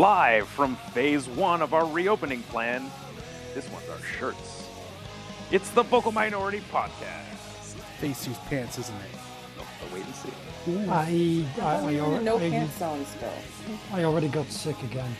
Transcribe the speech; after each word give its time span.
Live 0.00 0.48
from 0.48 0.76
phase 0.94 1.28
one 1.28 1.60
of 1.60 1.74
our 1.74 1.84
reopening 1.86 2.42
plan, 2.44 2.90
this 3.52 3.70
one's 3.70 3.86
our 3.90 4.00
shirts. 4.02 4.66
It's 5.50 5.68
the 5.68 5.82
Vocal 5.82 6.10
Minority 6.10 6.62
Podcast. 6.72 7.74
Face 7.98 8.24
these 8.24 8.38
pants, 8.48 8.78
isn't 8.78 8.94
it? 8.96 9.18
So 9.58 9.94
wait 9.94 10.06
and 10.06 10.14
see. 10.14 10.88
I, 10.88 11.62
I, 11.62 11.76
I, 11.86 11.90
You're 11.90 12.18
no 12.22 12.36
already, 12.36 12.50
pants 12.50 12.78
zone 12.78 13.04
still. 13.04 13.30
I 13.92 14.04
already 14.04 14.28
got 14.28 14.46
sick 14.46 14.82
again. 14.84 15.14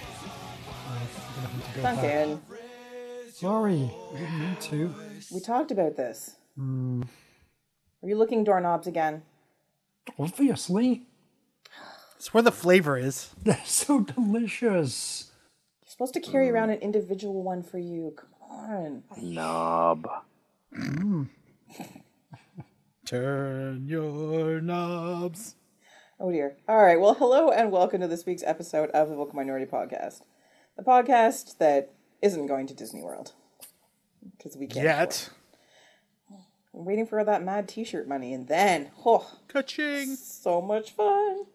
I'm 0.88 0.94
gonna 0.94 1.48
have 1.48 1.74
to 1.74 1.76
go 1.76 1.82
back. 1.82 1.96
Duncan, 1.96 2.42
Sorry, 3.34 3.90
I 4.14 4.18
didn't 4.18 4.38
mean 4.38 4.56
to. 4.60 4.94
we 5.30 5.40
talked 5.40 5.72
about 5.72 5.98
this. 5.98 6.36
Hmm. 6.56 7.02
Are 8.02 8.08
you 8.08 8.16
looking 8.16 8.44
doorknobs 8.44 8.86
again? 8.86 9.24
Obviously, 10.18 11.02
It's 12.20 12.34
where 12.34 12.42
the 12.42 12.52
flavor 12.52 12.98
is. 12.98 13.30
they're 13.44 13.62
so 13.64 14.00
delicious. 14.00 15.32
You're 15.80 15.90
supposed 15.90 16.12
to 16.12 16.20
carry 16.20 16.50
around 16.50 16.68
an 16.68 16.78
individual 16.80 17.42
one 17.42 17.62
for 17.62 17.78
you. 17.78 18.14
Come 18.14 18.28
on. 18.50 19.02
Knob. 19.16 20.06
Turn 23.06 23.86
your 23.88 24.60
knobs. 24.60 25.54
Oh 26.20 26.30
dear. 26.30 26.58
All 26.68 26.82
right. 26.82 27.00
Well, 27.00 27.14
hello 27.14 27.48
and 27.48 27.72
welcome 27.72 28.02
to 28.02 28.06
this 28.06 28.26
week's 28.26 28.42
episode 28.42 28.90
of 28.90 29.08
the 29.08 29.16
Vocal 29.16 29.36
Minority 29.36 29.64
Podcast, 29.64 30.20
the 30.76 30.82
podcast 30.82 31.56
that 31.56 31.94
isn't 32.20 32.48
going 32.48 32.66
to 32.66 32.74
Disney 32.74 33.00
World 33.00 33.32
because 34.36 34.58
we 34.58 34.66
can't. 34.66 34.84
Yet. 34.84 35.30
it. 36.28 36.38
We're 36.74 36.84
waiting 36.84 37.06
for 37.06 37.24
that 37.24 37.42
mad 37.42 37.66
T-shirt 37.66 38.06
money, 38.06 38.34
and 38.34 38.46
then 38.46 38.90
oh, 39.06 39.38
Ka-ching. 39.48 40.16
so 40.16 40.60
much 40.60 40.90
fun. 40.90 41.46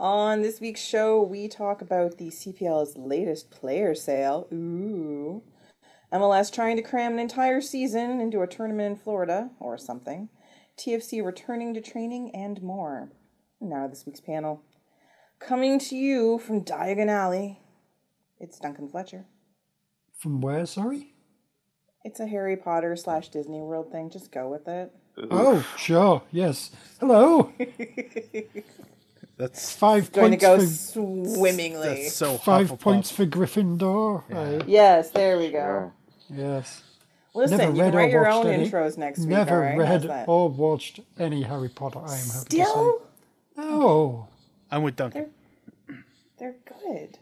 On 0.00 0.40
this 0.40 0.62
week's 0.62 0.82
show, 0.82 1.22
we 1.22 1.46
talk 1.46 1.82
about 1.82 2.16
the 2.16 2.28
CPL's 2.28 2.96
latest 2.96 3.50
player 3.50 3.94
sale. 3.94 4.48
Ooh. 4.50 5.42
MLS 6.10 6.50
trying 6.50 6.76
to 6.76 6.82
cram 6.82 7.12
an 7.12 7.18
entire 7.18 7.60
season 7.60 8.18
into 8.18 8.40
a 8.40 8.46
tournament 8.46 8.92
in 8.92 8.96
Florida 8.96 9.50
or 9.60 9.76
something. 9.76 10.30
TFC 10.78 11.22
returning 11.22 11.74
to 11.74 11.82
training 11.82 12.34
and 12.34 12.62
more. 12.62 13.12
Now, 13.60 13.86
this 13.88 14.06
week's 14.06 14.22
panel. 14.22 14.62
Coming 15.38 15.78
to 15.80 15.94
you 15.94 16.38
from 16.38 16.64
Diagon 16.64 17.10
Alley, 17.10 17.60
it's 18.38 18.58
Duncan 18.58 18.88
Fletcher. 18.88 19.26
From 20.16 20.40
where? 20.40 20.64
Sorry. 20.64 21.12
It's 22.06 22.20
a 22.20 22.26
Harry 22.26 22.56
Potter 22.56 22.96
slash 22.96 23.28
Disney 23.28 23.60
World 23.60 23.92
thing. 23.92 24.08
Just 24.08 24.32
go 24.32 24.48
with 24.48 24.66
it. 24.66 24.94
Oh, 25.30 25.66
sure. 25.76 26.22
Yes. 26.32 26.70
Hello. 26.98 27.52
That's 29.40 29.74
Five 29.74 30.12
Going 30.12 30.38
to 30.38 30.46
points 30.46 30.92
go 30.94 31.02
for 31.24 31.28
swimmingly. 31.34 31.88
that's 32.02 32.12
so 32.14 32.36
five 32.36 32.70
Hufflepuff. 32.70 32.78
points 32.80 33.10
for 33.10 33.24
Gryffindor. 33.24 34.22
I- 34.34 34.64
Yes, 34.66 35.10
there 35.12 35.38
we 35.38 35.50
go. 35.50 35.92
yes. 36.28 36.82
Listen, 37.34 37.56
Never 37.58 37.72
you 37.72 37.82
can 37.84 37.84
read 37.86 37.94
or 37.94 37.96
write 37.96 38.10
your 38.10 38.28
own 38.30 38.46
any- 38.48 38.68
intros 38.68 38.98
next 38.98 39.20
week. 39.20 39.28
Never 39.28 39.54
all 39.54 39.78
right? 39.78 39.86
How's 39.88 40.06
read 40.06 40.24
or 40.28 40.48
watched 40.50 41.00
any 41.18 41.42
Harry 41.42 41.68
Potter. 41.70 42.00
I 42.00 42.18
am 42.18 42.26
happy 42.28 42.56
Still, 42.56 42.98
to 43.56 43.62
say. 43.62 43.68
No. 43.68 44.28
I'm 44.70 44.82
with 44.82 44.96
Duncan. 44.96 45.30
they're 46.38 46.56
good. 46.66 47.18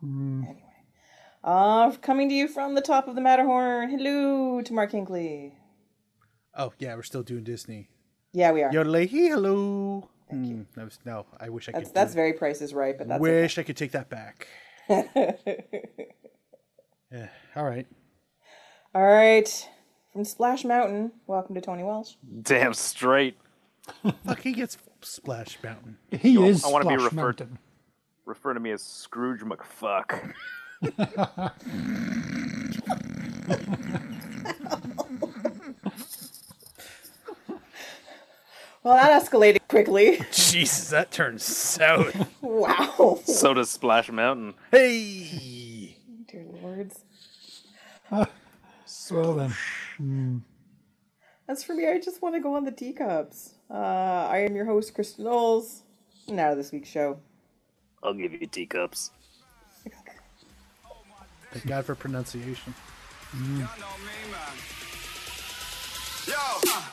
Hmm. 0.00 0.42
Anyway, 0.44 0.64
uh, 1.44 1.90
coming 2.02 2.28
to 2.30 2.34
you 2.34 2.48
from 2.48 2.74
the 2.74 2.80
top 2.80 3.06
of 3.06 3.14
the 3.14 3.20
Matterhorn. 3.20 3.90
Hello 3.90 4.60
to 4.62 4.72
Mark 4.72 4.90
Hinkley. 4.92 5.52
Oh 6.56 6.72
yeah, 6.80 6.94
we're 6.96 7.02
still 7.04 7.22
doing 7.22 7.44
Disney. 7.44 7.90
Yeah, 8.32 8.50
we 8.52 8.62
are. 8.62 8.72
Yodelay, 8.72 9.08
hello. 9.08 10.08
Thank 10.30 10.46
you. 10.46 10.54
Hmm, 10.56 10.62
that 10.74 10.84
was, 10.84 10.98
no, 11.04 11.26
I 11.40 11.48
wish 11.48 11.68
I 11.68 11.72
that's 11.72 11.86
could. 11.88 11.94
that's 11.94 12.12
do- 12.12 12.16
very 12.16 12.32
Price 12.34 12.60
is 12.60 12.74
Right, 12.74 12.96
but 12.96 13.08
that's 13.08 13.20
wish 13.20 13.58
I 13.58 13.62
could 13.62 13.76
take 13.76 13.92
that 13.92 14.08
back. 14.08 14.46
yeah. 14.88 15.32
All 17.56 17.64
right. 17.64 17.86
all 18.94 19.02
right. 19.06 19.68
From 20.12 20.24
Splash 20.24 20.64
Mountain, 20.64 21.12
welcome 21.26 21.54
to 21.54 21.60
Tony 21.60 21.82
Welsh. 21.82 22.14
Damn 22.42 22.74
straight. 22.74 23.36
Fuck, 24.26 24.40
he 24.40 24.52
gets 24.52 24.76
Splash 25.02 25.58
Mountain. 25.62 25.96
He 26.18 26.32
Yo, 26.32 26.44
is 26.44 26.64
I 26.64 26.68
wanna 26.68 26.88
be 26.88 26.96
referred- 26.96 27.14
Mountain. 27.14 27.58
Refer 28.26 28.54
to 28.54 28.60
me 28.60 28.72
as 28.72 28.82
Scrooge 28.82 29.40
McFuck. 29.40 30.34
Well, 38.88 38.96
that 38.96 39.22
escalated 39.22 39.68
quickly. 39.68 40.18
Jesus, 40.32 40.88
that 40.88 41.10
turns 41.10 41.44
south. 41.44 42.26
wow. 42.40 43.20
So 43.22 43.52
does 43.52 43.68
Splash 43.68 44.10
Mountain. 44.10 44.54
hey. 44.70 45.94
Dear 46.26 46.46
lords. 46.62 47.04
Well 49.10 49.34
then. 49.34 50.42
As 51.46 51.62
for 51.64 51.74
me, 51.74 51.88
I 51.88 51.98
just 51.98 52.20
want 52.22 52.34
to 52.34 52.40
go 52.40 52.54
on 52.54 52.64
the 52.64 52.70
teacups. 52.70 53.54
Uh, 53.70 53.74
I 53.74 54.38
am 54.38 54.54
your 54.56 54.64
host, 54.64 54.94
Kristin 54.94 55.20
Knowles. 55.20 55.82
Now 56.26 56.54
this 56.54 56.72
week's 56.72 56.88
show. 56.88 57.18
I'll 58.02 58.14
give 58.14 58.32
you 58.32 58.46
teacups. 58.46 59.10
Thank 61.52 61.66
God 61.66 61.84
for 61.84 61.94
pronunciation. 61.94 62.74
Yo, 66.26 66.34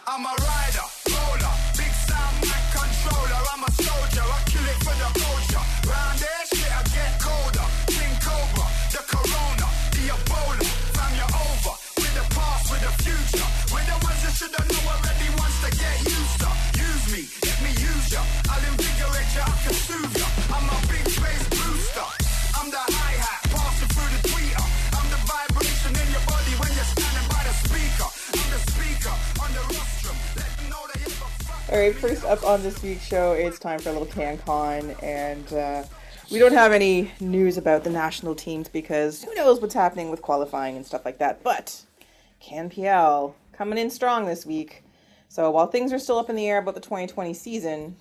I'm 0.07 0.25
a 0.25 0.29
rider, 0.29 0.88
roller, 1.09 1.65
Use 17.06 17.12
me, 17.12 17.28
let 17.44 17.62
me 17.62 17.70
use 17.70 18.12
ya. 18.12 18.22
I'll 18.50 18.64
invigorate 18.72 19.36
ya, 19.36 19.44
I 19.46 19.64
can 19.64 19.74
soothe 19.74 20.18
ya. 20.18 20.25
All 31.72 31.80
right, 31.80 31.96
first 31.96 32.24
up 32.26 32.44
on 32.44 32.62
this 32.62 32.84
week's 32.84 33.03
show, 33.03 33.31
it's 33.31 33.58
time 33.58 33.80
for 33.80 33.90
a 33.90 33.92
little 33.92 34.08
CanCon, 34.08 35.02
and 35.02 35.52
uh, 35.52 35.84
we 36.31 36.38
don't 36.38 36.53
have 36.53 36.72
any 36.72 37.12
news 37.20 37.58
about 37.58 37.84
the 37.84 37.90
national 37.90 38.36
teams 38.36 38.70
because 38.70 39.24
who 39.24 39.34
knows 39.34 39.59
what's 39.59 39.74
happening 39.74 40.12
with 40.12 40.22
qualifying 40.22 40.75
and 40.75 40.86
stuff 40.86 41.04
like 41.04 41.18
that. 41.18 41.42
But 41.42 41.84
CanPL 42.40 43.34
coming 43.52 43.80
in 43.80 43.90
strong 43.90 44.28
this 44.28 44.46
week. 44.46 44.84
So 45.28 45.50
while 45.50 45.66
things 45.66 45.92
are 45.92 45.98
still 45.98 46.20
up 46.20 46.30
in 46.30 46.36
the 46.36 46.48
air 46.48 46.59
about 46.59 46.75
the 46.75 46.81
2020 46.81 47.34
season, 47.34 47.96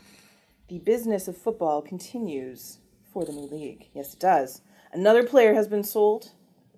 the 0.69 0.81
business 0.81 1.27
of 1.27 1.35
football 1.35 1.81
continues 1.81 2.81
for 3.15 3.25
the 3.25 3.33
new 3.33 3.47
league. 3.47 3.89
Yes, 3.95 4.13
it 4.13 4.21
does. 4.21 4.61
Another 4.93 5.23
player 5.25 5.55
has 5.55 5.69
been 5.69 5.85
sold. 5.85 6.33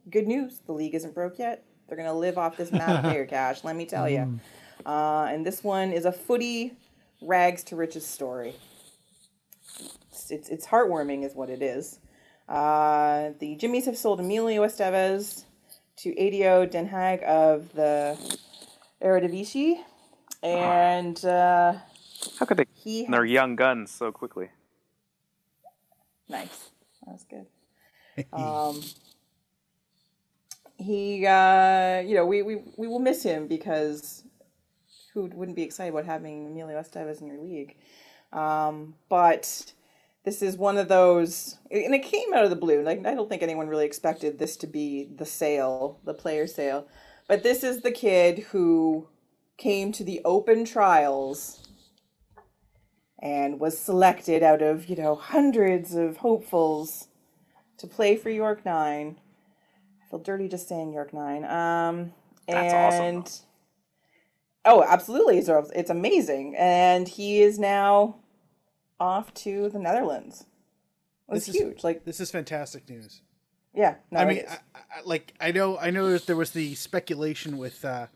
Good 0.08 0.28
news, 0.28 0.60
the 0.66 0.72
league 0.72 0.94
isn't 0.94 1.14
broke 1.14 1.40
yet. 1.40 1.64
They're 1.88 1.96
going 1.96 2.08
to 2.08 2.14
live 2.14 2.38
off 2.38 2.56
this 2.56 2.70
mad 2.70 3.02
player 3.02 3.26
cash, 3.30 3.64
let 3.64 3.74
me 3.74 3.86
tell 3.86 4.08
you. 4.08 4.38
Uh, 4.86 5.26
and 5.28 5.44
this 5.44 5.64
one 5.64 5.90
is 5.92 6.04
a 6.04 6.12
footy 6.12 6.72
rags 7.20 7.64
to 7.64 7.76
riches 7.76 8.06
story. 8.06 8.54
It's, 10.12 10.30
it's, 10.30 10.48
it's 10.48 10.66
heartwarming, 10.66 11.26
is 11.26 11.34
what 11.34 11.50
it 11.50 11.60
is. 11.60 11.98
Uh, 12.48 13.30
the 13.40 13.56
Jimmies 13.56 13.86
have 13.86 13.98
sold 13.98 14.20
Emilio 14.20 14.64
Estevez 14.64 15.44
to 15.96 16.16
ADO 16.16 16.66
Den 16.66 16.88
Haag 16.88 17.22
of 17.24 17.72
the 17.74 18.16
Eredivisie. 19.02 19.80
And 20.44 21.22
uh, 21.24 21.74
How 22.38 22.46
could 22.46 22.58
they 22.58 22.66
he. 22.72 23.06
their 23.06 23.24
young 23.24 23.56
guns 23.56 23.90
so 23.90 24.12
quickly? 24.12 24.50
Nice. 26.28 26.70
That 27.04 27.12
was 27.12 27.24
good. 27.28 27.46
Um, 28.32 28.80
he, 30.78 31.26
uh, 31.26 32.00
you 32.00 32.14
know, 32.14 32.24
we, 32.24 32.40
we, 32.40 32.62
we 32.78 32.88
will 32.88 32.98
miss 32.98 33.22
him 33.22 33.46
because 33.46 34.24
who 35.16 35.30
wouldn't 35.34 35.56
be 35.56 35.62
excited 35.62 35.94
about 35.94 36.04
having 36.04 36.46
Emilio 36.46 36.78
Estevez 36.78 37.22
in 37.22 37.26
your 37.26 37.38
league? 37.38 37.74
Um, 38.34 38.94
but 39.08 39.72
this 40.24 40.42
is 40.42 40.58
one 40.58 40.76
of 40.76 40.88
those, 40.88 41.56
and 41.70 41.94
it 41.94 42.02
came 42.02 42.34
out 42.34 42.44
of 42.44 42.50
the 42.50 42.56
blue. 42.56 42.82
Like 42.82 43.04
I 43.06 43.14
don't 43.14 43.28
think 43.28 43.42
anyone 43.42 43.66
really 43.66 43.86
expected 43.86 44.38
this 44.38 44.56
to 44.58 44.66
be 44.66 45.08
the 45.16 45.24
sale, 45.24 45.98
the 46.04 46.12
player 46.12 46.46
sale. 46.46 46.86
But 47.28 47.42
this 47.42 47.64
is 47.64 47.80
the 47.80 47.90
kid 47.90 48.40
who 48.50 49.08
came 49.56 49.90
to 49.92 50.04
the 50.04 50.20
open 50.24 50.66
trials 50.66 51.66
and 53.18 53.58
was 53.58 53.78
selected 53.78 54.42
out 54.42 54.60
of, 54.60 54.90
you 54.90 54.96
know, 54.96 55.14
hundreds 55.14 55.94
of 55.94 56.18
hopefuls 56.18 57.08
to 57.78 57.86
play 57.86 58.16
for 58.16 58.28
York 58.28 58.66
Nine. 58.66 59.16
I 60.04 60.10
feel 60.10 60.18
dirty 60.18 60.46
just 60.46 60.68
saying 60.68 60.92
York 60.92 61.14
Nine. 61.14 61.44
Um, 61.46 62.12
That's 62.46 62.74
awesome, 62.74 63.04
and 63.04 63.40
oh, 64.66 64.82
absolutely, 64.82 65.38
it's, 65.38 65.48
it's 65.74 65.90
amazing. 65.90 66.54
And 66.56 67.08
he 67.08 67.40
is 67.42 67.58
now 67.58 68.16
off 69.00 69.32
to 69.34 69.68
the 69.68 69.78
Netherlands. 69.78 70.46
It's 71.28 71.46
This 71.46 71.54
is- 71.54 71.60
huge. 71.60 71.84
Like, 71.84 72.04
This 72.04 72.20
is 72.20 72.30
fantastic 72.30 72.88
news. 72.88 73.22
yeah. 73.74 73.96
No, 74.10 74.20
I 74.20 74.24
mean. 74.24 74.42
I, 74.48 74.54
I, 74.74 74.80
like 75.04 75.34
I 75.40 75.52
know, 75.52 75.76
I 75.78 75.90
know. 75.90 76.16
There 76.18 76.36
was 76.36 76.50
the 76.52 76.74
speculation 76.74 77.58
with, 77.58 77.84
uh 77.84 78.06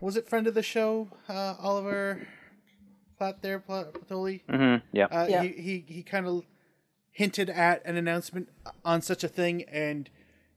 was 0.00 0.16
it 0.16 0.28
friend 0.28 0.46
of 0.46 0.54
the 0.54 0.62
show, 0.62 1.08
uh 1.28 1.54
Oliver 1.60 2.26
Platt 3.18 3.40
there, 3.42 3.58
Plat- 3.58 3.92
Platoli? 3.94 4.42
hmm 4.50 4.76
Yeah. 4.92 5.06
Uh, 5.06 5.26
Yeah. 5.28 5.42
He 5.42 5.48
he, 5.62 5.84
he 5.88 6.02
kind 6.02 6.26
of 6.26 6.44
hinted 7.12 7.48
at 7.48 7.80
an 7.86 7.96
announcement 7.96 8.48
on 8.84 9.00
such 9.00 9.24
a 9.24 9.28
thing, 9.28 9.62
and 9.64 10.10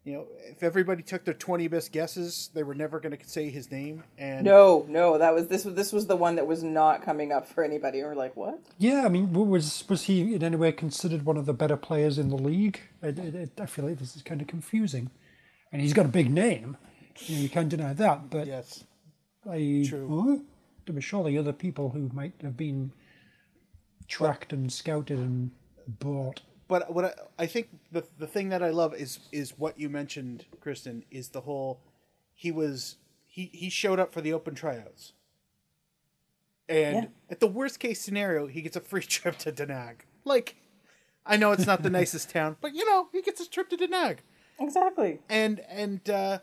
you 0.10 0.16
know, 0.16 0.28
if 0.48 0.64
everybody 0.64 1.04
took 1.04 1.24
their 1.24 1.36
twenty 1.36 1.68
best 1.68 1.92
guesses, 1.92 2.50
they 2.56 2.64
were 2.64 2.74
never 2.74 3.00
going 3.00 3.16
to 3.16 3.30
say 3.30 3.50
his 3.50 3.70
name. 3.70 4.04
And 4.18 4.44
no, 4.44 4.86
no, 4.90 5.20
that 5.20 5.36
was 5.36 5.48
this 5.48 5.66
was 5.66 5.76
this 5.76 5.94
was 5.94 6.08
the 6.08 6.16
one 6.16 6.36
that 6.36 6.48
was 6.48 6.64
not 6.64 7.04
coming 7.04 7.32
up 7.32 7.48
for 7.48 7.64
anybody. 7.64 8.02
We're 8.02 8.16
like, 8.16 8.36
what? 8.36 8.60
Yeah, 8.80 9.06
I 9.06 9.10
mean, 9.10 9.34
was 9.34 9.84
was 9.88 10.04
he 10.04 10.34
in 10.34 10.44
any 10.44 10.56
way 10.56 10.72
considered 10.72 11.26
one 11.26 11.38
of 11.38 11.46
the 11.46 11.54
better 11.54 11.78
players 11.78 12.18
in 12.18 12.30
the 12.30 12.38
league? 12.38 12.82
It, 13.04 13.20
it, 13.20 13.36
it, 13.36 13.62
I 13.62 13.68
feel 13.68 13.86
like 13.86 14.00
this 14.00 14.16
is 14.16 14.24
kind 14.24 14.42
of 14.42 14.48
confusing, 14.48 15.12
and 15.72 15.82
he's 15.82 15.94
got 15.94 16.06
a 16.06 16.10
big 16.10 16.32
name. 16.32 16.76
You, 17.20 17.36
know, 17.36 17.42
you 17.44 17.50
can't 17.50 17.70
deny 17.70 17.94
that. 17.94 18.32
But 18.32 18.48
yes, 18.48 18.84
I, 19.48 19.86
True. 19.88 20.26
Huh? 20.26 20.44
there 20.86 20.96
were 20.96 21.02
surely 21.02 21.38
other 21.38 21.54
people 21.54 21.92
who 21.92 22.10
might 22.14 22.34
have 22.42 22.58
been 22.58 22.92
tracked 24.08 24.52
and 24.52 24.72
scouted 24.72 25.20
and 25.20 25.52
bought. 25.88 26.42
But 26.70 26.94
what 26.94 27.04
I, 27.04 27.14
I 27.44 27.46
think 27.48 27.68
the 27.92 28.06
the 28.18 28.28
thing 28.28 28.50
that 28.50 28.64
I 28.64 28.70
love 28.70 28.94
is 28.94 29.20
is 29.34 29.58
what 29.58 29.78
you 29.78 29.90
mentioned, 29.90 30.46
Kristin, 30.64 31.04
is 31.12 31.30
the 31.30 31.42
whole 31.42 31.82
he 32.36 32.52
was 32.52 32.96
he 33.26 33.50
he 33.52 33.70
showed 33.70 34.00
up 34.00 34.14
for 34.14 34.22
the 34.22 34.32
open 34.32 34.54
tryouts, 34.56 35.12
and 36.70 36.96
Yeah. 36.96 37.06
at 37.32 37.40
the 37.42 37.48
worst 37.48 37.80
case 37.80 38.00
scenario, 38.00 38.46
he 38.48 38.62
gets 38.62 38.78
a 38.78 38.82
free 38.82 39.02
trip 39.16 39.38
to 39.40 39.52
Den 39.52 39.70
Haag. 39.70 40.02
Like, 40.24 40.56
I 41.26 41.38
know 41.38 41.52
it's 41.54 41.66
not 41.66 41.82
the 41.82 41.90
nicest 41.90 42.30
town, 42.38 42.56
but 42.62 42.74
you 42.76 42.86
know 42.86 43.10
he 43.12 43.22
gets 43.24 43.42
a 43.42 43.50
trip 43.50 43.70
to 43.72 43.78
Den 43.78 43.92
Haag. 43.92 44.18
Exactly. 44.60 45.20
and 45.28 45.62
and 45.70 46.08
uh, 46.10 46.40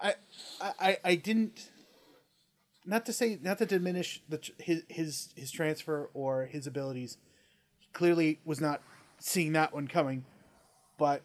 I, 0.00 0.14
I 0.60 0.98
I 1.04 1.14
didn't 1.16 1.70
not 2.84 3.04
to 3.06 3.12
say 3.12 3.38
not 3.42 3.58
to 3.58 3.66
diminish 3.66 4.22
the 4.28 4.38
his 4.58 4.82
his 4.88 5.28
his 5.34 5.50
transfer 5.50 6.08
or 6.14 6.44
his 6.46 6.68
abilities. 6.68 7.18
Clearly 7.96 8.40
was 8.44 8.60
not 8.60 8.82
seeing 9.18 9.52
that 9.52 9.72
one 9.72 9.88
coming, 9.88 10.26
but 10.98 11.22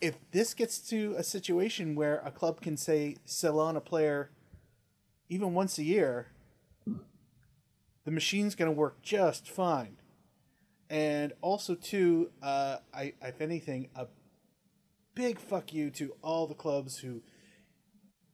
if 0.00 0.16
this 0.30 0.54
gets 0.54 0.78
to 0.88 1.14
a 1.18 1.22
situation 1.22 1.94
where 1.94 2.22
a 2.24 2.30
club 2.30 2.62
can 2.62 2.78
say 2.78 3.16
sell 3.26 3.60
on 3.60 3.76
a 3.76 3.80
player 3.82 4.30
even 5.28 5.52
once 5.52 5.76
a 5.76 5.82
year, 5.82 6.28
the 8.06 8.10
machine's 8.10 8.54
going 8.54 8.70
to 8.70 8.74
work 8.74 9.02
just 9.02 9.50
fine. 9.50 9.98
And 10.88 11.34
also, 11.42 11.74
too, 11.74 12.30
uh, 12.42 12.78
I, 12.94 13.12
if 13.20 13.42
anything, 13.42 13.90
a 13.94 14.06
big 15.14 15.38
fuck 15.38 15.74
you 15.74 15.90
to 15.90 16.14
all 16.22 16.46
the 16.46 16.54
clubs 16.54 17.00
who 17.00 17.20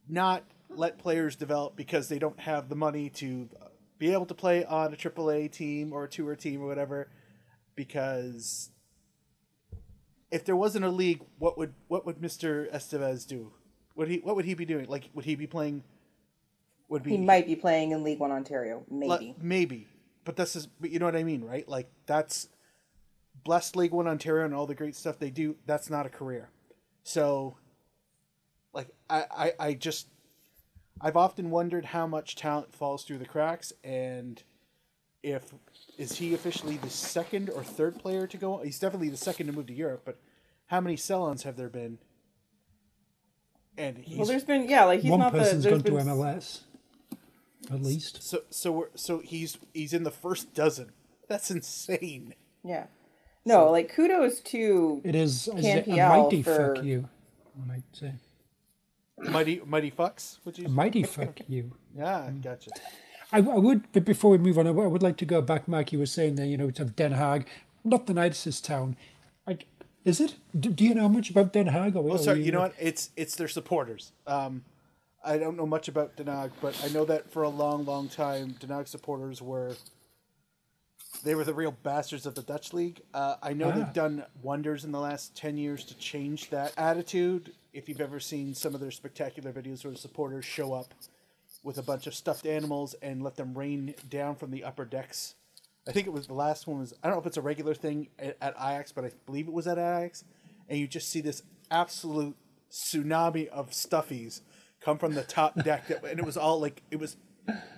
not 0.09 0.45
let 0.71 0.97
players 0.97 1.35
develop 1.35 1.75
because 1.75 2.09
they 2.09 2.21
don't 2.21 2.39
have 2.39 2.69
the 2.69 2.77
money 2.77 3.11
to 3.11 3.49
be 3.99 4.13
able 4.13 4.27
to 4.27 4.35
play 4.35 4.65
on 4.65 4.95
a 4.95 4.97
AAA 4.97 5.51
team 5.51 5.93
or 5.93 6.05
a 6.05 6.09
tour 6.09 6.37
team 6.37 6.63
or 6.63 6.69
whatever. 6.69 7.09
Because 7.75 8.71
if 10.31 10.45
there 10.45 10.57
wasn't 10.57 10.85
a 10.85 10.91
league, 10.91 11.23
what 11.39 11.57
would 11.59 11.75
what 11.89 12.07
would 12.07 12.21
Mister 12.21 12.69
Estevez 12.73 13.27
do? 13.27 13.53
Would 13.97 14.09
he 14.09 14.19
what 14.19 14.37
would 14.37 14.45
he 14.45 14.55
be 14.55 14.65
doing? 14.65 14.87
Like 14.87 15.11
would 15.15 15.25
he 15.25 15.35
be 15.35 15.47
playing? 15.47 15.85
Would 16.89 17.03
be 17.03 17.11
He 17.13 17.19
might 17.19 17.47
be 17.47 17.57
playing 17.57 17.93
in 17.93 18.05
League 18.05 18.19
One 18.19 18.31
Ontario, 18.31 18.85
maybe. 18.91 19.09
like, 19.09 19.43
maybe, 19.43 19.89
but 20.25 20.37
this 20.37 20.55
is, 20.55 20.67
but 20.67 20.91
you 20.91 20.99
know 20.99 21.07
what 21.07 21.17
I 21.17 21.25
mean, 21.25 21.43
right? 21.43 21.67
Like 21.69 21.91
that's 22.07 22.49
blessed 23.45 23.77
League 23.77 23.93
One 23.93 24.07
Ontario 24.07 24.45
and 24.45 24.55
all 24.55 24.67
the 24.67 24.75
great 24.75 24.95
stuff 24.95 25.19
they 25.19 25.31
do. 25.31 25.57
That's 25.67 25.89
not 25.91 26.07
a 26.07 26.09
career. 26.09 26.51
So, 27.03 27.57
like, 28.73 28.89
I, 29.09 29.25
I, 29.31 29.53
I 29.59 29.75
just, 29.75 30.09
I've 31.01 31.17
often 31.17 31.51
wondered 31.51 31.87
how 31.87 32.07
much 32.07 32.37
talent 32.37 32.75
falls 32.75 33.05
through 33.05 33.19
the 33.19 33.27
cracks, 33.27 33.73
and 33.83 34.43
if 35.23 35.53
is 35.99 36.17
he 36.19 36.35
officially 36.35 36.77
the 36.77 36.91
second 36.91 37.51
or 37.51 37.63
third 37.63 37.99
player 37.99 38.27
to 38.27 38.37
go? 38.37 38.59
He's 38.59 38.79
definitely 38.79 39.09
the 39.11 39.17
second 39.17 39.47
to 39.47 39.53
move 39.53 39.67
to 39.69 39.73
Europe, 39.75 40.03
but 40.05 40.19
how 40.67 40.81
many 40.81 40.97
sell-ons 40.97 41.43
have 41.45 41.57
there 41.57 41.69
been? 41.69 41.99
And 43.77 43.99
he's 43.99 44.17
well, 44.19 44.27
there's 44.27 44.45
been 44.45 44.69
yeah, 44.69 44.85
like 44.85 45.01
he's 45.01 45.11
One 45.11 45.21
not 45.21 45.33
the. 45.33 45.39
person's 45.41 45.65
There's 45.65 45.83
gone 45.83 46.05
to 46.05 46.11
MLS, 46.11 46.61
at 47.73 47.83
least. 47.83 48.23
so 48.23 48.43
so 48.51 48.71
we're 48.73 48.89
so 48.95 49.19
he's 49.19 49.59
he's 49.73 49.93
in 49.93 50.05
the 50.05 50.11
first 50.13 50.55
dozen. 50.55 50.93
That's 51.29 51.51
insane. 51.51 52.35
yeah. 52.63 52.87
No, 53.47 53.71
like 53.71 53.93
kudos 53.95 54.41
to 54.41 55.03
It 55.05 55.15
is, 55.15 55.49
is 55.49 55.63
Can't 55.65 55.87
it 55.87 55.91
a 55.99 56.09
mighty 56.09 56.43
for- 56.43 56.77
fuck 56.77 56.85
you, 56.85 57.09
I 57.63 57.67
might 57.69 57.83
say. 57.93 58.13
Mighty 59.19 59.61
mighty 59.67 59.91
fucks, 59.91 60.39
would 60.45 60.59
A 60.59 60.63
you? 60.63 60.69
mighty 60.69 61.03
fuck 61.03 61.41
you. 61.49 61.73
Yeah, 61.97 62.31
gotcha. 62.43 62.71
I, 63.35 63.39
I 63.39 63.59
would, 63.59 63.91
but 63.93 64.05
before 64.05 64.31
we 64.31 64.39
move 64.39 64.59
on, 64.59 64.67
I 64.67 64.71
would- 64.71 65.03
like 65.03 65.17
to 65.19 65.27
go 65.27 65.43
back. 65.43 65.67
Mike, 65.69 65.93
you 65.93 65.99
were 65.99 66.07
saying 66.07 66.37
that 66.37 66.47
you 66.47 66.57
know, 66.57 66.71
to 66.71 66.85
Den 66.85 67.13
Haag, 67.15 67.47
not 67.83 68.07
the 68.07 68.15
nicest 68.15 68.65
town. 68.65 68.97
Like, 69.47 69.67
is 70.05 70.21
it? 70.21 70.37
Do, 70.59 70.71
do 70.71 70.85
you 70.85 70.95
know 70.95 71.09
much 71.09 71.31
about 71.31 71.53
Den 71.53 71.67
Haag? 71.67 71.97
Or, 71.97 72.05
Oh, 72.11 72.13
or 72.15 72.19
sorry. 72.19 72.43
You 72.45 72.53
know 72.53 72.61
what? 72.61 72.75
It's 72.79 73.11
it's 73.17 73.35
their 73.37 73.49
supporters. 73.49 74.13
Um, 74.27 74.65
I 75.25 75.39
don't 75.39 75.57
know 75.57 75.67
much 75.67 75.89
about 75.89 76.17
Den 76.17 76.27
Haag, 76.27 76.51
but 76.61 76.79
I 76.85 76.89
know 76.89 77.05
that 77.07 77.31
for 77.33 77.43
a 77.43 77.49
long, 77.49 77.85
long 77.85 78.09
time, 78.09 78.55
Den 78.61 78.71
Haag 78.71 78.87
supporters 78.89 79.43
were 79.43 79.75
they 81.25 81.35
were 81.35 81.45
the 81.45 81.55
real 81.55 81.73
bastards 81.83 82.27
of 82.27 82.35
the 82.35 82.43
Dutch 82.43 82.73
league. 82.73 83.01
Uh, 83.15 83.37
I 83.43 83.53
know 83.53 83.69
Ah. 83.69 83.73
they've 83.73 83.93
done 83.93 84.25
wonders 84.43 84.85
in 84.85 84.93
the 84.93 85.01
last 85.01 85.35
ten 85.37 85.57
years 85.57 85.85
to 85.87 85.95
change 85.97 86.51
that 86.51 86.73
attitude. 86.77 87.53
If 87.73 87.89
you've 87.89 88.01
ever 88.01 88.21
seen 88.21 88.55
some 88.55 88.75
of 88.75 88.81
their 88.81 88.91
spectacular 88.93 89.53
videos 89.53 89.85
where 89.85 89.93
the 89.93 89.99
supporters 89.99 90.45
show 90.45 90.73
up 90.73 90.95
with 91.65 91.79
a 91.79 91.83
bunch 91.83 92.07
of 92.07 92.15
stuffed 92.15 92.47
animals 92.47 92.95
and 93.03 93.23
let 93.23 93.37
them 93.37 93.57
rain 93.57 93.95
down 94.09 94.37
from 94.37 94.51
the 94.51 94.63
upper 94.63 94.85
decks. 94.85 95.35
I 95.89 95.93
think 95.93 96.07
it 96.07 96.13
was 96.13 96.27
the 96.27 96.35
last 96.35 96.67
one 96.67 96.79
was 96.79 96.95
I 97.03 97.09
don't 97.09 97.17
know 97.17 97.21
if 97.21 97.27
it's 97.27 97.37
a 97.37 97.43
regular 97.43 97.75
thing 97.75 98.09
at, 98.19 98.37
at 98.41 98.55
Ajax, 98.57 98.93
but 98.93 99.05
I 99.05 99.11
believe 99.27 99.49
it 99.49 99.53
was 99.53 99.67
at 99.67 99.79
Ajax, 99.79 100.25
and 100.69 100.79
you 100.79 100.87
just 100.87 101.09
see 101.09 101.21
this 101.21 101.43
absolute 101.71 102.37
tsunami 102.71 103.49
of 103.49 103.71
stuffies 103.71 104.41
come 104.81 104.99
from 104.99 105.15
the 105.15 105.23
top 105.23 105.55
deck, 105.65 105.89
that, 105.89 106.05
and 106.05 106.19
it 106.19 106.25
was 106.25 106.37
all 106.37 106.61
like 106.61 106.83
it 106.91 107.01
was 107.01 107.17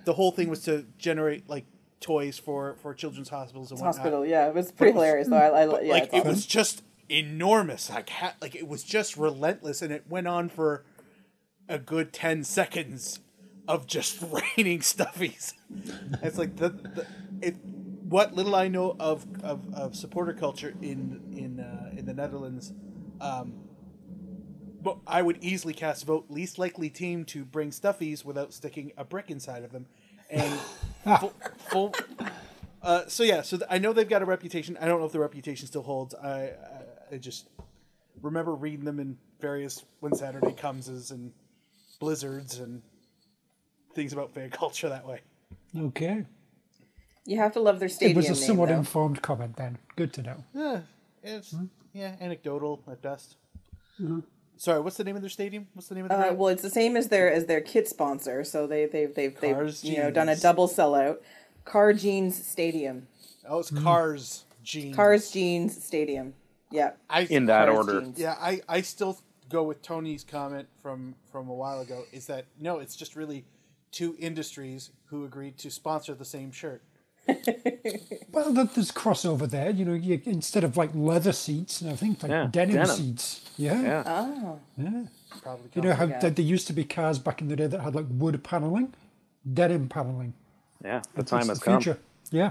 the 0.04 0.12
whole 0.12 0.30
thing 0.30 0.49
was 0.49 0.62
to 0.64 0.87
generate 0.99 1.49
like 1.49 1.64
toys 2.00 2.38
for 2.38 2.76
for 2.82 2.92
children's 2.92 3.28
hospitals 3.28 3.70
and 3.70 3.80
whatnot. 3.80 3.96
hospital. 3.96 4.26
Yeah, 4.26 4.49
it 4.49 4.54
was 4.54 4.70
pretty 4.72 4.92
hilarious 4.92 5.28
though. 5.28 5.37
I, 5.37 5.62
I 5.62 5.80
yeah, 5.80 5.92
like 5.92 6.04
it's 6.04 6.12
it 6.12 6.18
awesome. 6.18 6.28
was 6.28 6.46
just 6.46 6.82
enormous, 7.08 7.90
like 7.90 8.08
ha- 8.11 8.34
like 8.40 8.54
it 8.54 8.68
was 8.68 8.82
just 8.82 9.16
relentless, 9.16 9.82
and 9.82 9.92
it 9.92 10.04
went 10.08 10.26
on 10.28 10.49
for 10.49 10.84
a 11.68 11.78
good 11.78 12.12
ten 12.12 12.44
seconds 12.44 13.20
of 13.68 13.87
just 13.87 14.23
raining 14.56 14.80
stuffies. 14.80 15.54
it's 16.23 16.38
like 16.38 16.56
the, 16.56 16.70
the 16.70 17.06
it. 17.40 17.56
What 18.08 18.35
little 18.35 18.54
I 18.54 18.68
know 18.68 18.94
of, 19.00 19.26
of, 19.42 19.75
of 19.75 19.96
supporter 19.96 20.32
culture 20.32 20.73
in 20.80 21.20
in 21.37 21.61
uh, 21.61 21.90
in 21.96 22.06
the 22.06 22.14
Netherlands, 22.14 22.73
um, 23.20 23.54
but 24.80 24.99
I 25.06 25.23
would 25.23 25.42
easily 25.42 25.75
cast 25.75 26.06
vote 26.06 26.26
least 26.28 26.56
likely 26.56 26.88
team 26.88 27.25
to 27.26 27.44
bring 27.44 27.70
stuffies 27.70 28.25
without 28.25 28.54
sticking 28.54 28.92
a 28.96 29.04
brick 29.04 29.28
inside 29.28 29.64
of 29.64 29.73
them, 29.73 29.87
and 30.30 30.52
full. 31.20 31.35
full 31.68 31.94
uh, 32.80 33.06
so 33.08 33.25
yeah, 33.25 33.42
so 33.42 33.56
th- 33.56 33.68
I 33.68 33.78
know 33.78 33.92
they've 33.92 34.08
got 34.08 34.23
a 34.23 34.26
reputation. 34.26 34.78
I 34.80 34.87
don't 34.87 35.00
know 35.00 35.06
if 35.06 35.12
the 35.12 35.18
reputation 35.18 35.66
still 35.66 35.82
holds. 35.82 36.14
I 36.14 36.28
I, 36.30 37.14
I 37.14 37.16
just 37.18 37.49
remember 38.23 38.54
reading 38.54 38.85
them 38.85 39.00
in 39.00 39.18
various 39.40 39.85
when 39.99 40.14
Saturday 40.14 40.52
comes 40.52 40.88
and 41.11 41.32
blizzards 41.99 42.58
and 42.58 42.82
things 43.96 44.12
about 44.12 44.32
fan 44.32 44.50
culture 44.62 44.88
that 44.88 45.06
way. 45.06 45.20
Okay. 45.76 46.24
you 47.24 47.38
have 47.38 47.52
to 47.54 47.60
love 47.60 47.80
their 47.80 47.88
stadium. 47.88 48.16
It 48.16 48.28
was 48.28 48.38
a 48.38 48.40
name, 48.40 48.46
somewhat 48.46 48.68
though. 48.68 48.76
informed 48.76 49.22
comment 49.22 49.56
then. 49.56 49.78
Good 49.96 50.12
to 50.14 50.22
know. 50.22 50.44
Yeah, 50.54 50.80
it's 51.24 51.50
hmm? 51.50 51.64
yeah 51.92 52.14
anecdotal 52.20 52.82
at 52.90 53.02
best. 53.02 53.36
Mm-hmm. 54.00 54.20
Sorry, 54.58 54.80
what's 54.80 54.96
the 54.96 55.04
name 55.04 55.16
of 55.16 55.22
their 55.22 55.28
stadium? 55.30 55.66
What's 55.74 55.88
the 55.88 55.96
name 55.96 56.04
of 56.04 56.10
the 56.10 56.30
Uh, 56.30 56.32
well, 56.32 56.48
it's 56.48 56.62
the 56.62 56.70
same 56.70 56.96
as 56.96 57.08
their 57.08 57.30
as 57.30 57.46
their 57.46 57.60
kit 57.60 57.88
sponsor, 57.88 58.44
so 58.44 58.66
they 58.66 58.86
they've 58.86 59.14
they've, 59.14 59.38
they've 59.40 59.54
Cars 59.54 59.82
you 59.82 59.98
know 59.98 60.10
done 60.10 60.28
a 60.28 60.36
double 60.36 60.68
sellout. 60.68 61.18
Car 61.64 61.92
Jeans 61.92 62.46
Stadium, 62.46 63.08
Oh, 63.48 63.58
it's 63.58 63.70
hmm. 63.70 63.82
Cars 63.82 64.44
Jeans. 64.62 64.96
Cars 64.96 65.30
Jeans 65.30 65.82
Stadium. 65.82 66.34
Yeah, 66.70 66.92
I, 67.08 67.22
In 67.22 67.46
that 67.46 67.66
Cars 67.68 67.76
order. 67.76 68.00
Jeans. 68.00 68.18
Yeah, 68.18 68.36
I, 68.40 68.60
I 68.68 68.80
still 68.80 69.18
go 69.48 69.62
with 69.62 69.82
Tony's 69.82 70.24
comment 70.24 70.68
from 70.82 71.14
from 71.30 71.48
a 71.48 71.54
while 71.54 71.80
ago. 71.80 72.04
Is 72.12 72.26
that 72.26 72.46
no? 72.58 72.78
It's 72.78 72.96
just 72.96 73.16
really 73.16 73.44
two 73.93 74.16
industries 74.19 74.90
who 75.07 75.25
agreed 75.25 75.59
to 75.59 75.71
sponsor 75.71 76.14
the 76.14 76.25
same 76.25 76.52
shirt. 76.52 76.83
Well, 78.33 78.52
there's 78.52 78.93
crossover 78.93 79.49
there. 79.49 79.71
You 79.71 79.85
know, 79.87 79.95
you, 79.95 80.21
instead 80.26 80.62
of 80.64 80.76
like 80.76 80.90
leather 80.95 81.33
seats, 81.33 81.81
and 81.81 81.90
I 81.90 81.97
think 81.97 82.23
like 82.23 82.31
Yeah, 82.31 82.49
denim, 82.50 82.75
denim. 82.76 82.87
seats. 82.97 83.40
Yeah. 83.57 83.81
Yeah. 83.81 84.02
Oh, 84.07 84.59
Probably. 85.43 85.71
You 85.75 85.83
know 85.83 85.95
how 85.95 86.05
Yeah. 86.05 86.19
there 86.28 86.45
used 86.45 86.66
to 86.66 86.73
be 86.75 86.85
cars 86.85 87.19
back 87.19 87.40
in 87.40 87.49
the 87.49 87.57
day 87.57 87.66
that 87.66 87.81
had 87.81 87.95
like 87.95 88.05
wood 88.11 88.43
paneling, 88.45 88.93
denim 89.50 89.88
paneling. 89.88 90.35
Yeah. 90.85 91.00
The 91.14 91.21
It's 91.23 91.31
time 91.31 91.43
the 91.47 91.47
has 91.49 91.59
come. 91.61 91.81
future. 91.81 91.99
Yeah. 92.31 92.50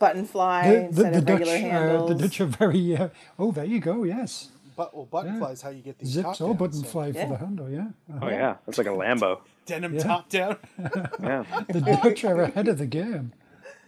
Button 0.00 0.26
fly 0.26 0.62
The, 0.66 0.72
the, 0.72 0.84
instead 0.86 1.12
the 1.12 1.18
of 1.18 1.24
Dutch, 1.26 1.40
regular 1.48 1.96
uh, 1.98 2.06
the 2.06 2.14
Dutch 2.14 2.40
are 2.40 2.46
very. 2.46 2.96
Uh, 2.96 3.08
oh, 3.38 3.52
there 3.52 3.64
you 3.66 3.78
go. 3.80 4.02
Yes, 4.02 4.48
But 4.76 4.94
well, 4.96 5.04
button 5.06 5.34
Yeah. 5.34 5.38
fly 5.40 5.50
is 5.52 5.62
how 5.62 5.68
you 5.70 5.82
get 5.82 5.98
these 5.98 6.08
zips 6.08 6.38
top 6.38 6.48
or 6.48 6.54
button 6.56 6.80
so- 6.82 6.88
fly 6.88 7.12
for 7.12 7.26
the 7.28 7.36
handle. 7.36 7.70
Yeah. 7.70 7.80
Uh-huh. 8.12 8.18
Oh 8.22 8.28
yeah, 8.28 8.56
that's 8.66 8.78
like 8.78 8.86
a 8.88 8.90
Lambo. 8.90 9.40
Denim 9.66 9.94
Yeah. 9.94 10.02
top 10.02 10.28
down. 10.28 10.56
Yeah. 11.22 11.44
The 11.68 11.80
Dutch 12.02 12.24
are 12.24 12.42
ahead 12.42 12.68
of 12.68 12.78
the 12.78 12.86
game. 12.86 13.32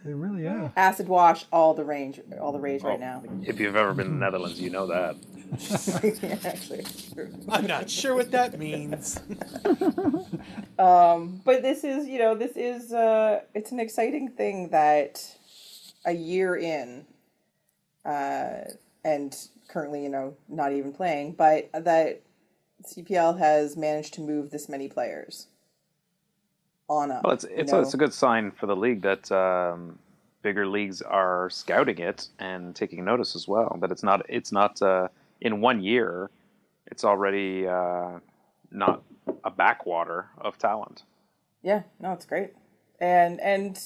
They 0.05 0.13
really 0.13 0.47
are. 0.47 0.73
Acid 0.75 1.07
wash, 1.07 1.45
all 1.51 1.73
the 1.73 1.85
range, 1.85 2.19
all 2.39 2.51
the 2.51 2.59
rage 2.59 2.83
right 2.83 2.99
now. 2.99 3.23
If 3.41 3.59
you've 3.59 3.75
ever 3.77 3.93
been 3.93 4.07
in 4.07 4.19
the 4.19 4.25
Netherlands, 4.25 4.59
you 4.59 4.69
know 4.69 4.87
that. 4.87 5.15
yeah, 6.21 6.37
actually. 6.43 6.85
I'm 7.47 7.67
not 7.67 7.89
sure 7.89 8.13
what 8.15 8.31
that 8.31 8.59
means. 8.59 9.19
but 10.77 11.61
this 11.61 11.83
is 11.83 12.07
you 12.07 12.19
know 12.19 12.35
this 12.35 12.57
is 12.57 12.91
uh 12.93 13.41
it's 13.53 13.71
an 13.71 13.79
exciting 13.79 14.29
thing 14.29 14.69
that 14.69 15.37
a 16.05 16.11
year 16.11 16.55
in 16.55 17.05
uh 18.05 18.61
and 19.03 19.35
currently 19.69 20.03
you 20.03 20.09
know 20.09 20.35
not 20.49 20.73
even 20.73 20.91
playing 20.91 21.33
but 21.33 21.69
that 21.73 22.21
cpl 22.85 23.37
has 23.39 23.77
managed 23.77 24.13
to 24.13 24.21
move 24.21 24.51
this 24.51 24.67
many 24.67 24.87
players 24.87 25.47
on 26.89 27.11
up 27.11 27.23
Well, 27.23 27.33
it's 27.33 27.45
you 27.45 27.49
it's 27.57 27.71
know? 27.71 27.79
a, 27.79 27.81
it's 27.81 27.93
a 27.93 27.97
good 27.97 28.13
sign 28.13 28.51
for 28.51 28.65
the 28.67 28.75
league 28.75 29.01
that 29.01 29.31
um, 29.31 29.99
bigger 30.41 30.67
leagues 30.67 31.01
are 31.01 31.49
scouting 31.49 31.99
it 31.99 32.27
and 32.39 32.75
taking 32.75 33.03
notice 33.05 33.35
as 33.35 33.47
well. 33.47 33.77
That 33.81 33.91
it's 33.91 34.03
not 34.03 34.25
it's 34.29 34.51
not 34.51 34.81
uh, 34.81 35.07
in 35.41 35.61
one 35.61 35.81
year, 35.81 36.29
it's 36.87 37.03
already 37.03 37.67
uh, 37.67 38.19
not 38.71 39.03
a 39.43 39.49
backwater 39.51 40.29
of 40.37 40.57
talent. 40.57 41.03
Yeah, 41.61 41.83
no, 41.99 42.11
it's 42.11 42.25
great. 42.25 42.51
And 42.99 43.39
and 43.39 43.79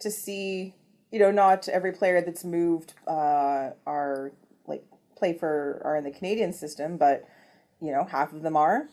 to 0.00 0.10
see, 0.10 0.74
you 1.10 1.18
know, 1.18 1.30
not 1.32 1.68
every 1.68 1.92
player 1.92 2.20
that's 2.20 2.44
moved 2.44 2.94
uh 3.06 3.70
are 3.86 4.32
like 4.66 4.84
play 5.16 5.32
for 5.32 5.80
are 5.84 5.96
in 5.96 6.04
the 6.04 6.10
Canadian 6.12 6.52
system, 6.52 6.96
but 6.96 7.26
you 7.80 7.90
know, 7.92 8.04
half 8.04 8.32
of 8.32 8.42
them 8.42 8.56
are. 8.56 8.88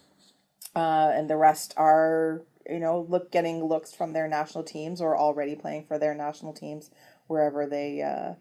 Uh 0.76 1.12
and 1.14 1.30
the 1.30 1.38
rest 1.38 1.74
are, 1.78 2.42
you 2.70 2.80
know, 2.80 3.06
look 3.10 3.32
getting 3.32 3.64
looks 3.64 3.94
from 3.94 4.14
their 4.14 4.28
national 4.28 4.64
teams 4.64 5.02
or 5.02 5.18
already 5.18 5.56
playing 5.56 5.86
for 5.86 5.98
their 5.98 6.14
national 6.14 6.54
teams 6.54 6.90
wherever 7.28 7.66
they 7.66 8.02
uh 8.02 8.34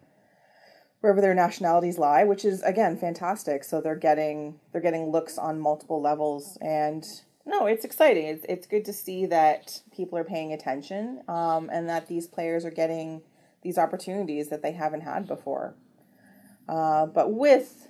wherever 1.01 1.21
their 1.21 1.35
nationalities 1.35 1.99
lie, 1.99 2.23
which 2.23 2.43
is 2.43 2.63
again 2.63 2.97
fantastic. 2.97 3.63
So 3.63 3.81
they're 3.81 3.95
getting 3.95 4.59
they're 4.71 4.81
getting 4.81 5.11
looks 5.11 5.37
on 5.37 5.59
multiple 5.59 6.01
levels, 6.01 6.57
and 6.61 7.05
no, 7.45 7.67
it's 7.67 7.85
exciting. 7.85 8.25
It's 8.25 8.45
it's 8.49 8.67
good 8.67 8.85
to 8.85 8.93
see 8.93 9.25
that 9.27 9.81
people 9.95 10.17
are 10.17 10.23
paying 10.23 10.51
attention, 10.51 11.21
um, 11.27 11.69
and 11.71 11.87
that 11.89 12.07
these 12.07 12.27
players 12.27 12.65
are 12.65 12.71
getting 12.71 13.21
these 13.61 13.77
opportunities 13.77 14.49
that 14.49 14.61
they 14.61 14.71
haven't 14.71 15.01
had 15.01 15.27
before. 15.27 15.75
Uh, 16.67 17.05
but 17.05 17.31
with 17.31 17.87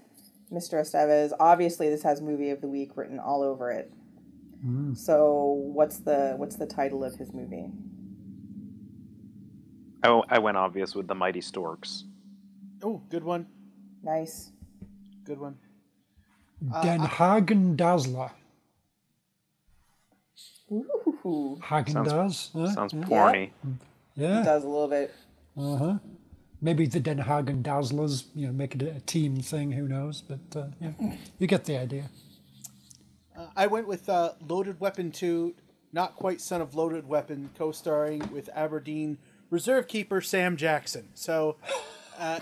Mr. 0.52 0.80
Estevez, 0.82 1.32
obviously 1.40 1.90
this 1.90 2.04
has 2.04 2.22
movie 2.22 2.50
of 2.50 2.62
the 2.62 2.68
week 2.68 2.96
written 2.96 3.20
all 3.20 3.42
over 3.42 3.72
it. 3.72 3.92
So 4.96 5.44
what's 5.74 5.98
the 6.00 6.34
what's 6.38 6.56
the 6.56 6.66
title 6.66 7.04
of 7.04 7.16
his 7.16 7.34
movie? 7.34 7.70
I, 10.04 10.22
I 10.30 10.40
went 10.40 10.58
obvious 10.58 10.96
with 10.96 11.08
the 11.08 11.16
Mighty 11.16 11.42
Storks. 11.42 12.06
Oh, 12.84 13.02
good 13.10 13.24
one. 13.24 13.48
Nice. 14.04 14.52
Good 15.24 15.40
one. 15.40 15.58
Den 16.84 17.00
Hagen 17.02 17.76
Dazzler. 17.76 18.32
Ooh, 20.72 21.60
Hagen 21.64 21.94
Sounds- 21.94 22.12
Dazs. 22.12 22.52
huh? 22.54 22.74
Sounds 22.74 22.94
yeah. 22.94 23.04
porny. 23.04 23.50
Yeah. 24.16 24.42
It 24.42 24.46
does 24.46 24.64
a 24.64 24.68
little 24.68 24.88
bit. 24.88 25.14
Uh-huh. 25.58 25.98
Maybe 26.62 26.86
the 26.88 27.00
Den 27.00 27.20
Hagen 27.20 27.62
Dazzlers, 27.62 28.26
you 28.34 28.48
know, 28.48 28.54
make 28.54 28.76
it 28.76 28.82
a 28.82 29.00
team 29.02 29.42
thing. 29.42 29.72
Who 29.72 29.88
knows? 29.88 30.22
But 30.22 30.60
uh, 30.60 30.68
yeah, 30.82 30.92
you 31.40 31.48
get 31.48 31.66
the 31.66 31.78
idea. 31.78 32.10
Uh, 33.38 33.48
I 33.56 33.68
went 33.68 33.88
with 33.88 34.08
uh, 34.10 34.34
Loaded 34.48 34.80
Weapon 34.80 35.12
2, 35.12 35.54
not 35.94 36.16
quite 36.16 36.42
Son 36.42 36.62
of 36.62 36.76
Loaded 36.76 37.08
Weapon, 37.08 37.50
co 37.58 37.72
starring 37.72 38.30
with 38.32 38.50
Aberdeen 38.54 39.18
reserve 39.50 39.88
keeper 39.88 40.22
Sam 40.22 40.58
Jackson. 40.58 41.08
So, 41.14 41.58
uh, 42.18 42.40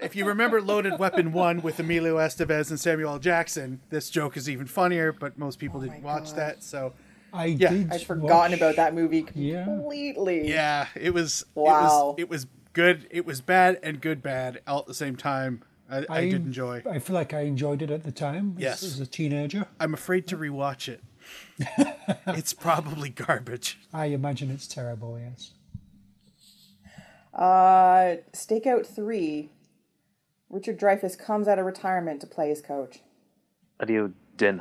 if 0.00 0.14
you 0.16 0.24
remember 0.24 0.60
Loaded 0.60 0.98
Weapon 0.98 1.32
1 1.32 1.62
with 1.62 1.78
Emilio 1.80 2.16
Estevez 2.18 2.70
and 2.70 2.78
Samuel 2.78 3.12
L. 3.14 3.18
Jackson, 3.18 3.80
this 3.90 4.10
joke 4.10 4.36
is 4.36 4.48
even 4.48 4.66
funnier, 4.66 5.12
but 5.12 5.38
most 5.38 5.58
people 5.58 5.80
didn't 5.80 6.02
watch 6.02 6.26
God. 6.30 6.36
that. 6.36 6.62
So, 6.62 6.92
I 7.32 7.46
Yeah. 7.46 7.70
did. 7.70 7.92
I'd 7.92 8.02
forgotten 8.02 8.52
watch- 8.52 8.52
about 8.60 8.76
that 8.76 8.94
movie 8.94 9.26
Yeah. 9.34 9.64
completely. 9.64 10.48
yeah, 10.48 10.86
it 10.94 11.14
was, 11.14 11.44
Wow. 11.54 11.70
it 11.70 11.72
was, 11.72 12.14
it 12.18 12.28
was 12.28 12.46
good. 12.72 13.06
It 13.10 13.24
was 13.26 13.40
bad 13.40 13.78
and 13.82 14.00
good 14.00 14.22
bad 14.22 14.60
all 14.66 14.80
at 14.80 14.86
the 14.86 14.94
same 14.94 15.16
time. 15.16 15.62
I, 15.92 16.06
I, 16.08 16.20
did 16.22 16.34
enjoy. 16.46 16.82
I 16.90 16.98
feel 16.98 17.14
like 17.14 17.34
I 17.34 17.40
enjoyed 17.42 17.82
it 17.82 17.90
at 17.90 18.02
the 18.04 18.12
time. 18.12 18.54
as- 18.56 18.62
Yes. 18.62 18.82
As 18.82 19.00
a 19.00 19.06
teenager, 19.06 19.66
I'm 19.78 19.94
afraid 19.94 20.26
to 20.28 20.36
rewatch 20.36 20.88
it. 20.88 21.02
it's 22.28 22.52
probably 22.52 23.10
garbage. 23.10 23.78
I 23.92 24.06
imagine 24.06 24.50
it's 24.50 24.66
terrible. 24.66 25.18
Yes. 25.18 25.52
Uh, 27.34 28.16
Stakeout 28.32 28.86
3. 28.86 29.50
Richard 30.50 30.78
Dreyfuss 30.78 31.18
comes 31.18 31.48
out 31.48 31.58
of 31.58 31.64
retirement 31.66 32.20
to 32.20 32.26
play 32.26 32.48
his 32.48 32.60
coach. 32.60 33.00
ADO 33.80 34.12
Den 34.36 34.58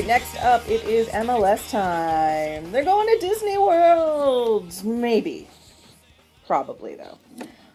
right, 0.00 0.08
next 0.08 0.36
up, 0.36 0.66
it 0.66 0.82
is 0.84 1.08
MLS 1.08 1.70
time. 1.70 2.72
They're 2.72 2.84
going 2.84 3.06
to 3.06 3.26
Disney 3.26 3.58
World. 3.58 4.72
Maybe. 4.82 5.46
Probably, 6.46 6.94
though. 6.94 7.18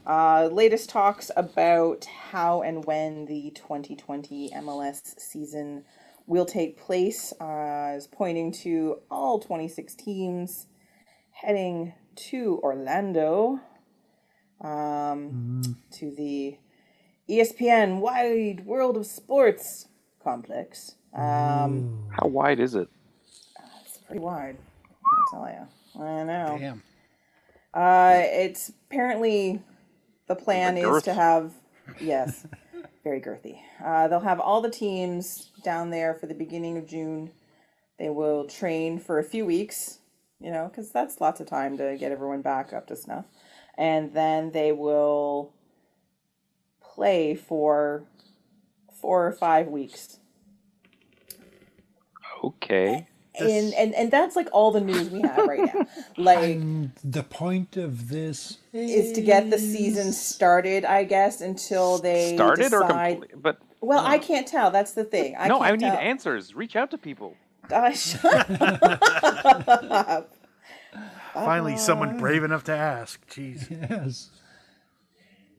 Uh, 0.07 0.49
latest 0.51 0.89
talks 0.89 1.29
about 1.35 2.05
how 2.05 2.63
and 2.63 2.83
when 2.85 3.25
the 3.25 3.51
2020 3.51 4.49
MLS 4.55 5.19
season 5.19 5.83
will 6.25 6.45
take 6.45 6.79
place 6.79 7.31
uh, 7.39 7.93
is 7.95 8.07
pointing 8.07 8.51
to 8.51 9.01
all 9.11 9.39
26 9.39 9.93
teams 9.93 10.65
heading 11.31 11.93
to 12.15 12.59
Orlando 12.63 13.59
um, 14.61 15.77
to 15.91 16.09
the 16.09 16.57
ESPN 17.29 17.99
Wide 17.99 18.65
World 18.65 18.97
of 18.97 19.05
Sports 19.05 19.89
complex. 20.23 20.95
Um, 21.15 22.03
How 22.11 22.27
wide 22.27 22.59
is 22.59 22.75
it? 22.75 22.89
it's 23.85 23.97
pretty 23.99 24.19
wide. 24.19 24.57
I 25.03 25.31
tell 25.31 25.47
you. 25.47 26.01
I 26.03 26.23
know. 26.23 26.57
Damn. 26.59 26.83
Uh, 27.73 28.21
it's 28.23 28.69
apparently 28.89 29.61
the 30.27 30.35
plan 30.35 30.75
The 30.75 30.81
is 30.81 30.87
girth. 30.87 31.03
to 31.05 31.13
have 31.13 31.51
yes, 32.01 32.45
very 33.03 33.21
girthy. 33.21 33.59
Uh, 33.83 34.07
they'll 34.07 34.19
have 34.19 34.39
all 34.39 34.61
the 34.61 34.69
teams 34.69 35.51
down 35.63 35.89
there 35.89 36.13
for 36.13 36.25
the 36.27 36.33
beginning 36.33 36.77
of 36.77 36.85
June. 36.87 37.31
They 37.97 38.09
will 38.09 38.45
train 38.45 38.99
for 38.99 39.19
a 39.19 39.23
few 39.23 39.45
weeks, 39.45 39.99
you 40.39 40.51
know, 40.51 40.67
because 40.67 40.91
that's 40.91 41.21
lots 41.21 41.39
of 41.39 41.47
time 41.47 41.77
to 41.77 41.95
get 41.97 42.11
everyone 42.11 42.41
back 42.41 42.73
up 42.73 42.87
to 42.87 42.95
snuff, 42.95 43.25
and 43.77 44.13
then 44.13 44.51
they 44.51 44.71
will 44.73 45.53
play 46.81 47.35
for 47.35 48.03
four 49.01 49.25
or 49.27 49.31
five 49.31 49.67
weeks. 49.67 50.19
Okay. 52.47 53.07
And, 53.37 53.73
and 53.73 53.93
and 53.95 54.11
that's 54.11 54.37
like 54.37 54.47
all 54.53 54.71
the 54.71 54.79
news 54.79 55.09
we 55.09 55.21
have 55.21 55.45
right 55.45 55.59
now. 55.73 55.85
Like 56.17 56.37
And 56.55 56.91
the 57.03 57.21
point 57.23 57.75
of 57.75 58.07
this 58.07 58.59
is 58.71 59.11
to 59.11 59.21
get 59.21 59.49
the 59.49 59.59
season 59.59 60.13
started, 60.13 60.85
I 60.85 61.03
guess, 61.03 61.41
until 61.41 61.97
they 61.97 62.33
Started 62.35 62.73
or 62.73 62.83
decide. 62.83 63.19
complete? 63.19 63.41
But 63.41 63.57
Well, 63.81 64.05
I 64.05 64.19
can't 64.19 64.47
tell. 64.47 64.71
That's 64.71 64.93
the 64.93 65.03
thing. 65.03 65.35
I 65.37 65.49
no, 65.49 65.59
can't 65.59 65.67
I 65.73 65.75
need 65.75 65.79
tell. 65.91 65.97
answers. 65.97 66.55
Reach 66.55 66.77
out 66.77 66.91
to 66.91 66.97
people. 66.97 67.35
Uh, 67.69 67.91
shut 67.93 68.49
up. 68.61 70.31
Finally, 71.33 71.75
someone 71.77 72.17
brave 72.17 72.43
enough 72.43 72.63
to 72.65 72.71
ask. 72.75 73.27
Jeez. 73.29 73.69
Yes. 73.69 74.29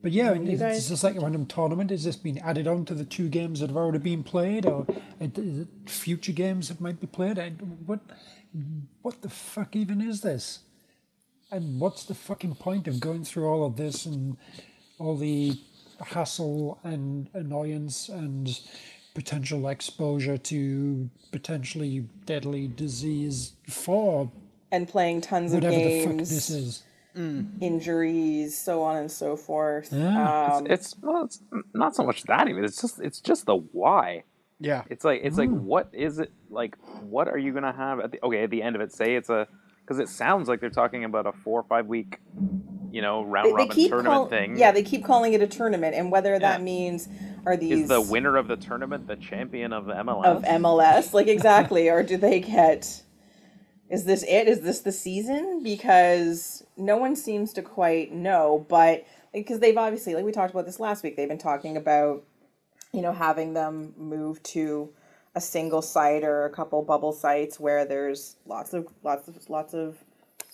But 0.07 0.13
yeah, 0.13 0.31
You 0.35 0.51
is, 0.53 0.59
guys- 0.61 0.77
is 0.77 0.87
this 0.87 1.03
like 1.03 1.17
a 1.17 1.19
random 1.19 1.45
tournament? 1.47 1.91
Is 1.91 2.05
this 2.05 2.15
being 2.15 2.39
added 2.39 2.65
on 2.65 2.85
to 2.85 2.93
the 2.93 3.03
two 3.03 3.27
games 3.27 3.59
that 3.59 3.67
have 3.67 3.75
already 3.75 3.97
been 3.97 4.23
played, 4.23 4.65
or 4.65 4.85
uh, 5.19 5.27
is 5.35 5.59
it 5.59 5.67
future 5.85 6.31
games 6.31 6.69
that 6.69 6.79
might 6.79 7.01
be 7.01 7.07
played? 7.07 7.37
I, 7.37 7.49
what, 7.49 7.99
what 9.01 9.21
the 9.21 9.29
fuck 9.29 9.75
even 9.75 9.99
is 9.99 10.21
this? 10.21 10.59
And 11.51 11.81
what's 11.81 12.05
the 12.05 12.15
fucking 12.15 12.55
point 12.55 12.87
of 12.87 13.01
going 13.01 13.25
through 13.25 13.49
all 13.49 13.65
of 13.65 13.75
this 13.75 14.05
and 14.05 14.37
all 14.97 15.17
the 15.17 15.59
hassle 15.99 16.79
and 16.85 17.29
annoyance 17.33 18.07
and 18.07 18.57
potential 19.13 19.67
exposure 19.67 20.37
to 20.37 21.09
potentially 21.33 22.07
deadly 22.25 22.69
disease 22.69 23.51
for 23.67 24.31
And 24.71 24.87
playing 24.87 25.19
tons 25.19 25.51
of 25.51 25.63
whatever 25.63 25.75
the 25.75 26.03
fuck 26.05 26.13
games, 26.15 26.29
this 26.29 26.49
is? 26.49 26.83
Injuries, 27.17 28.57
so 28.57 28.81
on 28.81 28.97
and 28.97 29.11
so 29.11 29.35
forth. 29.35 29.89
Yeah. 29.91 30.55
Um, 30.55 30.67
It's 30.67 30.95
well, 31.01 31.23
it's 31.25 31.41
not 31.73 31.95
so 31.95 32.03
much 32.03 32.23
that 32.23 32.47
even. 32.47 32.63
It's 32.63 32.81
just 32.81 32.99
it's 32.99 33.19
just 33.19 33.45
the 33.45 33.55
why. 33.55 34.23
Yeah. 34.59 34.83
It's 34.89 35.03
like 35.05 35.21
it's 35.23 35.37
like 35.37 35.49
what 35.49 35.89
is 35.93 36.19
it 36.19 36.31
like? 36.49 36.75
What 37.01 37.27
are 37.27 37.37
you 37.37 37.53
gonna 37.53 37.73
have 37.73 37.99
at 37.99 38.11
the 38.11 38.23
okay 38.25 38.43
at 38.43 38.49
the 38.49 38.61
end 38.61 38.75
of 38.75 38.81
it? 38.81 38.91
Say 38.93 39.15
it's 39.15 39.29
a 39.29 39.47
because 39.81 39.99
it 39.99 40.09
sounds 40.09 40.47
like 40.49 40.59
they're 40.59 40.69
talking 40.69 41.03
about 41.03 41.25
a 41.27 41.31
four 41.31 41.59
or 41.61 41.63
five 41.63 41.85
week, 41.87 42.19
you 42.91 43.01
know, 43.01 43.23
round 43.23 43.45
they, 43.45 43.49
they 43.51 43.55
robin 43.55 43.69
keep 43.69 43.89
tournament 43.89 44.13
call- 44.13 44.27
thing. 44.27 44.57
Yeah, 44.57 44.71
they 44.71 44.83
keep 44.83 45.05
calling 45.05 45.33
it 45.33 45.41
a 45.41 45.47
tournament, 45.47 45.95
and 45.95 46.11
whether 46.11 46.37
that 46.39 46.61
means 46.61 47.07
are 47.45 47.55
these 47.55 47.83
is 47.83 47.87
the 47.87 48.01
winner 48.01 48.35
of 48.35 48.47
the 48.47 48.57
tournament 48.57 49.07
the 49.07 49.15
champion 49.15 49.71
of 49.73 49.85
MLS? 49.85 50.25
of 50.25 50.43
MLS, 50.43 51.13
like 51.13 51.27
exactly, 51.27 51.89
or 51.89 52.03
do 52.03 52.17
they 52.17 52.39
get? 52.39 53.03
Is 53.89 54.03
this 54.03 54.23
it? 54.23 54.47
Is 54.47 54.61
this 54.61 54.81
the 54.81 54.91
season? 54.91 55.63
Because 55.63 56.63
no 56.75 56.97
one 56.97 57.15
seems 57.15 57.53
to 57.53 57.61
quite 57.61 58.11
know, 58.11 58.65
but 58.67 59.05
because 59.33 59.59
they've 59.59 59.77
obviously, 59.77 60.13
like 60.13 60.25
we 60.25 60.31
talked 60.31 60.51
about 60.51 60.65
this 60.65 60.79
last 60.79 61.03
week, 61.03 61.15
they've 61.15 61.27
been 61.27 61.37
talking 61.37 61.77
about, 61.77 62.23
you 62.91 63.01
know, 63.01 63.13
having 63.13 63.53
them 63.53 63.93
move 63.97 64.43
to 64.43 64.89
a 65.35 65.41
single 65.41 65.81
site 65.81 66.23
or 66.23 66.45
a 66.45 66.49
couple 66.49 66.81
bubble 66.81 67.13
sites 67.13 67.59
where 67.59 67.85
there's 67.85 68.35
lots 68.45 68.73
of 68.73 68.87
lots 69.03 69.27
of 69.27 69.49
lots 69.49 69.73
of, 69.73 69.97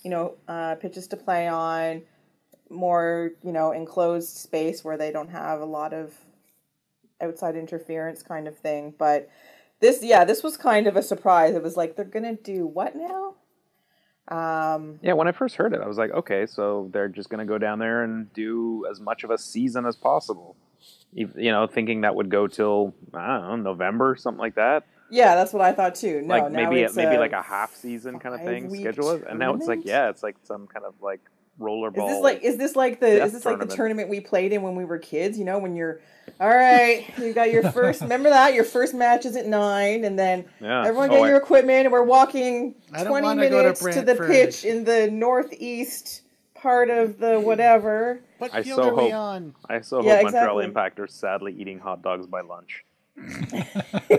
you 0.03 0.11
know, 0.11 0.35
uh, 0.47 0.75
pitches 0.75 1.07
to 1.07 1.17
play 1.17 1.47
on, 1.47 2.03
more 2.69 3.31
you 3.43 3.51
know 3.51 3.71
enclosed 3.71 4.37
space 4.37 4.83
where 4.83 4.97
they 4.97 5.11
don't 5.11 5.29
have 5.29 5.59
a 5.59 5.65
lot 5.65 5.93
of 5.93 6.13
outside 7.21 7.55
interference 7.55 8.21
kind 8.21 8.47
of 8.47 8.57
thing. 8.57 8.93
But 8.97 9.29
this, 9.83 10.01
yeah, 10.01 10.23
this 10.23 10.41
was 10.41 10.55
kind 10.55 10.87
of 10.87 10.95
a 10.95 11.03
surprise. 11.03 11.53
It 11.55 11.61
was 11.61 11.75
like 11.77 11.95
they're 11.95 12.05
gonna 12.05 12.35
do 12.35 12.65
what 12.65 12.95
now? 12.95 13.35
Um, 14.29 14.99
Yeah, 15.01 15.13
when 15.13 15.27
I 15.27 15.33
first 15.33 15.55
heard 15.57 15.73
it, 15.73 15.81
I 15.81 15.87
was 15.87 15.97
like, 15.97 16.11
okay, 16.11 16.45
so 16.45 16.89
they're 16.93 17.09
just 17.09 17.29
going 17.29 17.45
to 17.45 17.51
go 17.53 17.57
down 17.57 17.77
there 17.77 18.03
and 18.03 18.31
do 18.31 18.85
as 18.89 19.01
much 19.01 19.25
of 19.25 19.31
a 19.31 19.37
season 19.37 19.85
as 19.85 19.97
possible. 19.97 20.55
You 21.11 21.29
you 21.35 21.51
know, 21.51 21.67
thinking 21.67 22.01
that 22.01 22.15
would 22.15 22.29
go 22.29 22.47
till 22.47 22.93
I 23.13 23.37
don't 23.37 23.63
know 23.63 23.71
November, 23.71 24.15
something 24.15 24.39
like 24.39 24.55
that. 24.55 24.85
yeah, 25.11 25.35
that's 25.35 25.51
what 25.53 25.61
I 25.61 25.73
thought 25.73 25.95
too. 25.95 26.21
No, 26.21 26.35
like 26.35 26.51
maybe 26.51 26.87
maybe 26.95 27.17
like 27.17 27.33
a 27.33 27.41
half 27.41 27.75
season 27.75 28.19
kind 28.19 28.33
of 28.33 28.41
thing 28.41 28.73
schedule 28.73 29.11
it, 29.11 29.23
and 29.29 29.37
now 29.37 29.53
it's 29.53 29.67
like 29.67 29.83
yeah, 29.83 30.09
it's 30.09 30.23
like 30.23 30.37
some 30.43 30.67
kind 30.67 30.85
of 30.85 30.95
like 31.01 31.21
rollerball. 31.59 32.07
Is 32.09 32.15
this 32.15 32.21
like 32.23 32.41
is 32.43 32.57
this 32.57 32.75
like 32.75 32.99
the 32.99 33.23
is 33.23 33.31
this 33.33 33.45
like 33.45 33.59
the 33.59 33.65
tournament. 33.65 33.71
tournament 33.77 34.09
we 34.09 34.19
played 34.19 34.53
in 34.53 34.61
when 34.61 34.75
we 34.75 34.85
were 34.85 34.97
kids? 34.97 35.37
You 35.37 35.45
know, 35.45 35.59
when 35.59 35.75
you're 35.75 36.01
all 36.39 36.49
right, 36.49 37.05
you 37.17 37.33
got 37.33 37.51
your 37.51 37.71
first. 37.71 38.01
remember 38.01 38.29
that 38.29 38.53
your 38.53 38.63
first 38.63 38.93
match 38.93 39.25
is 39.25 39.35
at 39.35 39.45
nine, 39.45 40.03
and 40.05 40.17
then 40.17 40.45
Yeah. 40.59 40.81
everyone 40.85 41.09
Oh, 41.11 41.13
get 41.13 41.23
I- 41.23 41.27
your 41.29 41.37
equipment, 41.37 41.85
and 41.85 41.91
we're 41.91 42.03
walking 42.03 42.75
twenty 42.89 43.25
wanna 43.25 43.43
to 43.43 43.49
minutes 43.49 43.79
to, 43.81 43.87
the 44.01 44.15
Brantford. 44.15 44.29
pitch 44.29 44.65
in 44.65 44.83
the 44.83 45.09
northeast 45.11 46.21
part 46.55 46.89
of 46.89 47.19
the 47.19 47.39
hmm. 47.39 47.45
whatever. 47.45 48.21
What 48.37 48.53
I 48.53 48.63
field 48.63 48.77
so 48.77 48.89
are 48.89 48.95
we 48.95 49.01
hope- 49.09 49.13
on? 49.13 49.55
I 49.69 49.81
so 49.81 50.01
Yeah, 50.01 50.15
hope 50.15 50.23
Montreal 50.23 50.43
exactly. 50.59 50.65
Impact 50.65 50.99
are 50.99 51.07
sadly 51.07 51.53
eating 51.53 51.79
hot 51.79 52.01
dogs 52.01 52.25
by 52.25 52.41
lunch 52.41 52.83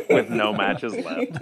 with 0.09 0.31
no 0.31 0.53
matches 0.53 0.95
left. 0.95 1.39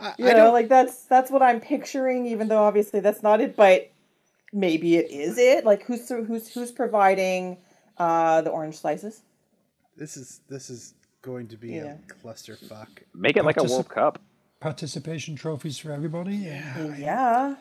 I, 0.00 0.14
You 0.18 0.26
I 0.28 0.32
know, 0.32 0.36
don't, 0.46 0.52
like 0.52 0.68
that's 0.68 1.02
that's 1.04 1.30
what 1.30 1.42
I'm 1.42 1.60
picturing, 1.60 2.26
even 2.26 2.48
though 2.48 2.62
obviously 2.62 3.00
that's 3.00 3.22
not 3.22 3.40
it, 3.40 3.56
but 3.56 3.90
maybe 4.52 4.96
it 4.96 5.10
is 5.10 5.38
it. 5.38 5.64
Like 5.64 5.82
who's 5.84 6.08
who's 6.08 6.52
who's 6.52 6.72
providing 6.72 7.58
uh 7.98 8.40
the 8.42 8.50
orange 8.50 8.76
slices? 8.78 9.22
this 9.96 10.16
is 10.16 10.40
this 10.48 10.70
is 10.70 10.94
going 11.22 11.46
to 11.48 11.56
be 11.58 11.72
Yeah. 11.72 11.96
a 12.08 12.26
clusterfuck. 12.26 12.88
Make 13.14 13.36
it 13.36 13.44
like 13.44 13.58
a 13.58 13.64
World 13.64 13.88
Cup. 13.88 14.18
Participation 14.60 15.36
trophies 15.36 15.78
for 15.78 15.92
everybody. 15.92 16.36
Yeah, 16.36 16.94
Yeah. 16.96 17.54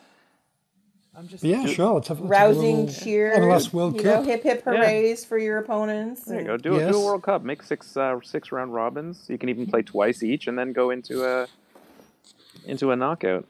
I'm 1.17 1.28
just 1.28 1.43
but 1.43 1.49
yeah 1.49 1.65
sure. 1.65 1.95
Let's 1.95 2.08
have, 2.08 2.19
let's 2.21 2.38
have 2.38 2.52
a 2.52 2.54
Rousing 2.54 2.86
little 2.86 3.02
cheers. 3.04 3.38
MLS 3.39 3.73
World 3.73 3.95
you 3.95 4.04
Cup. 4.04 4.21
know, 4.23 4.30
hip 4.30 4.43
hip 4.43 4.63
hoorays 4.63 5.25
for 5.25 5.38
your 5.38 5.58
opponents. 5.58 6.23
There 6.23 6.39
you 6.39 6.45
go. 6.45 6.56
Do, 6.58 6.75
a 6.75 6.91
do 6.91 6.97
a 6.97 7.06
World 7.06 7.23
Cup. 7.23 7.43
Make 7.43 7.63
six 7.63 7.97
uh, 7.97 8.19
six 8.23 8.52
round 8.54 8.73
robins. 8.73 9.25
You 9.28 9.38
can 9.38 9.49
even 9.49 9.65
play 9.67 9.82
twice 9.82 10.23
each, 10.23 10.47
and 10.47 10.58
then 10.58 10.71
go 10.71 10.91
into 10.91 11.25
a 11.25 11.47
into 12.70 12.92
a 12.92 12.96
knockout. 12.96 13.46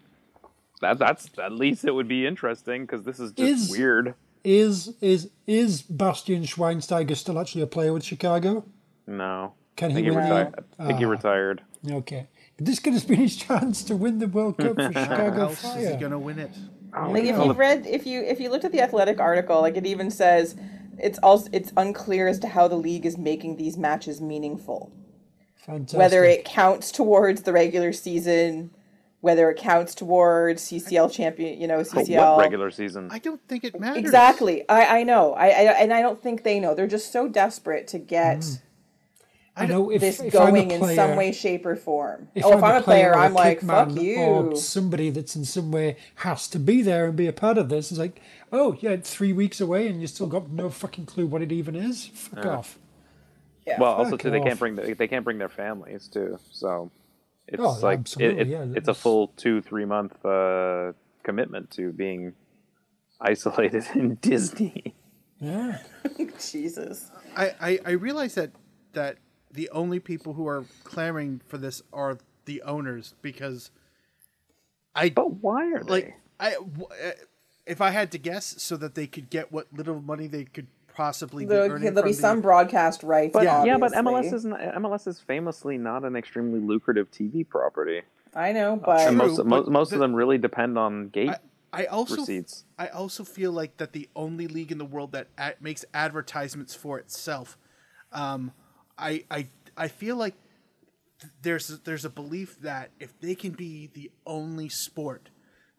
That 0.82 0.98
that's 0.98 1.30
at 1.38 1.52
least 1.52 1.84
it 1.86 1.94
would 1.94 2.08
be 2.08 2.26
interesting 2.26 2.84
because 2.84 3.04
this 3.04 3.20
is 3.20 3.32
just 3.34 3.72
Is- 3.72 3.78
weird. 3.78 4.14
Is 4.44 4.96
is 5.02 5.30
is 5.46 5.82
Bastian 5.82 6.44
Schweinsteiger 6.44 7.16
still 7.18 7.38
actually 7.38 7.62
a 7.62 7.68
player 7.68 7.92
with 7.92 8.06
Chicago? 8.06 8.64
No, 9.06 9.54
Can 9.76 9.88
I 9.88 9.90
he 9.90 9.96
think 9.96 10.06
he 10.06 10.12
win? 10.12 10.20
retired. 10.24 10.64
I 10.80 10.88
think 10.88 11.00
he 11.00 11.06
Ah. 11.06 11.10
retired. 11.10 11.62
Okay, 11.92 12.28
this 12.58 12.80
could 12.80 12.94
have 12.94 13.06
been 13.06 13.18
his 13.20 13.36
chance 13.46 13.84
to 13.84 13.98
win 13.98 14.20
the 14.20 14.28
World 14.28 14.58
Cup 14.58 14.76
for 14.76 14.82
how 14.94 15.04
Chicago 15.04 15.42
else 15.42 15.64
is 15.76 15.90
he 15.90 15.96
gonna 15.98 16.18
win 16.18 16.40
it? 16.40 16.52
Oh, 16.96 17.12
Like 17.12 17.26
if 17.26 17.36
hell, 17.36 17.48
you 17.48 17.54
read 17.54 17.86
if 17.86 18.08
you 18.08 18.22
if 18.22 18.40
you 18.40 18.50
looked 18.50 18.64
at 18.64 18.72
the 18.72 18.80
athletic 18.82 19.20
article, 19.20 19.60
like 19.60 19.76
it 19.76 19.86
even 19.86 20.10
says 20.10 20.56
it's 20.98 21.20
also 21.20 21.50
it's 21.52 21.74
unclear 21.76 22.30
as 22.30 22.40
to 22.40 22.48
how 22.48 22.70
the 22.70 22.78
league 22.78 23.06
is 23.06 23.18
making 23.18 23.58
these 23.58 23.78
matches 23.78 24.22
meaningful. 24.22 24.90
Fantastic. 25.58 25.98
Whether 26.00 26.24
it 26.24 26.46
counts 26.46 26.92
towards 26.94 27.42
the 27.44 27.52
regular 27.52 27.92
season, 27.92 28.72
whether 29.22 29.50
it 29.50 29.58
counts 29.58 29.94
towards 29.94 30.64
CCL 30.64 31.12
champion, 31.12 31.60
you 31.60 31.68
know, 31.68 31.80
CCL 31.80 32.38
what 32.38 32.44
regular 32.44 32.72
season? 32.72 33.10
I 33.12 33.20
don't 33.20 33.42
think 33.48 33.64
it 33.64 33.80
matters. 33.80 33.98
Exactly. 33.98 34.68
I, 34.70 35.00
I 35.00 35.04
know. 35.04 35.34
I, 35.34 35.48
I 35.48 35.64
and 35.82 35.94
I 35.94 36.02
don't 36.02 36.22
think 36.22 36.44
they 36.44 36.60
know. 36.60 36.74
They're 36.74 36.88
just 36.88 37.12
so 37.12 37.28
desperate 37.28 37.88
to 37.90 38.00
get 38.00 38.40
mm. 38.40 38.62
I 39.60 39.66
know 39.66 39.90
if, 39.90 40.02
this 40.02 40.20
if 40.22 40.36
I'm 40.36 40.56
a 40.56 40.66
going 40.66 40.72
in 40.72 40.96
some 40.96 41.18
way, 41.18 41.32
shape, 41.32 41.66
or 41.66 41.76
form. 41.76 42.30
If 42.34 42.46
oh, 42.46 42.58
if 42.58 42.64
I'm 42.64 42.78
a 42.78 42.82
player, 42.82 43.12
or 43.12 43.18
I'm 43.18 43.34
like, 43.34 43.60
kick 43.60 43.68
fuck 43.68 43.92
you. 43.92 44.18
Or 44.18 44.56
somebody 44.56 45.10
that's 45.10 45.36
in 45.36 45.44
some 45.44 45.72
way 45.72 45.98
has 46.16 46.48
to 46.50 46.60
be 46.60 46.82
there 46.82 47.08
and 47.08 47.16
be 47.16 47.28
a 47.28 47.34
part 47.34 47.58
of 47.58 47.70
this. 47.70 47.92
It's 47.92 48.00
like, 48.00 48.22
oh, 48.52 48.78
yeah, 48.80 48.92
it's 48.92 49.14
three 49.14 49.34
weeks 49.34 49.60
away 49.60 49.88
and 49.88 50.00
you 50.00 50.08
still 50.08 50.28
got 50.28 50.50
no 50.50 50.70
fucking 50.70 51.08
clue 51.08 51.26
what 51.26 51.42
it 51.42 51.52
even 51.52 51.76
is. 51.76 52.08
Fuck 52.08 52.46
off. 52.46 52.80
Yeah. 53.68 53.80
well, 53.80 53.94
also 53.94 54.12
fuck 54.12 54.22
too, 54.22 54.32
they 54.32 54.40
can't 54.40 54.58
bring 54.58 54.76
the, 54.76 54.96
they 54.96 55.08
can't 55.08 55.24
bring 55.24 55.38
their 55.38 55.50
families 55.50 56.08
too. 56.08 56.40
So 56.52 56.90
it's 57.54 57.62
Oh, 57.64 57.80
like 57.82 58.02
it, 58.20 58.40
it, 58.40 58.48
yeah, 58.48 58.66
it's 58.76 58.88
a 58.88 58.94
full 58.94 59.28
two 59.38 59.62
three 59.62 59.86
month 59.86 60.14
uh, 60.26 60.94
commitment 61.24 61.72
to 61.72 61.92
being 61.92 62.34
isolated 63.22 63.86
in 63.96 64.16
Disney. 64.16 64.96
Yeah. 65.40 65.80
Jesus. 66.52 67.12
I, 67.36 67.54
I, 67.62 67.80
I 67.86 67.92
realize 67.92 68.36
that 68.36 68.52
that 68.94 69.18
the 69.52 69.70
only 69.72 70.00
people 70.00 70.34
who 70.34 70.48
are 70.48 70.64
clamoring 70.84 71.42
for 71.48 71.58
this 71.58 71.82
are 71.94 72.18
the 72.46 72.62
owners 72.64 73.14
because 73.22 73.72
I 74.96 75.10
But 75.10 75.36
why 75.44 75.72
are 75.74 75.84
they? 75.84 75.92
like 75.92 76.14
I 76.40 76.52
w- 76.54 76.88
uh, 76.92 77.12
if 77.66 77.82
I 77.82 77.92
had 77.92 78.12
to 78.14 78.18
guess 78.18 78.56
so 78.62 78.76
that 78.78 78.96
they 78.96 79.08
could 79.08 79.30
get 79.30 79.52
what 79.52 79.68
little 79.74 80.02
money 80.02 80.28
they 80.28 80.46
could 80.46 80.68
possibly 80.94 81.46
be 81.46 81.50
There'll, 81.50 81.72
earning 81.72 81.94
there'll 81.94 82.08
be 82.10 82.14
from 82.14 82.22
some 82.22 82.38
the, 82.38 82.42
broadcast 82.44 83.04
rights. 83.04 83.34
But 83.34 83.44
Yeah. 83.44 83.64
yeah, 83.66 83.78
but. 83.78 83.92
MLS 83.94 84.34
is 84.34 84.46
not, 84.46 84.60
MLS 84.60 85.08
is 85.08 85.20
famously 85.20 85.78
not 85.78 86.04
an 86.06 86.16
extremely 86.16 86.60
lucrative 86.60 87.10
TV 87.12 87.48
property, 87.48 88.02
I 88.36 88.52
know, 88.52 88.76
but 88.76 89.00
and 89.02 89.18
True, 89.18 89.28
most 89.28 89.38
but 89.38 89.46
most, 89.46 89.68
most 89.70 89.90
the- 89.90 89.96
of 89.96 90.00
them 90.02 90.16
really 90.16 90.38
depend 90.38 90.78
on 90.78 91.10
gate 91.10 91.34
I 91.72 91.86
also 91.86 92.16
receipts. 92.18 92.66
I 92.80 92.88
also 92.88 93.24
feel 93.24 93.52
like 93.52 93.78
that 93.78 93.94
the 93.94 94.10
only 94.16 94.48
league 94.48 94.72
in 94.72 94.80
the 94.80 94.86
world 94.86 95.12
that 95.12 95.28
ad- 95.38 95.58
makes 95.62 95.86
advertisements 95.94 96.74
for 96.74 96.98
itself. 96.98 97.58
Um, 98.12 98.54
I 98.98 99.24
I 99.30 99.48
I 99.78 99.88
feel 99.88 100.16
like 100.16 100.34
th- 101.22 101.32
there's 101.44 101.68
there's 101.82 102.06
a 102.06 102.10
belief 102.10 102.60
that 102.62 102.90
if 103.00 103.20
they 103.20 103.36
can 103.36 103.52
be 103.52 103.88
the 103.94 104.10
only 104.26 104.68
sport, 104.68 105.30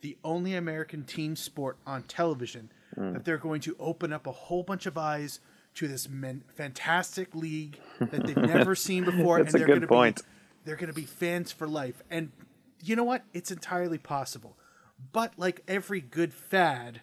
the 0.00 0.16
only 0.22 0.54
American 0.54 1.02
team 1.02 1.34
sport 1.34 1.76
on 1.84 2.04
television, 2.04 2.70
Hmm. 2.94 3.12
that 3.12 3.24
they're 3.24 3.38
going 3.38 3.60
to 3.62 3.76
open 3.78 4.12
up 4.12 4.26
a 4.26 4.32
whole 4.32 4.62
bunch 4.62 4.86
of 4.86 4.98
eyes 4.98 5.40
to 5.74 5.86
this 5.86 6.08
men- 6.08 6.42
fantastic 6.56 7.34
league 7.34 7.78
that 8.00 8.26
they've 8.26 8.36
never 8.36 8.74
seen 8.74 9.04
before, 9.04 9.38
That's 9.38 9.54
and 9.54 9.60
they're 9.60 9.66
good 9.68 9.74
gonna 9.82 9.86
point. 9.86 10.16
Be, 10.16 10.22
they're 10.64 10.76
going 10.76 10.88
to 10.88 10.94
be 10.94 11.06
fans 11.06 11.52
for 11.52 11.68
life, 11.68 12.02
and 12.10 12.32
you 12.82 12.96
know 12.96 13.04
what? 13.04 13.22
It's 13.32 13.50
entirely 13.50 13.98
possible. 13.98 14.56
But 15.12 15.34
like 15.38 15.62
every 15.68 16.00
good 16.00 16.34
fad, 16.34 17.00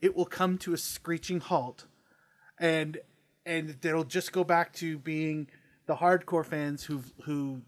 it 0.00 0.16
will 0.16 0.24
come 0.26 0.56
to 0.58 0.72
a 0.72 0.76
screeching 0.78 1.40
halt, 1.40 1.86
and 2.58 2.98
and 3.46 3.76
it'll 3.82 4.04
just 4.04 4.32
go 4.32 4.44
back 4.44 4.72
to 4.74 4.98
being 4.98 5.48
the 5.86 5.96
hardcore 5.96 6.44
fans 6.44 6.84
who 6.84 7.02
who 7.24 7.62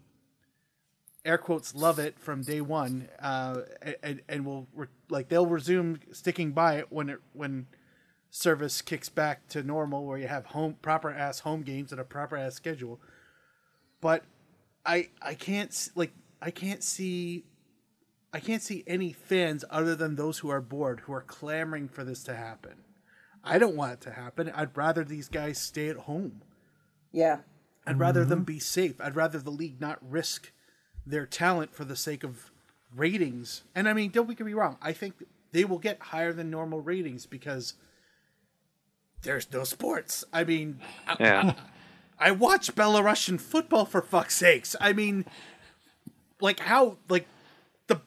air 1.25 1.37
quotes 1.37 1.73
love 1.73 1.99
it 1.99 2.19
from 2.19 2.41
day 2.41 2.61
one, 2.61 3.09
uh, 3.19 3.61
and 4.01 4.21
and 4.27 4.45
will 4.45 4.67
re- 4.73 4.87
like 5.09 5.29
they'll 5.29 5.45
resume 5.45 5.99
sticking 6.11 6.51
by 6.51 6.75
it 6.77 6.91
when 6.91 7.09
it 7.09 7.19
when 7.33 7.67
service 8.29 8.81
kicks 8.81 9.09
back 9.09 9.47
to 9.49 9.63
normal, 9.63 10.05
where 10.05 10.17
you 10.17 10.27
have 10.27 10.47
home 10.47 10.75
proper 10.81 11.11
ass 11.11 11.39
home 11.39 11.61
games 11.61 11.91
and 11.91 12.01
a 12.01 12.03
proper 12.03 12.35
ass 12.35 12.55
schedule. 12.55 12.99
But 14.01 14.23
I 14.85 15.09
I 15.21 15.33
can't 15.33 15.89
like 15.95 16.11
I 16.41 16.51
can't 16.51 16.83
see 16.83 17.45
I 18.33 18.39
can't 18.39 18.61
see 18.61 18.83
any 18.87 19.13
fans 19.13 19.63
other 19.69 19.95
than 19.95 20.15
those 20.15 20.39
who 20.39 20.49
are 20.49 20.61
bored 20.61 21.01
who 21.01 21.13
are 21.13 21.21
clamoring 21.21 21.87
for 21.87 22.03
this 22.03 22.23
to 22.23 22.35
happen. 22.35 22.83
I 23.43 23.59
don't 23.59 23.75
want 23.75 23.93
it 23.93 24.01
to 24.01 24.11
happen. 24.11 24.51
I'd 24.55 24.75
rather 24.75 25.03
these 25.03 25.27
guys 25.27 25.57
stay 25.57 25.89
at 25.89 25.97
home. 25.97 26.43
Yeah. 27.11 27.39
I'd 27.85 27.99
rather 27.99 28.23
them 28.23 28.43
be 28.43 28.59
safe. 28.59 29.01
I'd 29.01 29.17
rather 29.17 29.39
the 29.39 29.51
league 29.51 29.81
not 29.81 29.99
risk 30.01 30.53
their 31.05 31.25
talent 31.25 31.73
for 31.73 31.85
the 31.85 31.95
sake 31.95 32.23
of 32.23 32.51
ratings. 32.95 33.63
And 33.75 33.87
I 33.89 33.93
mean, 33.93 34.11
don't 34.11 34.27
we 34.27 34.35
get 34.35 34.45
me 34.45 34.53
wrong. 34.53 34.77
I 34.81 34.93
think 34.93 35.15
they 35.51 35.65
will 35.65 35.79
get 35.79 35.99
higher 35.99 36.33
than 36.33 36.49
normal 36.49 36.81
ratings 36.81 37.25
because 37.25 37.73
there's 39.21 39.51
no 39.51 39.63
sports. 39.63 40.23
I 40.33 40.43
mean, 40.43 40.79
I, 41.07 41.15
Yeah. 41.19 41.53
I 42.19 42.31
watch 42.31 42.73
Belarusian 42.75 43.39
football 43.39 43.85
for 43.85 44.01
fuck's 44.01 44.35
sakes. 44.35 44.75
I 44.79 44.93
mean, 44.93 45.25
like 46.39 46.59
how 46.59 46.97
like 47.09 47.27
the 47.87 48.01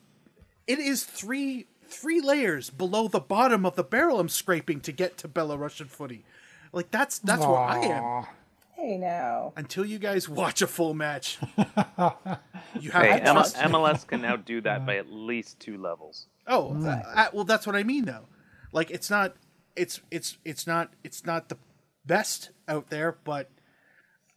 it 0.66 0.78
is 0.78 1.04
three 1.04 1.66
three 1.88 2.20
layers 2.20 2.70
below 2.70 3.08
the 3.08 3.20
bottom 3.20 3.66
of 3.66 3.76
the 3.76 3.84
barrel 3.84 4.20
I'm 4.20 4.28
scraping 4.28 4.80
to 4.82 4.92
get 4.92 5.16
to 5.18 5.28
Belarusian 5.28 5.88
footy. 5.88 6.24
Like 6.72 6.90
that's 6.90 7.18
that's 7.18 7.44
where 7.44 7.56
I 7.56 7.78
am 7.78 8.04
Aw. 8.04 8.28
Hey 8.76 8.98
now. 8.98 9.52
until 9.56 9.84
you 9.86 9.98
guys 9.98 10.28
watch 10.28 10.60
a 10.62 10.66
full 10.66 10.92
match. 10.94 11.38
you 11.56 11.64
have 11.66 13.02
Hey, 13.02 13.20
to 13.20 13.28
M- 13.30 13.36
MLS 13.72 14.06
can 14.06 14.20
now 14.22 14.36
do 14.36 14.60
that 14.60 14.84
by 14.84 14.96
at 14.96 15.10
least 15.10 15.58
two 15.60 15.78
levels. 15.78 16.26
Oh, 16.46 16.74
th- 16.74 16.84
I- 16.86 17.28
well, 17.32 17.44
that's 17.44 17.66
what 17.66 17.74
I 17.74 17.82
mean, 17.82 18.04
though. 18.04 18.26
Like, 18.72 18.90
it's 18.90 19.08
not, 19.08 19.34
it's 19.76 20.00
it's 20.10 20.36
it's 20.44 20.66
not 20.66 20.92
it's 21.02 21.24
not 21.24 21.48
the 21.48 21.56
best 22.04 22.50
out 22.68 22.90
there, 22.90 23.16
but 23.24 23.50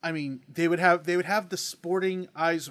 I 0.02 0.12
mean, 0.13 0.41
they 0.47 0.67
would 0.69 0.80
have 0.80 1.04
they 1.06 1.17
would 1.17 1.25
have 1.25 1.49
the 1.49 1.58
sporting 1.58 2.30
eyes. 2.36 2.69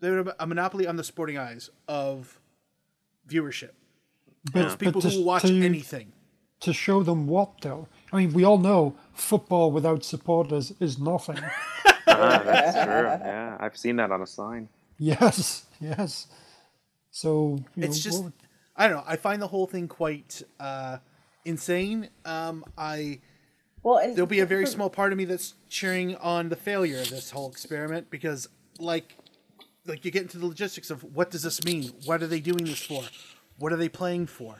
They 0.00 0.10
would 0.10 0.26
have 0.26 0.36
a 0.38 0.46
monopoly 0.46 0.86
on 0.86 0.96
the 0.96 1.04
sporting 1.04 1.38
eyes 1.38 1.70
of 1.88 2.40
viewership. 3.26 3.70
Those 4.52 4.76
people 4.76 5.00
to- 5.00 5.08
who 5.08 5.24
watch 5.24 5.42
to- 5.42 5.62
anything. 5.64 6.12
To 6.60 6.72
show 6.72 7.02
them 7.02 7.26
what, 7.26 7.60
though? 7.62 7.88
I 8.14 8.18
mean, 8.18 8.32
we 8.32 8.44
all 8.44 8.58
know 8.58 8.94
football 9.12 9.72
without 9.72 10.04
supporters 10.04 10.72
is 10.80 10.98
nothing. 10.98 11.38
Ah, 12.06 12.42
that's 12.44 12.72
true. 12.84 13.06
Yeah, 13.26 13.56
I've 13.58 13.76
seen 13.78 13.96
that 13.96 14.12
on 14.12 14.20
a 14.22 14.26
sign. 14.26 14.68
yes, 14.98 15.64
yes. 15.80 16.28
So 17.10 17.58
you 17.74 17.84
It's 17.84 17.96
know, 18.04 18.10
just, 18.10 18.22
what- 18.24 18.32
I 18.76 18.86
don't 18.88 18.98
know. 18.98 19.04
I 19.06 19.16
find 19.16 19.40
the 19.42 19.48
whole 19.48 19.66
thing 19.66 19.88
quite 19.88 20.42
uh, 20.60 20.98
insane. 21.46 22.10
Um, 22.26 22.62
I 22.76 23.20
Well, 23.82 23.96
and 23.98 24.14
there'll 24.14 24.26
be 24.28 24.40
a 24.40 24.46
very 24.46 24.66
small 24.66 24.90
part 24.90 25.10
of 25.12 25.18
me 25.18 25.24
that's 25.24 25.54
cheering 25.68 26.14
on 26.16 26.50
the 26.50 26.56
failure 26.56 27.00
of 27.00 27.08
this 27.10 27.30
whole 27.30 27.50
experiment 27.50 28.10
because 28.10 28.48
like 28.78 29.16
like 29.86 30.04
you 30.04 30.10
get 30.10 30.22
into 30.22 30.38
the 30.38 30.46
logistics 30.46 30.90
of 30.90 31.02
what 31.16 31.30
does 31.30 31.42
this 31.42 31.64
mean 31.64 31.90
what 32.04 32.22
are 32.22 32.26
they 32.28 32.40
doing 32.40 32.64
this 32.64 32.82
for 32.82 33.02
what 33.58 33.72
are 33.72 33.76
they 33.76 33.88
playing 33.88 34.26
for 34.26 34.56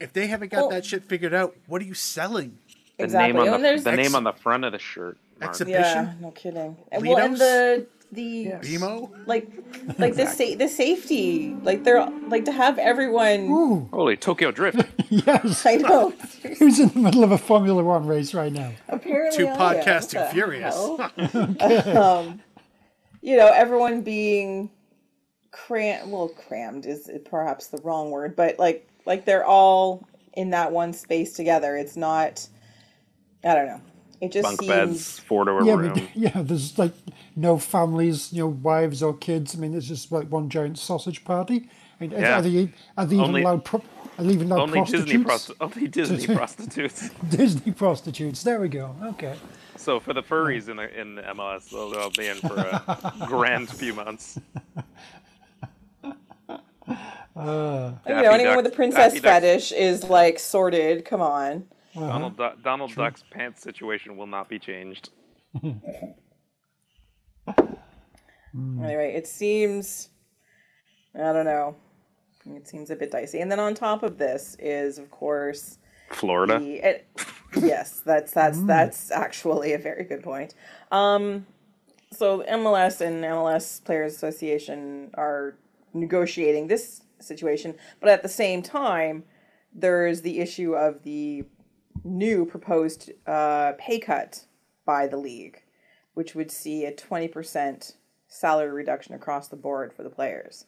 if 0.00 0.12
they 0.12 0.28
haven't 0.28 0.50
got 0.52 0.60
Well- 0.62 0.70
that 0.70 0.86
shit 0.86 1.02
figured 1.04 1.34
out 1.34 1.56
what 1.66 1.82
are 1.82 1.84
you 1.84 1.94
selling 1.94 2.58
The 2.98 3.04
exactly. 3.04 3.42
name 3.42 3.54
on 3.54 3.62
the, 3.62 3.68
the 3.68 3.90
Ex- 3.90 3.96
name 3.96 4.14
on 4.14 4.24
the 4.24 4.32
front 4.32 4.64
of 4.64 4.72
the 4.72 4.78
shirt. 4.78 5.18
Mark. 5.40 5.52
Exhib- 5.52 5.68
yeah, 5.68 6.14
no 6.20 6.30
kidding. 6.30 6.76
And, 6.90 7.06
well, 7.06 7.18
and 7.18 7.34
Litos? 7.34 7.38
the 7.38 7.86
the 8.12 8.46
BMO 8.62 9.10
like 9.26 9.50
like 9.98 10.14
the 10.14 10.26
sa- 10.26 10.56
the 10.56 10.68
safety 10.68 11.54
like 11.62 11.84
they're 11.84 12.08
like 12.28 12.44
to 12.46 12.52
have 12.52 12.78
everyone. 12.78 13.48
Ooh, 13.50 13.88
Holy 13.92 14.16
Tokyo 14.16 14.50
Drift. 14.50 14.88
yes. 15.10 15.66
I 15.66 15.76
know. 15.76 16.10
Who's 16.58 16.78
in 16.80 16.88
the 16.88 17.00
middle 17.00 17.24
of 17.24 17.32
a 17.32 17.38
Formula 17.38 17.82
One 17.82 18.06
race 18.06 18.32
right 18.32 18.52
now? 18.52 18.72
Apparently, 18.88 19.36
Two 19.44 19.48
I 19.48 19.56
podcasting 19.56 20.30
furious. 20.30 20.74
hell? 20.74 21.10
um, 21.98 22.40
you 23.20 23.36
know, 23.36 23.48
everyone 23.48 24.02
being 24.02 24.70
cram 25.50 26.10
well 26.10 26.28
crammed 26.28 26.86
is 26.86 27.10
perhaps 27.26 27.66
the 27.68 27.78
wrong 27.78 28.10
word, 28.10 28.36
but 28.36 28.58
like 28.58 28.88
like 29.04 29.24
they're 29.26 29.44
all 29.44 30.06
in 30.32 30.50
that 30.50 30.72
one 30.72 30.92
space 30.94 31.34
together. 31.34 31.76
It's 31.76 31.96
not. 31.96 32.46
I 33.46 33.54
don't 33.54 33.66
know. 33.66 33.80
It 34.20 34.32
just 34.32 34.44
Bunk 34.44 34.60
seems. 34.60 34.68
beds, 34.70 35.18
four 35.20 35.44
to 35.44 35.50
a 35.52 35.64
Yeah, 35.66 35.74
room. 35.74 35.92
but, 35.92 36.16
yeah. 36.16 36.42
There's 36.42 36.78
like 36.78 36.92
no 37.36 37.58
families, 37.58 38.32
you 38.32 38.40
know, 38.40 38.48
wives 38.48 39.02
or 39.02 39.14
kids. 39.16 39.54
I 39.54 39.58
mean, 39.58 39.74
it's 39.74 39.86
just 39.86 40.10
like 40.10 40.28
one 40.30 40.48
giant 40.48 40.78
sausage 40.78 41.22
party. 41.24 41.68
I 42.00 42.04
mean, 42.04 42.10
Yeah. 42.12 42.38
Are 42.38 42.42
they, 42.42 42.72
are 42.96 43.04
they 43.06 43.14
even 43.16 43.26
Only- 43.26 43.42
allowed? 43.42 43.64
Pro- 43.64 43.82
are 44.18 44.24
they 44.24 44.32
even 44.32 44.50
allowed 44.50 44.74
only 44.74 44.80
Disney 44.90 45.18
prostitutes? 45.22 45.58
prosti- 45.58 45.76
only 45.76 45.88
Disney 46.18 46.34
prostitutes. 46.34 47.10
Disney 47.28 47.72
prostitutes. 47.72 48.42
There 48.42 48.58
we 48.60 48.68
go. 48.68 48.96
Okay. 49.04 49.34
So 49.76 50.00
for 50.00 50.14
the 50.14 50.22
furries 50.22 50.70
in 50.70 50.78
the, 50.78 50.98
in 50.98 51.16
the 51.16 51.22
MLS, 51.22 51.68
they'll, 51.68 51.90
they'll 51.90 52.10
be 52.10 52.26
in 52.28 52.36
for 52.38 52.54
a 52.56 53.26
grand 53.26 53.68
few 53.68 53.92
months. 53.92 54.40
you 56.02 56.14
know, 57.36 57.98
anyone 58.06 58.38
Duck- 58.44 58.56
with 58.56 58.66
a 58.66 58.74
princess 58.74 59.18
fetish 59.18 59.72
is 59.72 60.04
like 60.04 60.38
sorted. 60.38 61.04
Come 61.04 61.20
on. 61.20 61.64
Uh-huh. 61.96 62.06
Donald 62.06 62.36
Du- 62.36 62.56
Donald 62.62 62.94
Duck's 62.94 63.24
pants 63.30 63.62
situation 63.62 64.16
will 64.16 64.26
not 64.26 64.48
be 64.48 64.58
changed. 64.58 65.10
Anyway, 68.56 69.12
it 69.14 69.26
seems 69.26 70.08
I 71.14 71.32
don't 71.32 71.44
know. 71.44 71.76
It 72.46 72.68
seems 72.68 72.90
a 72.90 72.96
bit 72.96 73.10
dicey. 73.10 73.40
And 73.40 73.50
then 73.50 73.60
on 73.60 73.74
top 73.74 74.02
of 74.02 74.18
this 74.18 74.56
is 74.58 74.98
of 74.98 75.10
course 75.10 75.78
Florida. 76.10 76.58
the 76.58 76.76
it, 76.76 77.06
yes, 77.56 78.00
that's 78.04 78.32
that's 78.32 78.58
mm. 78.58 78.66
that's 78.66 79.10
actually 79.10 79.72
a 79.72 79.78
very 79.78 80.04
good 80.04 80.22
point. 80.22 80.54
Um 80.90 81.46
so 82.12 82.42
MLS 82.48 83.00
and 83.00 83.22
MLS 83.24 83.84
Players 83.84 84.14
Association 84.14 85.10
are 85.14 85.56
negotiating 85.92 86.68
this 86.68 87.02
situation, 87.20 87.74
but 88.00 88.08
at 88.08 88.22
the 88.22 88.28
same 88.28 88.62
time 88.62 89.24
there's 89.74 90.22
the 90.22 90.38
issue 90.38 90.74
of 90.74 91.02
the 91.02 91.44
new 92.06 92.46
proposed 92.46 93.10
uh, 93.26 93.72
pay 93.78 93.98
cut 93.98 94.44
by 94.84 95.06
the 95.06 95.16
league, 95.16 95.62
which 96.14 96.34
would 96.34 96.50
see 96.50 96.84
a 96.84 96.92
20% 96.92 97.94
salary 98.28 98.70
reduction 98.70 99.14
across 99.14 99.48
the 99.48 99.56
board 99.56 99.92
for 99.92 100.02
the 100.02 100.10
players. 100.10 100.66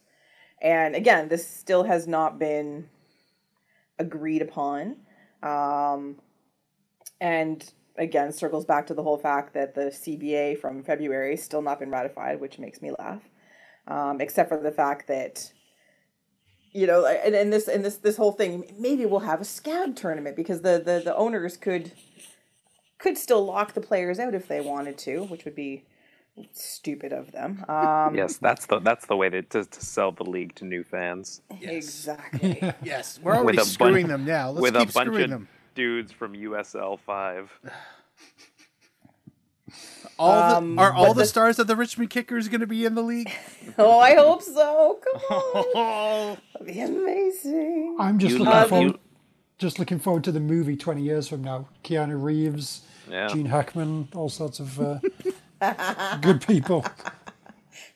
And 0.61 0.94
again, 0.94 1.29
this 1.29 1.46
still 1.46 1.85
has 1.85 2.07
not 2.07 2.38
been 2.38 2.88
agreed 3.98 4.42
upon. 4.42 4.96
Um, 5.42 6.16
and 7.20 7.72
again, 7.96 8.33
circles 8.33 8.64
back 8.64 8.87
to 8.88 8.94
the 8.94 9.03
whole 9.03 9.18
fact 9.18 9.55
that 9.55 9.74
the 9.74 9.87
CBA 9.87 10.59
from 10.59 10.83
February 10.83 11.37
still 11.37 11.62
not 11.62 11.79
been 11.79 11.90
ratified, 11.90 12.40
which 12.40 12.59
makes 12.59 12.83
me 12.83 12.92
laugh. 12.98 13.22
Um, 13.87 14.20
except 14.20 14.48
for 14.48 14.59
the 14.59 14.72
fact 14.72 15.09
that 15.09 15.53
you 16.73 16.87
know, 16.87 17.07
and, 17.07 17.35
and 17.35 17.53
this 17.53 17.69
and 17.69 17.85
this 17.85 17.97
this 17.97 18.17
whole 18.17 18.33
thing, 18.33 18.75
maybe 18.79 19.07
we'll 19.07 19.21
have 19.21 19.41
a 19.41 19.45
scab 19.45 19.97
tournament 19.97 20.37
because 20.37 20.63
the, 20.63 20.83
the 20.85 21.03
the 21.05 21.17
owners 21.17 21.57
could 21.57 21.93
could 22.99 23.17
still 23.17 23.45
lock 23.45 23.75
the 23.75 23.81
players 23.81 24.19
out 24.19 24.35
if 24.35 24.49
they 24.49 24.61
wanted 24.61 24.99
to, 24.99 25.25
which 25.25 25.45
would 25.45 25.55
be 25.55 25.85
stupid 26.53 27.13
of 27.13 27.33
them. 27.33 27.65
Um, 27.69 28.15
Yes, 28.15 28.37
that's 28.37 28.67
the 28.67 28.79
that's 28.81 29.07
the 29.07 29.17
way 29.17 29.29
to, 29.29 29.43
to, 29.43 29.65
to 29.65 29.85
sell 29.85 30.13
the 30.13 30.25
league 30.25 30.55
to 30.57 30.65
new 30.65 30.85
fans. 30.85 31.43
Exactly. 31.61 32.61
yes 32.83 33.19
we're 33.23 33.37
already 33.37 33.59
screwing 33.59 34.07
bunch- 34.07 34.09
them 34.09 34.25
now 34.25 34.51
let's 34.51 34.63
with 34.63 34.75
keep 34.75 34.91
a 34.91 34.93
bunch 34.93 35.07
screwing 35.07 35.25
of 35.25 35.31
them 35.31 35.49
dudes 35.75 36.13
from 36.13 36.35
USL 36.35 36.99
five. 36.99 37.51
all 40.19 40.51
the, 40.51 40.57
Um, 40.57 40.79
are 40.79 40.93
all 40.93 41.15
the 41.15 41.21
the- 41.23 41.27
stars 41.27 41.59
of 41.59 41.67
the 41.67 41.77
richmond 41.77 42.11
kickers 42.11 42.49
going 42.49 42.61
to 42.61 42.67
be 42.67 42.85
in 42.85 42.95
the 42.95 43.03
league 43.03 43.31
oh, 43.79 43.99
I 43.99 44.15
hope 44.15 44.43
so. 44.43 44.99
Come 45.05 45.23
on, 45.31 45.65
oh 45.75 46.37
that'd 46.55 46.67
be 46.75 46.81
amazing. 46.81 47.97
I'm 48.01 48.19
just 48.19 48.33
You 48.33 48.39
looking 48.41 48.53
love- 48.55 48.69
forward. 48.69 48.87
you- 48.93 48.99
Just 49.59 49.79
looking 49.79 49.99
forward 49.99 50.25
to 50.25 50.33
the 50.33 50.41
movie 50.41 50.77
20 50.77 51.03
years 51.03 51.29
from 51.29 51.43
now. 51.43 51.67
Keanu 51.85 52.23
Reeves, 52.23 52.83
Yeah. 53.11 53.27
Gene 53.29 53.47
Hackman, 53.47 54.09
all 54.15 54.29
sorts 54.29 54.61
of 54.61 54.79
uh, 54.81 54.99
good 56.21 56.41
people. 56.47 56.85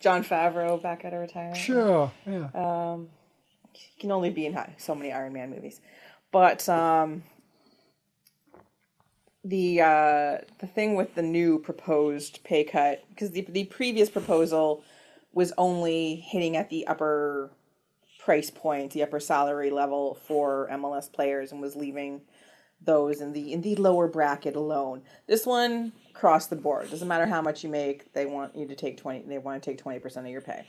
Jon 0.01 0.25
Favreau 0.25 0.83
back 0.83 1.05
out 1.05 1.13
of 1.15 1.21
retirement. 1.21 1.57
Sure. 1.57 2.11
Yeah. 2.27 2.97
He 3.73 4.01
can 4.01 4.11
only 4.11 4.31
be 4.31 4.47
in 4.47 4.59
so 4.79 4.95
many 4.97 5.13
Iron 5.13 5.33
Man 5.33 5.51
movies, 5.51 5.81
but 6.33 6.69
um, 6.69 7.23
the 9.45 9.81
uh, 9.81 10.39
the 10.59 10.67
thing 10.67 10.95
with 10.95 11.15
the 11.15 11.23
new 11.23 11.59
proposed 11.59 12.43
pay 12.45 12.65
cut 12.65 13.05
because 13.11 13.31
the 13.33 13.47
the 13.49 13.65
previous 13.65 14.09
proposal 14.09 14.85
was 15.33 15.53
only 15.59 16.17
hitting 16.17 16.57
at 16.57 16.71
the 16.71 16.87
upper 16.87 17.51
price 18.19 18.51
point, 18.51 18.93
the 18.93 19.03
upper 19.03 19.19
salary 19.19 19.71
level 19.71 20.19
for 20.27 20.69
MLS 20.73 21.11
players, 21.13 21.51
and 21.51 21.61
was 21.61 21.75
leaving 21.75 22.21
those 22.81 23.21
in 23.21 23.33
the 23.33 23.53
in 23.53 23.63
the 23.63 23.75
lower 23.77 24.07
bracket 24.07 24.55
alone. 24.55 25.03
This 25.27 25.45
one 25.45 25.93
across 26.11 26.47
the 26.47 26.57
board 26.57 26.91
doesn't 26.91 27.09
matter 27.09 27.27
how 27.27 27.43
much 27.43 27.65
you 27.65 27.71
make, 27.71 28.13
they 28.13 28.27
want 28.27 28.55
you 28.55 28.67
to 28.67 28.75
take 28.77 28.97
twenty. 28.97 29.25
They 29.27 29.39
want 29.39 29.63
to 29.63 29.71
take 29.71 29.79
twenty 29.79 29.99
percent 29.99 30.27
of 30.27 30.33
your 30.33 30.41
pay. 30.41 30.65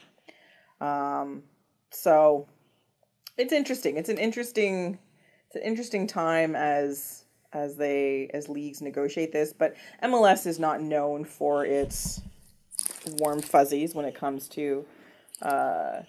Um, 0.81 1.43
so 1.91 2.47
it's 3.37 3.53
interesting. 3.53 3.97
It's 3.97 4.09
an 4.09 4.17
interesting 4.17 4.97
it's 5.47 5.55
an 5.55 5.61
interesting 5.61 6.07
time 6.07 6.55
as 6.55 7.22
as 7.53 7.75
they 7.77 8.29
as 8.33 8.49
leagues 8.49 8.81
negotiate 8.81 9.31
this. 9.31 9.53
But 9.53 9.75
MLS 10.03 10.45
is 10.45 10.59
not 10.59 10.81
known 10.81 11.25
for 11.25 11.65
its 11.65 12.21
warm 13.17 13.41
fuzzies 13.41 13.93
when 13.93 14.05
it 14.05 14.15
comes 14.15 14.47
to 14.49 14.85
uh, 15.41 16.01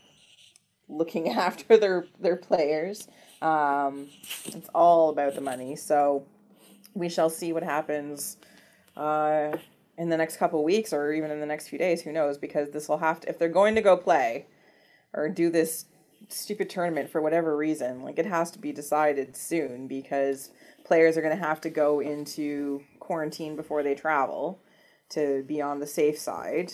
looking 0.88 1.28
after 1.30 1.76
their 1.76 2.06
their 2.20 2.36
players. 2.36 3.08
Um, 3.42 4.08
it's 4.46 4.68
all 4.74 5.10
about 5.10 5.34
the 5.34 5.40
money. 5.40 5.76
So 5.76 6.24
we 6.94 7.08
shall 7.08 7.28
see 7.28 7.52
what 7.52 7.62
happens 7.62 8.36
uh, 8.96 9.56
in 9.98 10.08
the 10.08 10.16
next 10.16 10.36
couple 10.36 10.62
weeks 10.64 10.92
or 10.92 11.12
even 11.12 11.30
in 11.30 11.40
the 11.40 11.46
next 11.46 11.68
few 11.68 11.78
days. 11.78 12.02
Who 12.02 12.12
knows? 12.12 12.38
Because 12.38 12.70
this 12.70 12.88
will 12.88 12.98
have 12.98 13.20
to 13.20 13.28
if 13.28 13.38
they're 13.38 13.48
going 13.48 13.74
to 13.74 13.82
go 13.82 13.96
play 13.96 14.46
or 15.12 15.28
do 15.28 15.50
this 15.50 15.86
stupid 16.28 16.70
tournament 16.70 17.10
for 17.10 17.20
whatever 17.20 17.56
reason, 17.56 18.02
like 18.02 18.18
it 18.18 18.26
has 18.26 18.50
to 18.52 18.58
be 18.58 18.72
decided 18.72 19.36
soon 19.36 19.86
because 19.86 20.50
players 20.84 21.16
are 21.16 21.22
going 21.22 21.36
to 21.36 21.44
have 21.44 21.60
to 21.62 21.70
go 21.70 22.00
into 22.00 22.82
quarantine 23.00 23.56
before 23.56 23.82
they 23.82 23.94
travel 23.94 24.60
to 25.10 25.42
be 25.44 25.60
on 25.60 25.80
the 25.80 25.86
safe 25.86 26.18
side 26.18 26.72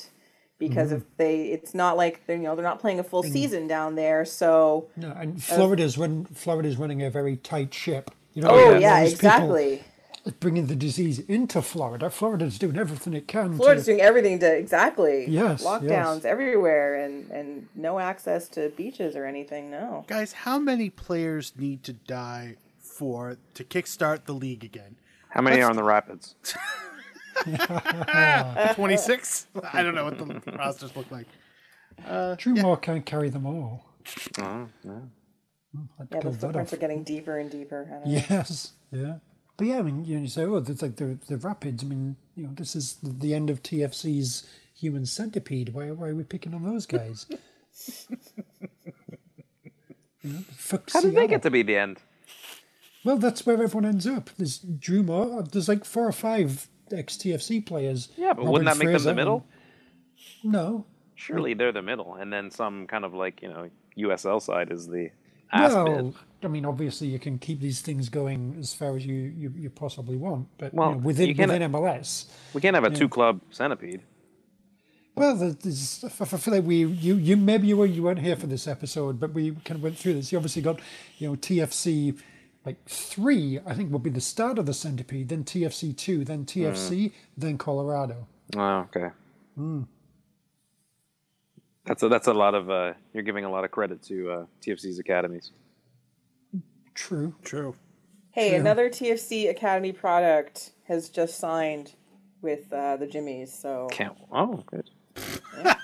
because 0.59 0.89
mm-hmm. 0.89 0.99
if 0.99 1.17
they 1.17 1.43
it's 1.47 1.75
not 1.75 1.97
like 1.97 2.25
they're 2.27 2.37
you 2.37 2.43
know 2.43 2.55
they're 2.55 2.65
not 2.65 2.79
playing 2.79 3.01
a 3.01 3.05
full 3.05 3.23
season 3.23 3.67
down 3.67 3.95
there 3.97 4.25
so 4.25 4.89
No, 4.97 5.11
and 5.13 5.37
uh, 5.37 5.41
Florida's 5.41 5.99
run. 5.99 6.27
Florida's 6.27 6.77
running 6.77 7.03
a 7.03 7.11
very 7.11 7.37
tight 7.37 7.75
ship. 7.75 8.11
You 8.35 8.43
know, 8.43 8.51
oh 8.51 8.75
all 8.75 8.81
yeah 8.81 9.03
these 9.03 9.15
people 9.15 9.29
exactly 9.29 9.83
Bringing 10.39 10.67
the 10.67 10.77
disease 10.77 11.19
into 11.19 11.63
Florida. 11.63 12.11
Florida's 12.11 12.59
doing 12.59 12.77
everything 12.77 13.15
it 13.15 13.27
can. 13.27 13.57
Florida's 13.57 13.87
to, 13.87 13.93
doing 13.93 14.03
everything 14.03 14.39
to 14.41 14.55
exactly 14.55 15.25
Yes, 15.27 15.65
lockdowns 15.65 16.17
yes. 16.17 16.25
everywhere 16.27 16.97
and 16.97 17.31
and 17.31 17.69
no 17.75 17.99
access 17.99 18.47
to 18.51 18.69
beaches 18.71 19.17
or 19.17 19.25
anything 19.25 19.71
no 19.71 20.05
Guys, 20.07 20.33
how 20.33 20.59
many 20.59 20.91
players 20.91 21.55
need 21.57 21.83
to 21.85 21.95
die 21.95 22.57
for 23.01 23.39
to 23.55 23.65
kickstart 23.65 24.27
the 24.27 24.35
league 24.35 24.63
again? 24.63 24.97
How 25.31 25.41
many 25.41 25.63
are 25.63 25.71
on 25.71 25.77
the 25.77 25.83
Rapids? 25.83 26.35
26? 28.75 29.47
I 29.73 29.83
don't 29.83 29.95
know 29.95 30.05
what 30.05 30.19
the 30.19 30.53
rosters 30.53 30.95
look 30.95 31.11
like. 31.11 31.27
Uh, 32.07 32.35
Drew 32.35 32.55
Moor 32.55 32.77
can't 32.77 33.07
carry 33.07 33.31
them 33.31 33.47
all. 33.47 33.87
Oh, 34.39 34.69
yeah. 34.85 34.91
I'd 35.99 36.09
yeah 36.11 36.19
the 36.19 36.19
pull 36.21 36.33
footprints 36.35 36.75
are 36.75 36.77
getting 36.77 37.03
deeper 37.03 37.39
and 37.39 37.51
deeper 37.51 37.89
I 37.89 38.05
don't 38.05 38.07
know. 38.07 38.23
Yes, 38.29 38.73
yeah. 38.93 39.15
But 39.57 39.67
yeah, 39.67 39.79
I 39.79 39.83
mean, 39.83 40.05
you, 40.05 40.17
know, 40.17 40.23
you 40.23 40.29
say, 40.29 40.45
oh, 40.45 40.57
it's 40.57 40.83
like 40.83 40.97
the 40.97 41.19
the 41.29 41.39
Rapids. 41.39 41.83
I 41.83 41.87
mean, 41.87 42.17
you 42.35 42.45
know, 42.45 42.51
this 42.55 42.77
is 42.77 42.97
the, 43.03 43.11
the 43.11 43.35
end 43.35 43.49
of 43.49 43.63
TFC's 43.63 44.47
human 44.75 45.07
centipede. 45.07 45.71
Why, 45.73 45.91
why 45.93 46.09
are 46.09 46.15
we 46.15 46.25
picking 46.25 46.53
on 46.55 46.65
those 46.65 46.85
guys? 46.87 47.27
you 50.23 50.33
know, 50.33 50.41
How 50.93 51.01
did 51.01 51.15
they 51.15 51.29
get 51.29 51.43
to 51.43 51.51
be 51.51 51.63
the 51.63 51.77
end? 51.77 52.01
Well, 53.05 53.17
that's 53.17 53.47
where 53.47 53.63
everyone 53.63 53.87
ends 53.87 54.07
up. 54.07 54.31
There's 54.37 54.59
Drew 54.59 55.03
Moor. 55.03 55.41
Uh, 55.41 55.43
there's 55.51 55.69
like 55.69 55.85
four 55.85 56.07
or 56.07 56.13
five 56.13 56.69
ex 56.93 57.17
TFC 57.17 57.65
players. 57.65 58.09
Yeah, 58.17 58.35
but 58.35 58.39
Robin 58.45 58.53
wouldn't 58.53 58.79
that 58.79 58.85
make 58.85 58.93
them 58.95 59.03
the 59.05 59.15
middle? 59.15 59.47
and- 60.43 60.53
No. 60.53 60.85
Surely 61.15 61.53
they're 61.55 61.73
the 61.73 61.83
middle, 61.83 62.15
and 62.15 62.33
then 62.33 62.51
some 62.51 62.87
kind 62.87 63.05
of 63.05 63.13
like 63.15 63.43
you 63.43 63.49
know 63.49 63.69
USL 63.99 64.41
side 64.41 64.71
is 64.73 64.87
the 64.89 65.11
ass 65.53 65.73
Well. 65.75 66.15
I 66.43 66.49
mean, 66.49 66.65
obviously 66.65 67.09
you 67.09 67.19
can 67.19 67.39
keep 67.39 67.61
these 67.61 67.83
things 67.83 68.09
going 68.09 68.57
as 68.59 68.73
far 68.73 68.97
as 68.97 69.05
you, 69.05 69.15
you, 69.15 69.53
you 69.55 69.69
possibly 69.69 70.17
want, 70.17 70.49
but 70.57 70.73
Well, 70.73 70.89
you 70.89 70.95
know, 70.95 71.01
within 71.03 71.29
you 71.29 71.35
within 71.37 71.71
MLS. 71.71 72.31
We 72.55 72.63
can't 72.63 72.75
have 72.75 72.85
a 72.85 72.91
two 72.91 73.11
club 73.11 73.43
centipede. 73.51 74.01
Well, 75.15 75.37
there- 75.37 75.51
there's, 75.53 76.03
I 76.03 76.07
f- 76.07 76.33
I 76.33 76.37
feel 76.39 76.55
like 76.55 76.65
we, 76.65 76.87
you, 76.87 77.17
you 77.17 77.37
maybe 77.37 77.67
you, 77.67 77.77
were, 77.77 77.85
you 77.85 78.03
weren't 78.03 78.21
here 78.21 78.37
for 78.37 78.47
this 78.47 78.67
episode, 78.67 79.21
but 79.21 79.35
we 79.35 79.51
kind 79.65 79.77
of 79.77 79.83
went 79.83 79.99
through 79.99 80.15
this. 80.15 80.33
You 80.33 80.39
obviously 80.39 80.63
got, 80.63 80.81
you 81.19 81.29
know, 81.29 81.35
TFC 81.37 82.19
like 82.65 82.85
three. 82.89 83.59
I 83.67 83.75
think 83.75 83.93
would 83.93 84.03
be 84.03 84.11
the 84.11 84.21
start 84.21 84.59
of 84.59 84.67
the 84.67 84.75
centipede, 84.75 85.29
then 85.29 85.45
TFC 85.45 85.97
two, 85.97 86.25
then 86.25 86.45
TFC, 86.45 87.13
then 87.37 87.59
Colorado. 87.59 88.27
Oh, 88.57 88.87
okay. 88.95 89.11
That's 91.87 92.03
a 92.03 92.09
that's 92.09 92.27
a 92.27 92.35
lot 92.35 92.55
of 92.55 92.71
uh, 92.71 92.93
you're 93.13 93.23
giving 93.23 93.45
a 93.45 93.51
lot 93.51 93.65
of 93.65 93.71
credit 93.71 94.03
to 94.05 94.31
uh, 94.31 94.45
TFC's 94.63 94.99
academies. 94.99 95.51
True. 96.95 97.35
True. 97.43 97.75
Hey, 98.33 98.55
another 98.55 98.89
TFC 98.89 99.51
Academy 99.51 99.93
product 99.93 100.71
has 100.87 101.09
just 101.09 101.39
signed 101.39 101.95
with 102.43 102.73
uh, 102.73 102.97
the 102.97 103.07
Jimmies. 103.07 103.53
So 103.53 103.89
Can't. 103.91 104.17
Oh, 104.31 104.63
good. 104.67 104.91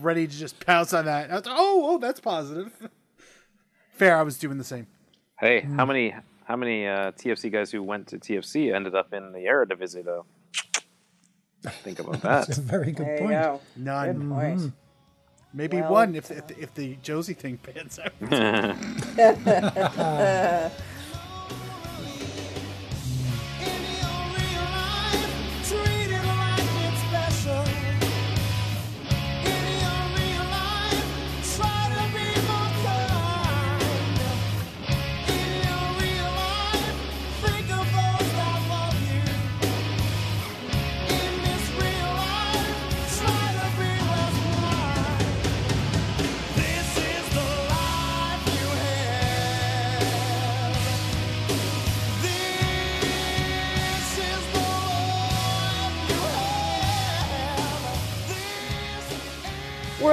Ready 0.00 0.26
to 0.26 0.32
just 0.32 0.64
pounce 0.64 0.92
on 0.92 1.06
that. 1.06 1.30
Was- 1.30 1.42
oh, 1.46 1.82
oh, 1.84 1.98
that's 1.98 2.20
positive. 2.20 2.88
Fair, 3.90 4.16
I 4.16 4.22
was 4.22 4.38
doing 4.38 4.58
the 4.58 4.64
same. 4.64 4.86
Hey, 5.44 5.60
Hmm. 5.60 5.76
how 5.78 5.84
many 5.84 6.14
how 6.46 6.56
many 6.56 6.86
uh, 6.88 7.12
TFC 7.12 7.52
guys 7.52 7.70
who 7.70 7.82
went 7.82 8.06
to 8.08 8.18
TFC 8.18 8.74
ended 8.74 8.94
up 8.94 9.12
in 9.12 9.32
the 9.32 9.40
Eredivisie 9.40 10.02
though? 10.02 10.24
Think 11.82 11.98
about 11.98 12.22
that. 12.22 12.46
That's 12.46 12.56
a 12.56 12.62
very 12.62 12.92
good 12.92 13.06
there 13.06 13.18
point. 13.18 13.30
go. 13.32 13.60
None. 13.76 14.18
Good 14.20 14.28
point. 14.30 14.72
Maybe 15.52 15.82
Well- 15.82 15.92
one 15.92 16.14
if, 16.14 16.30
if, 16.30 16.50
if 16.58 16.72
the 16.74 16.96
Josie 17.02 17.34
thing 17.34 17.58
pans 17.62 17.98
out. 17.98 18.12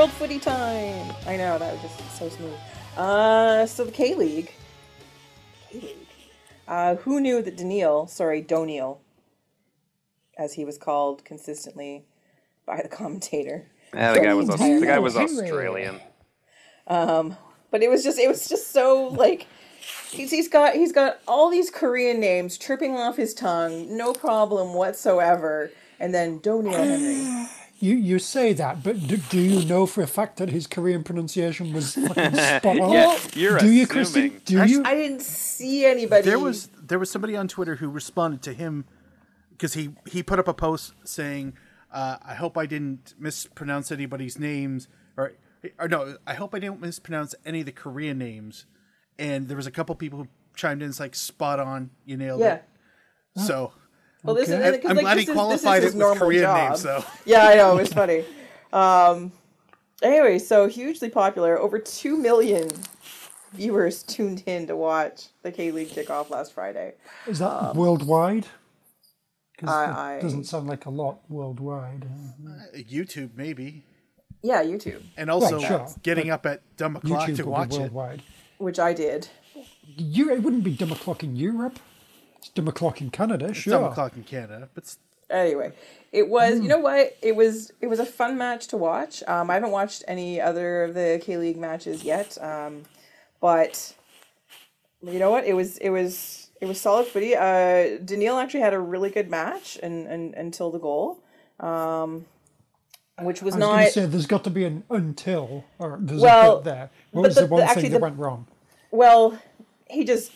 World 0.02 0.14
Footy 0.14 0.40
time. 0.40 1.14
I 1.28 1.38
know 1.38 1.60
that 1.60 1.74
was 1.74 1.82
just 1.84 2.18
so 2.18 2.28
smooth. 2.28 2.56
Uh, 2.98 3.68
so 3.68 3.84
the 3.84 3.92
K 3.92 4.16
League. 4.16 4.52
K 5.70 5.80
League. 5.80 5.96
Uh, 6.68 6.96
who 6.96 7.22
knew 7.22 7.40
that 7.44 7.56
Daniil, 7.56 8.08
sorry, 8.08 8.42
Doniel, 8.42 8.98
as 10.40 10.54
he 10.54 10.66
was 10.66 10.80
called 10.80 11.24
consistently 11.24 12.04
by 12.66 12.82
the 12.82 12.90
commentator, 12.90 13.68
Yeah, 13.94 14.14
the 14.14 14.22
guy 14.22 14.34
was 14.34 14.50
Aus- 14.50 14.58
the 14.58 14.88
guy 14.88 14.98
was. 14.98 15.16
Australian. 15.16 16.02
but 17.70 17.84
it 17.84 17.90
was 17.92 18.04
just 18.04 18.18
it 18.18 18.28
was 18.28 18.50
just 18.50 18.72
so 18.72 19.04
like 19.10 19.46
he's, 20.10 20.32
he's 20.32 20.48
got 20.48 20.74
he's 20.74 20.92
got 20.92 21.20
all 21.28 21.52
these 21.52 21.70
Korean 21.70 22.20
names 22.20 22.58
tripping 22.58 22.98
off 22.98 23.18
his 23.18 23.36
tongue, 23.36 23.96
no 23.96 24.14
problem 24.14 24.74
whatsoever. 24.74 25.70
And 26.00 26.12
then 26.12 26.40
Doniel 26.40 26.74
Henry. 26.74 27.48
You 27.82 27.96
you 27.96 28.20
say 28.20 28.54
that, 28.54 28.84
but 28.84 29.08
do, 29.08 29.18
do 29.18 29.40
you 29.40 29.66
know 29.66 29.88
for 29.88 30.04
a 30.04 30.08
fact 30.08 30.38
that 30.38 30.50
his 30.50 30.68
Korean 30.68 31.04
pronunciation 31.04 31.74
was 31.74 31.96
fucking 32.08 32.36
spot 32.36 32.80
on? 32.80 32.92
Yeah, 32.94 33.20
you're 33.34 33.58
do 33.58 33.72
you, 33.72 33.88
Kristin? 33.88 34.02
assuming. 34.02 34.42
Do 34.46 34.66
you? 34.66 34.84
I 34.86 34.94
didn't 34.94 35.24
see 35.24 35.86
anybody. 35.86 36.22
There 36.22 36.38
was 36.38 36.70
there 36.80 37.00
was 37.00 37.10
somebody 37.10 37.36
on 37.36 37.48
Twitter 37.48 37.78
who 37.78 37.90
responded 37.90 38.44
to 38.44 38.54
him 38.54 38.86
because 39.50 39.74
he 39.74 39.96
he 40.08 40.22
put 40.22 40.38
up 40.38 40.48
a 40.48 40.54
post 40.54 40.94
saying, 41.04 41.54
uh, 41.92 42.18
"I 42.24 42.36
hope 42.36 42.56
I 42.56 42.68
didn't 42.68 43.16
mispronounce 43.18 43.92
anybody's 43.92 44.38
names," 44.38 44.88
or 45.18 45.34
or 45.80 45.88
no, 45.88 46.18
I 46.28 46.36
hope 46.36 46.54
I 46.54 46.60
didn't 46.60 46.82
mispronounce 46.82 47.34
any 47.48 47.62
of 47.62 47.66
the 47.66 47.72
Korean 47.72 48.20
names. 48.20 48.66
And 49.18 49.48
there 49.48 49.58
was 49.58 49.68
a 49.68 49.72
couple 49.72 49.96
people 49.96 50.20
who 50.20 50.28
chimed 50.56 50.84
in, 50.84 50.90
it's 50.90 51.00
like 51.00 51.16
spot 51.16 51.60
on, 51.60 51.90
you 52.06 52.18
nailed 52.18 52.42
yeah. 52.42 52.56
it. 52.56 52.64
So 53.38 53.74
Well, 54.24 54.36
this 54.36 54.50
Okay. 54.50 54.64
is 54.70 54.76
because 54.78 54.92
I'm 54.92 54.98
like, 54.98 55.04
glad 55.04 55.18
this 55.18 55.24
he 55.26 55.30
is- 55.32 55.36
qualified 55.36 55.60
this 55.60 55.66
is 55.66 55.78
it 55.78 55.84
his 55.86 55.94
with 55.96 56.00
normal 56.00 56.28
Korean 56.28 56.44
job. 56.44 56.70
names, 56.70 56.84
though. 56.84 57.04
Yeah, 57.26 57.48
I 57.48 57.56
know 57.56 57.78
it 57.78 57.82
was 57.82 57.94
funny. 57.94 58.24
Um, 58.74 59.34
anyway, 60.02 60.40
so 60.40 60.68
hugely 60.70 61.10
popular. 61.10 61.60
Over 61.60 61.78
two 61.78 62.16
million 62.16 62.70
viewers 63.52 64.02
tuned 64.04 64.44
in 64.46 64.66
to 64.68 64.78
watch 64.78 65.26
the 65.44 65.52
K 65.52 65.72
League 65.72 65.90
kickoff 65.90 66.30
last 66.30 66.54
Friday. 66.54 66.94
Is 67.28 67.40
that 67.40 67.76
worldwide? 67.76 68.46
'Cause 69.58 69.70
I- 69.70 69.86
that 69.88 69.98
I- 69.98 70.20
doesn't 70.22 70.46
sound 70.46 70.68
like 70.68 70.86
a 70.86 70.90
lot 70.90 71.20
worldwide. 71.30 72.08
YouTube 72.74 73.32
maybe, 73.36 73.84
Yeah, 74.42 74.64
YouTube, 74.64 75.04
and 75.18 75.30
also 75.30 75.58
Right, 75.58 75.68
sure. 75.68 75.88
getting 76.02 76.30
up 76.30 76.46
at 76.46 76.62
dumb 76.78 76.96
o'clock 76.96 77.28
YouTube 77.28 77.36
to 77.36 77.46
watch 77.50 77.70
be 77.72 77.76
it. 77.76 77.80
worldwide. 77.82 78.22
which 78.58 78.80
I 78.80 78.94
did. 78.94 79.28
You, 79.98 80.32
it 80.32 80.44
wouldn't 80.44 80.64
be 80.64 80.72
dumb 80.78 80.94
o'clock 80.94 81.24
in 81.26 81.36
Europe. 81.36 81.78
It's 82.42 82.50
dumb 82.50 82.68
o'clock 82.68 83.02
in 83.02 83.10
Canada, 83.12 83.48
It's 83.50 83.60
sure. 83.60 83.72
dumb 83.74 83.84
o'clock 83.92 84.16
in 84.18 84.24
Canada, 84.24 84.68
but 84.74 84.96
Anyway, 85.30 85.72
it 86.12 86.28
was. 86.28 86.60
You 86.60 86.68
know 86.68 86.80
what? 86.80 87.16
It 87.22 87.38
was. 87.38 87.72
It 87.80 87.88
was 87.88 88.00
a 88.02 88.06
fun 88.06 88.38
match 88.38 88.68
to 88.68 88.76
watch. 88.78 89.24
Um, 89.28 89.50
I 89.50 89.54
haven't 89.54 89.72
watched 89.72 90.04
any 90.06 90.42
other 90.42 90.84
of 90.84 90.94
the 90.94 91.22
K 91.24 91.38
League 91.38 91.56
matches 91.58 92.04
yet. 92.04 92.38
Um, 92.44 92.84
but 93.40 93.94
you 95.02 95.20
know 95.20 95.32
what? 95.32 95.46
It 95.46 95.54
was. 95.54 95.78
It 95.78 95.90
was 95.90 96.50
it 96.60 96.66
was 96.66 96.82
solid 96.82 97.08
footy. 97.08 97.34
Uh, 97.34 97.98
Doneil 98.04 98.44
actually 98.44 98.60
had 98.60 98.74
a 98.74 98.80
really 98.80 99.10
good 99.10 99.30
match 99.30 99.80
and, 99.82 100.06
and 100.06 100.34
until 100.36 100.70
the 100.70 100.80
goal, 100.80 101.24
um, 101.62 102.26
which 103.22 103.42
was, 103.42 103.54
I 103.54 103.58
was 103.58 103.60
not. 103.62 103.72
going 103.76 103.86
to 103.86 103.92
say 103.94 104.06
there's 104.08 104.28
got 104.28 104.44
to 104.44 104.50
be 104.50 104.66
an 104.66 104.84
until 104.90 105.64
or 105.80 105.98
there's 106.02 106.22
Well, 106.22 106.54
a 106.54 106.56
bit 106.58 106.64
there. 106.66 106.90
What 107.12 107.22
but 107.22 107.28
was 107.30 107.36
the- 107.36 107.42
the, 107.42 107.48
the- 107.48 107.54
one 107.54 107.64
actually 107.64 107.82
thing 107.84 107.92
the- 107.94 108.00
went 108.00 108.18
wrong? 108.18 108.48
Well, 108.92 109.40
he 109.90 110.04
just 110.04 110.32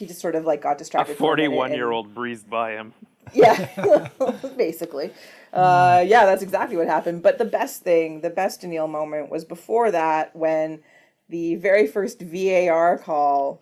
he 0.00 0.06
just 0.06 0.20
sort 0.20 0.34
of 0.34 0.44
like 0.46 0.62
got 0.62 0.78
distracted. 0.78 1.16
for 1.16 1.36
minute 1.36 1.44
and- 1.44 1.54
41 1.54 1.72
year 1.74 1.90
old 1.92 2.14
breezed 2.14 2.48
by 2.50 2.72
him. 2.72 2.94
Yeah, 3.32 4.08
basically. 4.56 5.12
Uh, 5.52 6.02
yeah, 6.04 6.24
that's 6.26 6.42
exactly 6.42 6.76
what 6.76 6.88
happened. 6.88 7.22
But 7.22 7.38
the 7.38 7.44
best 7.44 7.82
thing, 7.82 8.22
the 8.22 8.30
best 8.30 8.60
Doneil 8.62 8.88
moment 8.90 9.30
was 9.30 9.44
before 9.44 9.92
that 9.92 10.34
when 10.34 10.80
the 11.28 11.54
very 11.54 11.86
first 11.86 12.20
VAR 12.22 12.98
call 12.98 13.60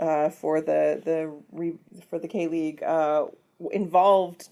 uh, 0.00 0.30
for 0.30 0.62
the 0.62 1.02
the 1.04 1.30
re, 1.52 1.74
for 2.08 2.18
the 2.18 2.28
K 2.28 2.46
League 2.46 2.82
uh, 2.82 3.26
involved 3.72 4.48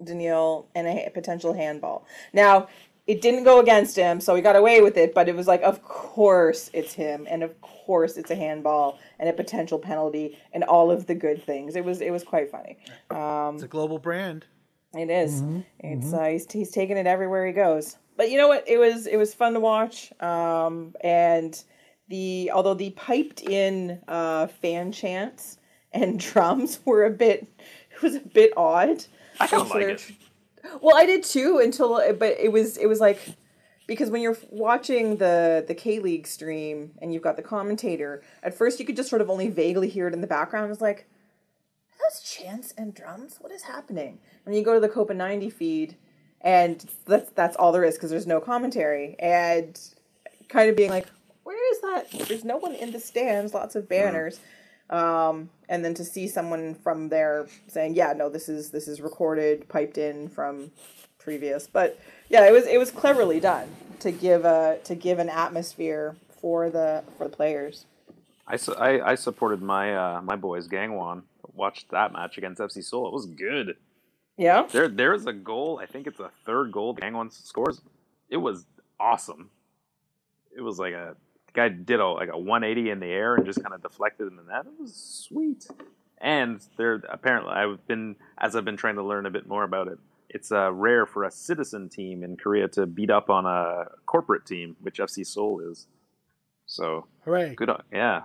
Doneil 0.00 0.66
and 0.76 0.86
a 0.86 1.10
potential 1.12 1.52
handball. 1.54 2.06
Now. 2.32 2.68
It 3.10 3.20
didn't 3.20 3.42
go 3.42 3.58
against 3.58 3.96
him, 3.96 4.20
so 4.20 4.36
he 4.36 4.40
got 4.40 4.54
away 4.54 4.80
with 4.82 4.96
it. 4.96 5.14
But 5.14 5.28
it 5.28 5.34
was 5.34 5.48
like, 5.48 5.62
of 5.62 5.82
course 5.82 6.70
it's 6.72 6.92
him, 6.92 7.26
and 7.28 7.42
of 7.42 7.60
course 7.60 8.16
it's 8.16 8.30
a 8.30 8.36
handball 8.36 9.00
and 9.18 9.28
a 9.28 9.32
potential 9.32 9.80
penalty, 9.80 10.38
and 10.52 10.62
all 10.62 10.92
of 10.92 11.06
the 11.06 11.14
good 11.16 11.42
things. 11.42 11.74
It 11.74 11.84
was 11.84 12.00
it 12.00 12.10
was 12.12 12.22
quite 12.22 12.52
funny. 12.52 12.78
It's 13.56 13.64
a 13.64 13.68
global 13.68 13.98
brand. 13.98 14.46
It 14.94 15.10
is. 15.10 15.42
It's 15.80 16.12
uh, 16.12 16.24
he's 16.26 16.50
he's 16.52 16.70
taking 16.70 16.96
it 16.96 17.06
everywhere 17.08 17.44
he 17.48 17.52
goes. 17.52 17.96
But 18.16 18.30
you 18.30 18.38
know 18.38 18.46
what? 18.46 18.68
It 18.68 18.78
was 18.78 19.08
it 19.08 19.16
was 19.16 19.34
fun 19.34 19.54
to 19.54 19.60
watch. 19.60 20.12
Um, 20.22 20.94
and 21.00 21.60
the 22.08 22.52
although 22.54 22.74
the 22.74 22.90
piped 22.90 23.40
in 23.42 24.00
uh, 24.06 24.46
fan 24.46 24.92
chants 24.92 25.58
and 25.92 26.20
drums 26.30 26.78
were 26.84 27.04
a 27.06 27.10
bit 27.10 27.48
it 27.90 28.02
was 28.02 28.14
a 28.14 28.20
bit 28.20 28.52
odd. 28.56 29.04
I 29.40 29.48
kind 29.48 29.62
of 29.62 29.70
like 29.70 29.86
Consider- 29.88 30.12
it. 30.12 30.29
Well, 30.80 30.96
I 30.96 31.06
did 31.06 31.24
too 31.24 31.60
until 31.62 31.96
but 32.14 32.36
it 32.38 32.52
was 32.52 32.76
it 32.76 32.86
was 32.86 33.00
like 33.00 33.18
because 33.86 34.10
when 34.10 34.22
you're 34.22 34.36
watching 34.50 35.16
the 35.16 35.64
the 35.66 35.74
K 35.74 35.98
League 35.98 36.26
stream 36.26 36.92
and 37.02 37.12
you've 37.12 37.22
got 37.22 37.36
the 37.36 37.42
commentator, 37.42 38.22
at 38.42 38.54
first 38.54 38.78
you 38.78 38.86
could 38.86 38.96
just 38.96 39.08
sort 39.08 39.22
of 39.22 39.30
only 39.30 39.48
vaguely 39.48 39.88
hear 39.88 40.06
it 40.06 40.14
in 40.14 40.20
the 40.20 40.26
background. 40.26 40.70
It's 40.70 40.80
like 40.80 41.08
"Are 41.92 42.10
those 42.10 42.20
chants 42.20 42.72
and 42.76 42.94
drums. 42.94 43.38
What 43.40 43.52
is 43.52 43.62
happening? 43.62 44.18
When 44.44 44.54
you 44.54 44.62
go 44.62 44.74
to 44.74 44.80
the 44.80 44.88
Copa 44.88 45.14
90 45.14 45.50
feed, 45.50 45.96
and 46.40 46.84
that's 47.06 47.30
that's 47.32 47.56
all 47.56 47.72
there 47.72 47.84
is 47.84 47.94
because 47.96 48.10
there's 48.10 48.26
no 48.26 48.40
commentary 48.40 49.16
and 49.18 49.78
kind 50.48 50.70
of 50.70 50.76
being 50.76 50.90
like, 50.90 51.06
where 51.42 51.72
is 51.72 51.80
that? 51.80 52.28
There's 52.28 52.44
no 52.44 52.56
one 52.56 52.74
in 52.74 52.92
the 52.92 53.00
stands. 53.00 53.54
Lots 53.54 53.74
of 53.74 53.88
banners. 53.88 54.40
Um, 54.90 55.48
and 55.68 55.84
then 55.84 55.94
to 55.94 56.04
see 56.04 56.26
someone 56.26 56.74
from 56.74 57.08
there 57.08 57.46
saying, 57.68 57.94
"Yeah, 57.94 58.12
no, 58.12 58.28
this 58.28 58.48
is 58.48 58.70
this 58.70 58.88
is 58.88 59.00
recorded, 59.00 59.68
piped 59.68 59.98
in 59.98 60.28
from 60.28 60.72
previous." 61.18 61.66
But 61.68 61.98
yeah, 62.28 62.46
it 62.46 62.52
was 62.52 62.66
it 62.66 62.78
was 62.78 62.90
cleverly 62.90 63.38
done 63.40 63.68
to 64.00 64.10
give 64.10 64.44
a 64.44 64.78
to 64.84 64.94
give 64.96 65.18
an 65.20 65.28
atmosphere 65.28 66.16
for 66.40 66.70
the 66.70 67.04
for 67.16 67.24
the 67.28 67.36
players. 67.36 67.86
I, 68.46 68.56
su- 68.56 68.74
I, 68.74 69.12
I 69.12 69.14
supported 69.14 69.62
my 69.62 69.94
uh, 69.94 70.22
my 70.22 70.34
boys 70.36 70.66
Gangwon. 70.66 71.22
Watched 71.54 71.90
that 71.90 72.12
match 72.12 72.36
against 72.38 72.60
FC 72.60 72.82
Seoul. 72.82 73.06
It 73.06 73.12
was 73.12 73.26
good. 73.26 73.76
Yeah, 74.36 74.66
There 74.72 74.88
there's 74.88 75.26
a 75.26 75.32
goal. 75.32 75.78
I 75.80 75.86
think 75.86 76.06
it's 76.06 76.18
a 76.18 76.30
third 76.44 76.72
goal 76.72 76.96
Gangwon 76.96 77.32
scores. 77.32 77.80
It 78.28 78.38
was 78.38 78.64
awesome. 78.98 79.50
It 80.56 80.62
was 80.62 80.78
like 80.78 80.94
a 80.94 81.14
guy 81.54 81.68
did 81.68 82.00
a 82.00 82.06
like 82.06 82.28
a 82.32 82.38
180 82.38 82.90
in 82.90 83.00
the 83.00 83.06
air 83.06 83.34
and 83.34 83.44
just 83.46 83.62
kind 83.62 83.74
of 83.74 83.82
deflected 83.82 84.28
in 84.28 84.36
the 84.36 84.42
net. 84.42 84.66
It 84.66 84.80
was 84.80 84.94
sweet. 84.94 85.66
And 86.20 86.60
there 86.76 87.02
apparently 87.10 87.52
I've 87.52 87.86
been 87.86 88.16
as 88.38 88.54
I've 88.56 88.64
been 88.64 88.76
trying 88.76 88.96
to 88.96 89.02
learn 89.02 89.26
a 89.26 89.30
bit 89.30 89.46
more 89.48 89.64
about 89.64 89.88
it. 89.88 89.98
It's 90.28 90.52
uh, 90.52 90.70
rare 90.72 91.06
for 91.06 91.24
a 91.24 91.30
citizen 91.30 91.88
team 91.88 92.22
in 92.22 92.36
Korea 92.36 92.68
to 92.68 92.86
beat 92.86 93.10
up 93.10 93.30
on 93.30 93.46
a 93.46 93.86
corporate 94.06 94.46
team, 94.46 94.76
which 94.80 94.98
FC 94.98 95.26
Seoul 95.26 95.60
is. 95.60 95.86
So 96.66 97.06
Hooray! 97.24 97.54
good, 97.56 97.68
on, 97.68 97.82
yeah, 97.92 98.22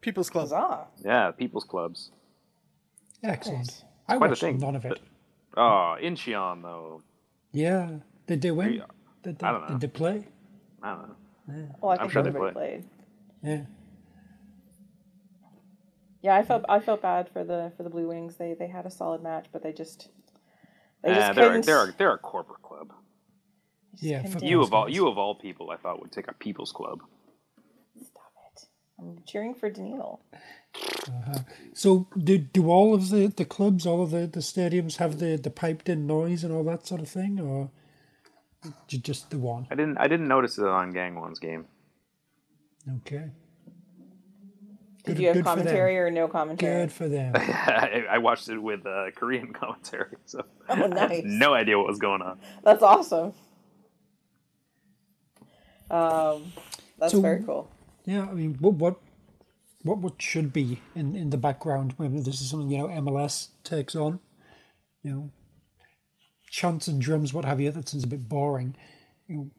People's 0.00 0.30
clubs. 0.30 0.52
huzzah! 0.52 0.86
yeah, 1.04 1.32
people's 1.32 1.64
clubs. 1.64 2.12
Excellent. 3.24 3.84
I 4.06 4.16
quite 4.16 4.26
a 4.26 4.30
watched 4.30 4.40
thing. 4.42 4.58
none 4.58 4.76
of 4.76 4.84
it. 4.84 5.00
Oh, 5.56 5.96
Incheon 6.00 6.62
though. 6.62 7.02
Yeah. 7.52 7.90
Did 8.26 8.42
they 8.42 8.50
win? 8.52 8.74
Yeah. 8.74 8.82
Did 9.24 9.38
they, 9.40 9.46
I 9.46 9.52
don't 9.52 9.62
know. 9.62 9.68
Did 9.68 9.80
they 9.80 9.88
play? 9.88 10.24
I 10.82 10.90
don't 10.90 11.08
know. 11.08 11.16
Well, 11.50 11.72
oh, 11.82 11.88
I 11.90 11.98
I'm 11.98 12.08
think 12.08 12.14
sure 12.14 12.22
they 12.22 12.30
everybody 12.30 12.46
played. 12.52 12.84
Yeah. 13.42 13.62
Yeah, 16.22 16.36
I 16.36 16.42
felt 16.44 16.64
I 16.68 16.80
felt 16.80 17.02
bad 17.02 17.28
for 17.32 17.44
the 17.44 17.72
for 17.76 17.84
the 17.84 17.90
Blue 17.90 18.08
Wings. 18.08 18.36
They 18.36 18.54
they 18.54 18.68
had 18.68 18.86
a 18.86 18.90
solid 18.90 19.22
match, 19.22 19.46
but 19.52 19.62
they 19.62 19.72
just 19.72 20.08
they 21.02 21.14
Yeah, 21.14 21.14
just 21.14 21.34
they're, 21.34 21.58
couldn't. 21.60 21.60
they're 21.60 21.94
they're 21.98 22.14
a 22.14 22.18
corporate 22.18 22.62
club. 22.62 22.92
Yeah. 24.00 24.24
for 24.28 24.40
You 24.40 24.62
of 24.62 24.74
all 24.74 24.88
you 24.90 25.08
of 25.08 25.18
all 25.18 25.34
people, 25.36 25.70
I 25.70 25.76
thought 25.76 26.00
would 26.02 26.12
take 26.12 26.28
a 26.28 26.34
people's 26.34 26.72
club. 26.72 27.00
Stop 27.98 28.32
it! 28.54 28.62
I'm 29.00 29.18
cheering 29.26 29.54
for 29.54 29.70
Doneil. 29.70 30.20
Uh-huh. 31.08 31.40
So 31.74 32.08
do 32.18 32.38
do 32.38 32.70
all 32.70 32.94
of 32.94 33.10
the, 33.10 33.28
the 33.28 33.44
clubs, 33.46 33.86
all 33.86 34.02
of 34.02 34.12
the, 34.12 34.26
the 34.26 34.40
stadiums 34.40 34.98
have 34.98 35.18
the, 35.20 35.36
the 35.36 35.50
piped 35.50 35.88
in 35.88 36.06
noise 36.06 36.44
and 36.44 36.52
all 36.54 36.64
that 36.64 36.86
sort 36.86 37.00
of 37.02 37.08
thing, 37.08 37.40
or 37.40 37.70
j- 37.70 37.79
just 38.86 39.30
the 39.30 39.38
one? 39.38 39.66
I 39.70 39.74
didn't 39.74 39.98
I 39.98 40.08
didn't 40.08 40.28
notice 40.28 40.58
it 40.58 40.64
on 40.66 40.92
Gangwon's 40.92 41.38
game. 41.38 41.66
Okay. 42.98 43.30
Did 45.04 45.16
Good- 45.16 45.18
you 45.18 45.26
have 45.28 45.36
good 45.36 45.44
for 45.44 45.56
them. 45.56 45.58
commentary 45.64 45.98
or 45.98 46.10
no 46.10 46.28
commentary? 46.28 46.82
Good 46.82 46.92
for 46.92 47.08
them. 47.08 47.32
I, 47.36 48.04
I 48.10 48.18
watched 48.18 48.48
it 48.50 48.58
with 48.58 48.84
uh, 48.86 49.06
Korean 49.16 49.52
commentary, 49.60 50.16
so 50.26 50.44
Oh, 50.68 50.74
nice. 50.86 51.22
no 51.24 51.54
idea 51.54 51.78
what 51.78 51.86
was 51.88 51.98
going 51.98 52.20
on. 52.22 52.38
That's 52.62 52.82
awesome. 52.82 53.32
Um, 55.90 56.52
that's 56.98 57.12
So- 57.12 57.20
very 57.20 57.42
cool. 57.42 57.70
Yeah, 58.04 58.22
I 58.22 58.32
mean, 58.32 58.56
what 58.60 58.74
what 58.74 58.96
what 59.82 59.98
what 59.98 60.20
should 60.20 60.52
be 60.52 60.80
in, 60.94 61.14
in 61.14 61.30
the 61.30 61.36
background 61.36 61.94
when 61.96 62.16
this 62.22 62.40
is 62.40 62.50
something 62.50 62.70
you 62.70 62.78
know 62.78 62.88
MLS 62.88 63.48
takes 63.62 63.94
on, 63.94 64.20
you 65.02 65.10
know, 65.12 65.30
chants 66.50 66.88
and 66.88 67.00
drums, 67.00 67.32
what 67.32 67.44
have 67.44 67.60
you. 67.60 67.70
That 67.70 67.88
sounds 67.88 68.04
a 68.04 68.08
bit 68.08 68.28
boring. 68.28 68.74
You 69.28 69.36
know, 69.36 69.50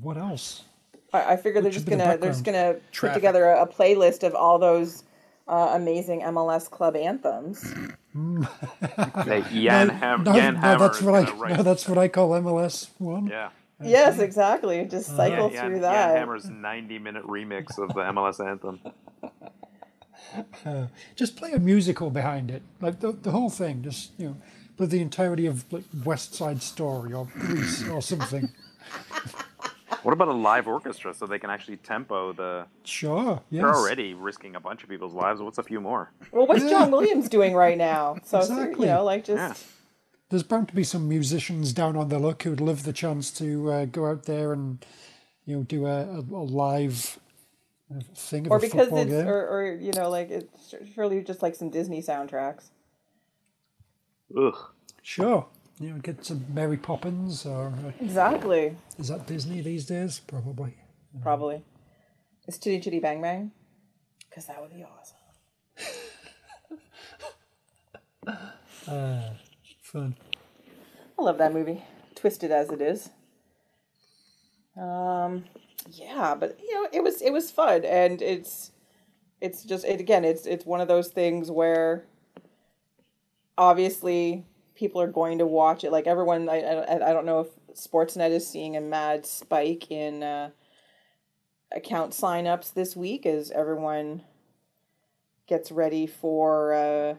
what 0.00 0.16
else? 0.16 0.64
I, 1.12 1.32
I 1.32 1.36
figure 1.36 1.60
they're 1.60 1.70
just 1.70 1.86
gonna 1.86 2.16
they're 2.16 2.30
just 2.30 2.44
gonna 2.44 2.76
put 2.96 3.12
together 3.12 3.44
a, 3.46 3.62
a 3.62 3.66
playlist 3.66 4.22
of 4.22 4.34
all 4.34 4.58
those 4.58 5.04
uh, 5.48 5.72
amazing 5.74 6.22
MLS 6.22 6.70
club 6.70 6.96
anthems. 6.96 7.74
Hey, 8.14 9.42
Jan, 9.50 9.88
Ham- 10.02 10.22
no, 10.22 10.34
Jan 10.34 10.52
no, 10.52 10.60
Hammer 10.60 10.78
that's 10.80 11.00
what 11.00 11.14
I 11.14 11.24
gonna 11.24 11.56
no, 11.56 11.62
that's 11.62 11.88
what 11.88 11.96
I 11.96 12.08
call 12.08 12.32
MLS 12.32 12.90
one. 12.98 13.26
yeah. 13.26 13.48
yes, 13.82 14.18
exactly. 14.18 14.84
Just 14.84 15.16
cycle 15.16 15.48
Jan, 15.48 15.64
through 15.64 15.74
Jan 15.76 15.80
that. 15.80 16.16
Hammer's 16.18 16.50
90 16.50 16.98
minute 16.98 17.24
remix 17.24 17.78
of 17.78 17.88
the 17.94 18.02
MLS 18.02 18.46
anthem. 18.46 18.80
Just 21.16 21.36
play 21.36 21.52
a 21.52 21.58
musical 21.58 22.10
behind 22.10 22.50
it, 22.50 22.62
like 22.82 23.00
the 23.00 23.12
the 23.12 23.30
whole 23.30 23.48
thing. 23.48 23.82
Just 23.82 24.10
you 24.18 24.26
know, 24.28 24.36
play 24.76 24.86
the 24.86 25.00
entirety 25.00 25.46
of 25.46 25.64
like 25.72 25.84
West 26.04 26.34
Side 26.34 26.62
Story 26.62 27.12
or 27.12 27.26
Grease 27.26 27.86
or 27.88 28.02
something. 28.02 28.50
What 30.02 30.12
about 30.12 30.28
a 30.28 30.32
live 30.32 30.66
orchestra 30.66 31.14
so 31.14 31.26
they 31.26 31.38
can 31.38 31.48
actually 31.50 31.76
tempo 31.76 32.32
the? 32.32 32.66
Sure. 32.82 33.40
Yes. 33.50 33.62
They're 33.62 33.74
already 33.74 34.14
risking 34.14 34.56
a 34.56 34.60
bunch 34.60 34.82
of 34.82 34.88
people's 34.88 35.12
lives. 35.12 35.40
What's 35.40 35.58
a 35.58 35.62
few 35.62 35.80
more? 35.80 36.10
Well, 36.32 36.46
what's 36.46 36.68
John 36.68 36.90
Williams 36.90 37.28
doing 37.28 37.54
right 37.54 37.78
now? 37.78 38.16
So 38.24 38.38
Exactly. 38.40 38.86
you 38.88 38.92
know, 38.92 39.04
like 39.04 39.24
just 39.24 39.38
Yeah. 39.38 39.54
There's 40.30 40.42
bound 40.42 40.68
to 40.68 40.74
be 40.74 40.82
some 40.82 41.08
musicians 41.08 41.72
down 41.74 41.94
on 41.96 42.08
the 42.08 42.18
luck 42.18 42.42
who'd 42.42 42.60
love 42.60 42.84
the 42.84 42.92
chance 42.92 43.30
to 43.32 43.70
uh, 43.70 43.84
go 43.84 44.06
out 44.06 44.24
there 44.24 44.52
and 44.54 44.84
you 45.44 45.56
know 45.58 45.62
do 45.62 45.86
a, 45.86 46.04
a, 46.04 46.20
a 46.20 46.44
live 46.44 47.20
uh, 47.94 48.00
thing 48.16 48.46
of 48.46 48.52
or 48.52 48.56
a 48.56 48.60
because 48.60 48.88
football 48.88 48.98
it's 49.00 49.10
game. 49.10 49.28
or, 49.28 49.46
or 49.46 49.74
you 49.74 49.92
know 49.92 50.08
like 50.08 50.30
it's 50.30 50.74
surely 50.94 51.22
just 51.22 51.42
like 51.42 51.54
some 51.54 51.68
Disney 51.70 52.02
soundtracks. 52.02 52.70
Ugh. 54.36 54.71
Sure. 55.02 55.46
You 55.80 55.90
know, 55.90 55.98
get 55.98 56.24
some 56.24 56.44
Mary 56.52 56.76
Poppins 56.76 57.44
or 57.44 57.68
uh, 57.68 57.92
Exactly. 58.00 58.76
is 58.98 59.08
that 59.08 59.26
Disney 59.26 59.60
these 59.60 59.84
days? 59.86 60.20
Probably. 60.26 60.74
Probably. 61.22 61.62
Is 62.46 62.58
Chitty 62.58 62.80
Chitty 62.80 63.00
Bang 63.00 63.20
Bang? 63.20 63.50
Because 64.28 64.46
that 64.46 64.60
would 64.60 64.72
be 64.74 64.84
awesome. 64.84 65.16
Fun. 69.82 70.16
I 71.18 71.22
love 71.22 71.38
that 71.38 71.52
movie, 71.52 71.82
twisted 72.14 72.50
as 72.50 72.70
it 72.70 72.80
is. 72.80 73.10
Um, 74.80 75.44
yeah, 75.90 76.34
but 76.38 76.58
you 76.62 76.74
know, 76.74 76.88
it 76.92 77.02
was 77.02 77.20
it 77.20 77.30
was 77.30 77.50
fun, 77.50 77.84
and 77.84 78.22
it's 78.22 78.70
it's 79.40 79.64
just 79.64 79.84
it 79.84 80.00
again. 80.00 80.24
It's 80.24 80.46
it's 80.46 80.64
one 80.64 80.80
of 80.80 80.88
those 80.88 81.08
things 81.08 81.50
where 81.50 82.06
obviously 83.58 84.46
people 84.82 85.00
are 85.00 85.06
going 85.06 85.38
to 85.38 85.46
watch 85.46 85.84
it. 85.84 85.92
Like 85.92 86.08
everyone, 86.08 86.48
I 86.48 86.60
I, 86.60 87.10
I 87.10 87.12
don't 87.12 87.24
know 87.24 87.40
if 87.40 87.78
Sportsnet 87.78 88.30
is 88.30 88.44
seeing 88.44 88.76
a 88.76 88.80
mad 88.80 89.24
spike 89.24 89.92
in 89.92 90.24
uh, 90.24 90.50
account 91.70 92.12
signups 92.12 92.74
this 92.74 92.96
week 92.96 93.24
as 93.24 93.52
everyone 93.52 94.22
gets 95.46 95.70
ready 95.70 96.08
for 96.08 96.74
uh, 96.74 97.14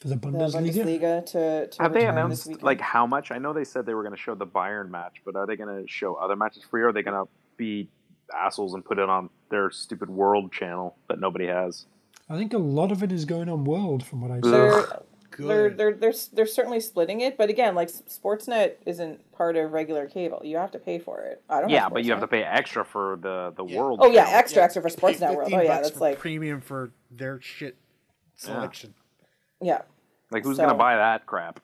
For 0.00 0.08
the 0.08 0.16
the 0.16 0.26
Bundesliga. 0.26 0.74
Bundesliga 0.74 1.26
to, 1.26 1.68
to 1.68 1.82
Have 1.82 1.92
they 1.92 2.06
return 2.06 2.30
this 2.30 2.46
announced 2.46 2.62
like 2.64 2.80
how 2.80 3.06
much? 3.06 3.30
I 3.30 3.38
know 3.38 3.52
they 3.52 3.64
said 3.64 3.86
they 3.86 3.94
were 3.94 4.02
going 4.02 4.16
to 4.16 4.20
show 4.20 4.34
the 4.34 4.46
Bayern 4.46 4.90
match, 4.90 5.22
but 5.24 5.36
are 5.36 5.46
they 5.46 5.54
going 5.54 5.82
to 5.82 5.86
show 5.86 6.14
other 6.14 6.34
matches 6.34 6.64
free? 6.68 6.82
Or 6.82 6.88
are 6.88 6.92
they 6.92 7.04
going 7.04 7.24
to 7.24 7.30
be 7.56 7.88
assholes 8.36 8.74
and 8.74 8.84
put 8.84 8.98
it 8.98 9.08
on 9.08 9.30
their 9.50 9.70
stupid 9.70 10.10
World 10.10 10.50
channel 10.50 10.96
that 11.08 11.20
nobody 11.20 11.46
has? 11.46 11.86
I 12.28 12.36
think 12.36 12.52
a 12.54 12.58
lot 12.58 12.90
of 12.90 13.04
it 13.04 13.12
is 13.12 13.24
going 13.24 13.48
on 13.48 13.64
World, 13.64 14.04
from 14.04 14.20
what 14.20 14.30
I 14.32 14.40
see. 14.40 14.50
they're, 14.50 15.02
Ugh. 15.42 15.48
they're 15.48 15.70
they're 15.70 15.94
they're 15.94 16.14
they're 16.32 16.46
certainly 16.46 16.80
splitting 16.80 17.20
it, 17.20 17.36
but 17.36 17.50
again, 17.50 17.74
like 17.74 17.88
Sportsnet 17.90 18.74
isn't 18.86 19.30
part 19.32 19.56
of 19.56 19.72
regular 19.72 20.06
cable. 20.06 20.40
You 20.44 20.56
have 20.58 20.70
to 20.72 20.78
pay 20.78 20.98
for 20.98 21.20
it. 21.22 21.42
I 21.48 21.60
don't. 21.60 21.70
Yeah, 21.70 21.84
have 21.84 21.92
but 21.92 22.04
you 22.04 22.10
have 22.12 22.20
to 22.20 22.28
pay 22.28 22.42
extra 22.42 22.84
for 22.84 23.18
the 23.20 23.52
the 23.56 23.64
Yeah. 23.64 23.78
World. 23.80 24.00
Oh 24.02 24.10
yeah, 24.10 24.24
channel. 24.24 24.38
extra 24.38 24.62
extra 24.62 24.82
for 24.82 24.88
Pay 24.90 24.94
Sportsnet 24.96 25.36
World. 25.36 25.52
Oh 25.52 25.60
yeah, 25.60 25.80
that's 25.80 26.00
like 26.00 26.18
premium 26.18 26.60
for 26.60 26.92
their 27.10 27.40
shit 27.40 27.76
selection. 28.36 28.94
yeah. 29.60 29.82
Like 30.30 30.44
who's 30.44 30.56
So- 30.56 30.62
going 30.64 30.74
to 30.74 30.78
buy 30.78 30.96
that 30.96 31.26
crap 31.26 31.60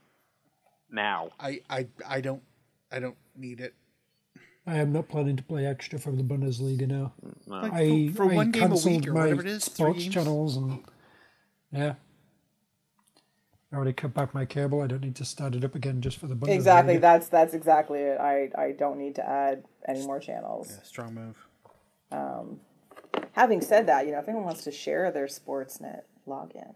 now? 0.91 1.31
I, 1.39 1.61
I 1.71 1.87
I 2.07 2.21
don't 2.21 2.43
I 2.91 2.99
don't 2.99 3.17
need 3.37 3.61
it. 3.61 3.75
I 4.69 4.79
am 4.79 4.93
not 4.93 5.07
planning 5.09 5.37
to 5.37 5.45
play 5.45 5.65
extra 5.65 5.97
for 5.97 6.11
the 6.11 6.25
Bundesliga 6.25 6.89
now. 6.89 7.13
Mm, 7.25 7.35
like, 7.47 7.73
I, 7.73 8.09
for, 8.09 8.25
for 8.27 8.33
I 8.33 8.35
one 8.35 8.51
game 8.51 8.65
a 8.65 8.69
cancelled 8.71 8.93
week 8.93 9.07
or 9.09 9.13
my 9.13 9.21
whatever 9.21 9.43
it 9.43 9.47
is, 9.47 9.63
sports 9.63 10.01
games. 10.01 10.13
channels 10.15 10.57
and 10.57 10.83
yeah. 11.71 11.95
I 13.73 13.77
already 13.77 13.93
cut 13.93 14.15
back 14.15 14.35
my 14.35 14.45
cable. 14.45 14.81
I 14.81 14.87
don't 14.87 15.03
need 15.03 15.17
to 15.17 15.25
start 15.25 15.55
it 15.55 15.65
up 15.65 15.75
again 15.75 16.01
just 16.01 16.19
for 16.19 16.27
the 16.29 16.35
Bundesliga. 16.37 16.55
Exactly. 16.55 16.97
That's 16.99 17.29
that's 17.29 17.53
exactly 17.55 18.01
it. 18.01 18.21
I 18.21 18.51
I 18.57 18.73
don't 18.73 18.99
need 18.99 19.17
to 19.17 19.29
add 19.29 19.65
any 19.89 20.03
more 20.07 20.21
channels. 20.21 20.69
Yeah, 20.71 20.83
strong 20.85 21.15
move. 21.15 21.37
Um, 22.13 22.61
Having 23.33 23.61
said 23.61 23.87
that, 23.87 24.07
you 24.07 24.13
know, 24.13 24.19
if 24.19 24.29
anyone 24.29 24.47
wants 24.47 24.65
to 24.65 24.73
share 24.73 25.11
their 25.11 25.27
Sportsnet 25.27 26.03
login, 26.27 26.75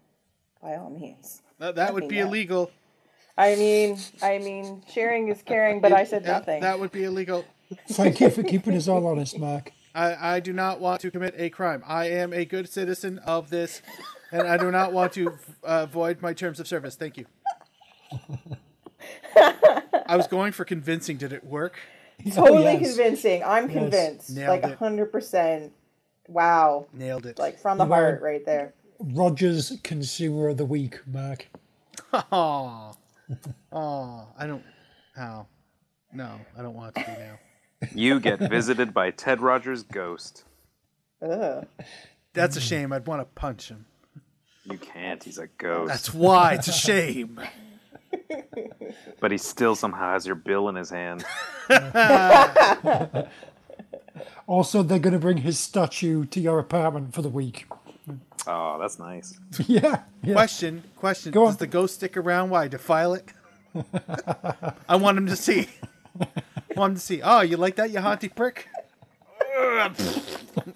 by 0.61 0.75
all 0.75 0.91
means. 0.91 1.41
That, 1.57 1.75
that 1.75 1.93
would 1.93 2.07
be 2.07 2.17
know. 2.17 2.27
illegal. 2.27 2.71
I 3.37 3.55
mean, 3.55 3.97
I 4.21 4.37
mean, 4.37 4.83
sharing 4.87 5.27
is 5.29 5.41
caring, 5.41 5.81
but 5.81 5.91
I 5.91 6.03
said 6.03 6.23
Yeah, 6.23 6.33
nothing. 6.33 6.61
That 6.61 6.79
would 6.79 6.91
be 6.91 7.03
illegal. 7.03 7.45
Thank 7.89 8.19
you 8.19 8.29
for 8.29 8.43
keeping 8.43 8.75
us 8.75 8.87
all 8.87 9.07
honest, 9.07 9.39
Mark. 9.39 9.71
I, 9.95 10.35
I 10.35 10.39
do 10.39 10.53
not 10.53 10.79
want 10.79 11.01
to 11.01 11.09
commit 11.09 11.33
a 11.37 11.49
crime. 11.49 11.83
I 11.85 12.09
am 12.09 12.31
a 12.31 12.45
good 12.45 12.69
citizen 12.69 13.17
of 13.19 13.49
this, 13.49 13.81
and 14.31 14.47
I 14.47 14.57
do 14.57 14.71
not 14.71 14.93
want 14.93 15.13
to 15.13 15.37
uh, 15.63 15.85
void 15.85 16.21
my 16.21 16.33
terms 16.33 16.59
of 16.59 16.67
service. 16.67 16.95
Thank 16.95 17.17
you. 17.17 17.25
I 20.07 20.15
was 20.15 20.27
going 20.27 20.51
for 20.51 20.65
convincing. 20.65 21.17
Did 21.17 21.33
it 21.33 21.43
work? 21.43 21.79
totally 22.33 22.73
yes. 22.73 22.95
convincing. 22.95 23.43
I'm 23.43 23.69
convinced. 23.69 24.31
Nailed 24.31 24.61
like 24.61 24.77
hundred 24.77 25.11
percent. 25.11 25.73
Wow. 26.27 26.87
Nailed 26.93 27.25
it. 27.25 27.39
Like 27.39 27.59
from 27.59 27.77
the 27.77 27.85
You 27.85 27.91
heart 27.91 28.21
right 28.21 28.45
there. 28.45 28.73
Rogers 28.99 29.77
Consumer 29.83 30.49
of 30.49 30.57
the 30.57 30.65
Week, 30.65 30.99
Mark. 31.07 31.47
Aw. 32.13 32.93
Aw. 33.71 34.25
I 34.37 34.47
don't. 34.47 34.63
How? 35.15 35.47
No, 36.13 36.39
I 36.57 36.61
don't 36.61 36.75
want 36.75 36.95
to 36.95 37.01
be 37.01 37.11
now. 37.11 37.39
You 37.95 38.19
get 38.19 38.39
visited 38.39 38.93
by 38.93 39.11
Ted 39.11 39.41
Rogers' 39.41 39.83
ghost. 39.83 40.43
Ugh. 41.21 41.65
That's 42.33 42.55
a 42.55 42.61
shame. 42.61 42.93
I'd 42.93 43.07
want 43.07 43.21
to 43.21 43.25
punch 43.25 43.69
him. 43.69 43.85
You 44.63 44.77
can't. 44.77 45.23
He's 45.23 45.37
a 45.37 45.47
ghost. 45.57 45.89
That's 45.89 46.13
why 46.13 46.53
it's 46.53 46.67
a 46.67 46.73
shame. 46.73 47.39
But 49.21 49.31
he 49.31 49.37
still 49.37 49.73
somehow 49.75 50.11
has 50.11 50.25
your 50.25 50.35
bill 50.35 50.67
in 50.67 50.75
his 50.75 50.89
hand. 50.89 51.23
Also, 54.47 54.83
they're 54.83 54.99
going 54.99 55.13
to 55.13 55.19
bring 55.19 55.37
his 55.37 55.57
statue 55.57 56.25
to 56.25 56.39
your 56.41 56.59
apartment 56.59 57.13
for 57.13 57.21
the 57.21 57.29
week. 57.29 57.65
Oh, 58.45 58.77
that's 58.79 58.99
nice. 58.99 59.39
yeah, 59.67 60.01
yeah. 60.23 60.33
Question. 60.33 60.83
Question. 60.97 61.31
Go 61.31 61.45
Does 61.45 61.53
on. 61.55 61.59
the 61.59 61.67
ghost 61.67 61.95
stick 61.95 62.17
around? 62.17 62.49
Why 62.49 62.67
defile 62.67 63.13
it? 63.13 63.29
I 64.89 64.97
want 64.97 65.17
him 65.17 65.27
to 65.27 65.37
see. 65.37 65.69
I 66.19 66.27
want 66.75 66.91
him 66.91 66.95
to 66.95 67.01
see. 67.01 67.21
Oh, 67.23 67.39
you 67.41 67.55
like 67.55 67.77
that, 67.77 67.91
you 67.91 68.01
haunty 68.01 68.27
prick? 68.27 68.67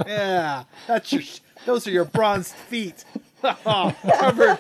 Yeah, 0.06 0.64
that's 0.88 1.12
your. 1.12 1.24
Those 1.66 1.86
are 1.88 1.92
your 1.92 2.06
bronzed 2.06 2.54
feet. 2.54 3.04
covered, 3.64 4.60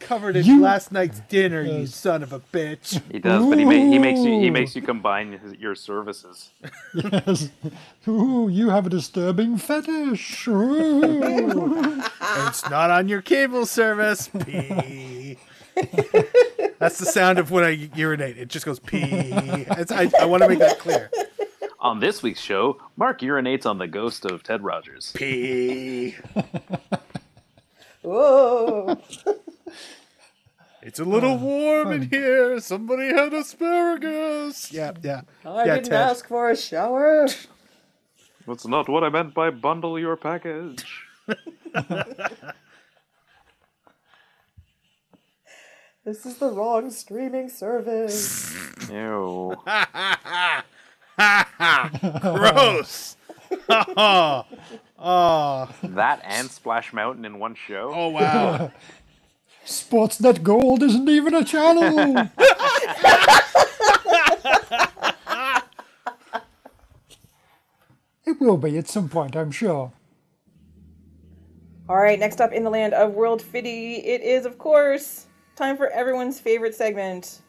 covered 0.00 0.36
in 0.36 0.44
You- 0.46 0.60
last 0.62 0.92
night's 0.92 1.20
dinner. 1.28 1.62
You 1.62 1.86
son 1.86 2.22
of 2.22 2.32
a 2.32 2.40
bitch. 2.40 3.00
He 3.12 3.18
does, 3.18 3.44
but 3.46 3.58
he, 3.58 3.64
ma- 3.64 3.70
he 3.72 3.98
makes 3.98 4.20
you 4.20 4.40
he 4.40 4.50
makes 4.50 4.74
you 4.76 4.82
combine 4.82 5.32
his, 5.32 5.54
your 5.54 5.74
services. 5.74 6.50
Yes. 6.94 7.50
Ooh, 8.08 8.48
you 8.50 8.70
have 8.70 8.86
a 8.86 8.90
disturbing 8.90 9.56
fetish. 9.58 10.48
It's 12.46 12.68
not 12.70 12.90
on 12.90 13.08
your 13.08 13.22
cable 13.22 13.66
service. 13.66 14.28
Pee. 14.44 15.38
That's 16.78 16.98
the 16.98 17.06
sound 17.06 17.38
of 17.38 17.50
when 17.50 17.64
I 17.64 17.70
urinate. 17.94 18.36
It 18.38 18.48
just 18.48 18.64
goes 18.66 18.78
pee. 18.78 19.00
It's, 19.02 19.90
I, 19.92 20.10
I 20.20 20.24
want 20.24 20.42
to 20.42 20.48
make 20.48 20.58
that 20.60 20.78
clear. 20.78 21.10
On 21.80 22.00
this 22.00 22.22
week's 22.22 22.40
show, 22.40 22.80
Mark 22.96 23.20
urinates 23.20 23.66
on 23.66 23.78
the 23.78 23.86
ghost 23.86 24.24
of 24.24 24.42
Ted 24.42 24.62
Rogers. 24.62 25.12
Pee. 25.14 26.14
Whoa. 28.04 29.00
It's 30.82 31.00
a 31.00 31.04
little 31.04 31.32
oh. 31.32 31.36
warm 31.36 31.92
in 31.92 32.10
here. 32.10 32.60
Somebody 32.60 33.06
had 33.06 33.32
asparagus. 33.32 34.70
Yeah, 34.70 34.92
yeah. 35.02 35.22
Oh, 35.44 35.56
I 35.56 35.64
yeah, 35.64 35.74
didn't 35.76 35.90
Ted. 35.90 36.10
ask 36.10 36.28
for 36.28 36.50
a 36.50 36.56
shower. 36.56 37.26
That's 38.46 38.66
not 38.66 38.88
what 38.88 39.02
I 39.02 39.08
meant 39.08 39.34
by 39.34 39.50
bundle 39.50 39.98
your 39.98 40.16
package. 40.16 40.84
This 46.04 46.26
is 46.26 46.36
the 46.36 46.50
wrong 46.50 46.90
streaming 46.90 47.48
service. 47.48 48.54
Ew. 48.90 49.56
Gross. 52.20 53.16
oh, 53.70 54.44
oh, 54.98 55.68
That 55.82 56.20
and 56.24 56.50
Splash 56.50 56.92
Mountain 56.92 57.24
in 57.24 57.38
one 57.38 57.54
show? 57.54 57.92
oh, 57.94 58.08
wow. 58.08 58.72
Sportsnet 59.66 60.42
Gold 60.42 60.82
isn't 60.82 61.08
even 61.08 61.34
a 61.34 61.42
channel. 61.42 62.28
it 68.26 68.40
will 68.40 68.58
be 68.58 68.76
at 68.76 68.88
some 68.88 69.08
point, 69.08 69.34
I'm 69.36 69.50
sure. 69.50 69.92
All 71.88 71.96
right, 71.96 72.18
next 72.18 72.40
up 72.40 72.52
in 72.52 72.64
the 72.64 72.70
land 72.70 72.94
of 72.94 73.12
World 73.12 73.42
Fitty, 73.42 73.96
it 73.96 74.22
is, 74.22 74.46
of 74.46 74.58
course, 74.58 75.26
time 75.56 75.76
for 75.76 75.90
everyone's 75.90 76.40
favorite 76.40 76.74
segment. 76.74 77.40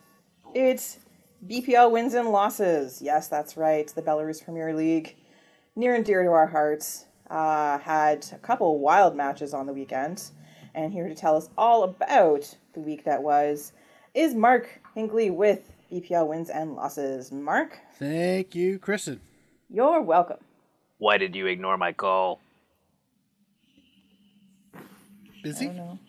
It's 0.54 1.00
BPL 1.48 1.92
wins 1.92 2.14
and 2.14 2.30
losses. 2.30 3.02
Yes, 3.02 3.28
that's 3.28 3.56
right, 3.58 3.88
the 3.88 4.02
Belarus 4.02 4.44
Premier 4.44 4.74
League. 4.74 5.16
Near 5.76 5.96
and 5.96 6.06
dear 6.06 6.24
to 6.24 6.30
our 6.30 6.48
hearts. 6.48 7.06
Uh, 7.30 7.80
had 7.80 8.26
a 8.32 8.38
couple 8.38 8.80
wild 8.80 9.16
matches 9.16 9.54
on 9.54 9.66
the 9.66 9.74
weekend. 9.74 10.24
And 10.74 10.92
here 10.92 11.08
to 11.08 11.16
tell 11.16 11.36
us 11.38 11.50
all 11.58 11.84
about 11.84 12.56
the 12.74 12.82
week 12.82 13.06
that 13.06 13.24
was 13.24 13.72
is 14.14 14.34
Mark 14.34 14.82
Hinkley 14.96 15.34
with 15.34 15.72
BPL 15.92 16.28
wins 16.28 16.50
and 16.50 16.76
losses. 16.76 17.32
Mark, 17.32 17.80
Thank 17.98 18.56
you, 18.56 18.80
Kristin. 18.80 19.20
you're 19.70 20.02
welcome. 20.02 20.38
Why 20.98 21.18
did 21.18 21.36
you 21.36 21.48
ignore 21.48 21.78
my 21.78 21.92
call? 21.94 22.40
Busy? 25.44 25.68
know. 25.68 26.00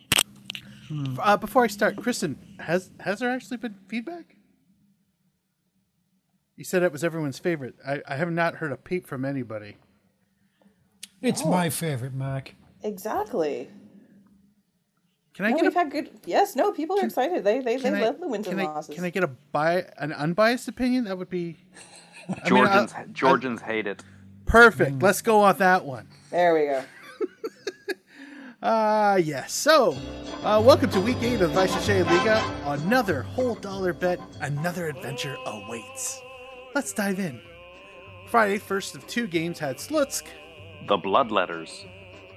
Uh, 1.20 1.36
before 1.36 1.64
I 1.64 1.66
start, 1.66 1.96
Kristin, 1.96 2.36
has 2.60 2.90
has 3.00 3.18
there 3.20 3.30
actually 3.30 3.56
been 3.56 3.74
feedback? 3.88 4.36
You 6.56 6.64
said 6.64 6.82
it 6.82 6.92
was 6.92 7.04
everyone's 7.04 7.38
favorite. 7.38 7.74
I, 7.86 8.02
I 8.08 8.16
have 8.16 8.30
not 8.30 8.56
heard 8.56 8.72
a 8.72 8.76
peep 8.76 9.06
from 9.06 9.24
anybody. 9.24 9.76
It's 11.26 11.44
my 11.44 11.70
favorite, 11.70 12.14
Mark. 12.14 12.54
Exactly. 12.82 13.68
Can 15.34 15.44
I 15.44 15.50
No, 15.50 15.56
get 15.56 15.62
we've 15.64 15.76
a 15.76 15.78
had 15.78 15.90
good. 15.90 16.10
Yes, 16.24 16.56
no, 16.56 16.72
people 16.72 16.98
are 16.98 17.04
excited. 17.04 17.44
They 17.44 17.60
they, 17.60 17.76
they 17.76 17.90
I, 17.92 18.00
love 18.04 18.20
the 18.20 18.28
wins 18.28 18.46
can 18.46 18.58
and 18.58 18.68
I, 18.68 18.72
losses. 18.72 18.94
can 18.94 19.04
I 19.04 19.10
get 19.10 19.22
a 19.24 19.26
bi- 19.52 19.84
an 19.98 20.12
unbiased 20.12 20.66
opinion? 20.68 21.04
That 21.04 21.18
would 21.18 21.28
be 21.28 21.56
I 22.28 22.32
mean, 22.32 22.38
I- 22.38 22.48
Georgians, 22.48 22.92
I- 22.94 23.04
Georgians 23.12 23.60
hate 23.60 23.86
it. 23.86 24.02
perfect. 24.46 25.02
Let's 25.02 25.20
go 25.22 25.42
on 25.42 25.58
that 25.58 25.84
one. 25.84 26.08
There 26.30 26.54
we 26.54 26.66
go. 26.66 26.82
Ah, 28.62 29.16
yes. 29.16 29.52
So, 29.52 29.96
uh, 30.42 30.60
welcome 30.64 30.88
to 30.90 31.00
week 31.00 31.18
eight 31.22 31.40
of 31.42 31.50
Vysheshaya 31.52 32.04
Liga. 32.06 32.42
Another 32.64 33.22
whole 33.22 33.54
dollar 33.54 33.92
bet, 33.92 34.18
another 34.40 34.88
adventure 34.88 35.36
awaits. 35.46 36.18
Let's 36.74 36.92
dive 36.94 37.20
in. 37.20 37.38
Friday, 38.28 38.58
first 38.58 38.96
of 38.96 39.06
two 39.06 39.26
games, 39.26 39.58
had 39.58 39.76
Slutsk 39.76 40.24
The 40.88 40.98
Bloodletters. 40.98 41.84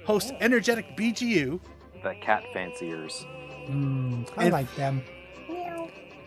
host 0.06 0.32
energetic 0.40 0.96
BGU, 0.96 1.60
The 2.02 2.14
Cat 2.20 2.42
Fanciers. 2.52 3.24
Hmm, 3.66 4.22
I 4.36 4.44
And- 4.44 4.52
like 4.52 4.74
them. 4.76 5.02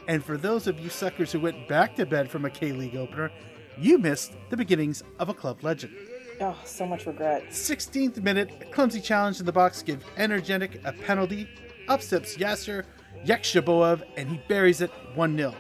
and 0.07 0.23
for 0.23 0.37
those 0.37 0.67
of 0.67 0.79
you 0.79 0.89
suckers 0.89 1.31
who 1.31 1.39
went 1.39 1.67
back 1.67 1.95
to 1.95 2.05
bed 2.05 2.29
from 2.29 2.45
a 2.45 2.49
K 2.49 2.71
League 2.71 2.95
opener, 2.95 3.31
you 3.77 3.97
missed 3.97 4.33
the 4.49 4.57
beginnings 4.57 5.03
of 5.19 5.29
a 5.29 5.33
club 5.33 5.63
legend. 5.63 5.93
Oh, 6.39 6.57
so 6.65 6.85
much 6.85 7.05
regret. 7.05 7.51
16th 7.51 8.21
minute, 8.21 8.51
a 8.61 8.65
clumsy 8.65 9.01
challenge 9.01 9.39
in 9.39 9.45
the 9.45 9.51
box 9.51 9.81
gives 9.81 10.03
Energetic 10.17 10.79
a 10.85 10.91
penalty. 10.93 11.47
Up 11.87 12.01
steps 12.01 12.37
Yasser 12.37 12.85
Yakshaboev, 13.25 14.03
and 14.17 14.29
he 14.29 14.37
buries 14.47 14.81
it 14.81 14.91
1 15.15 15.35
0. 15.37 15.53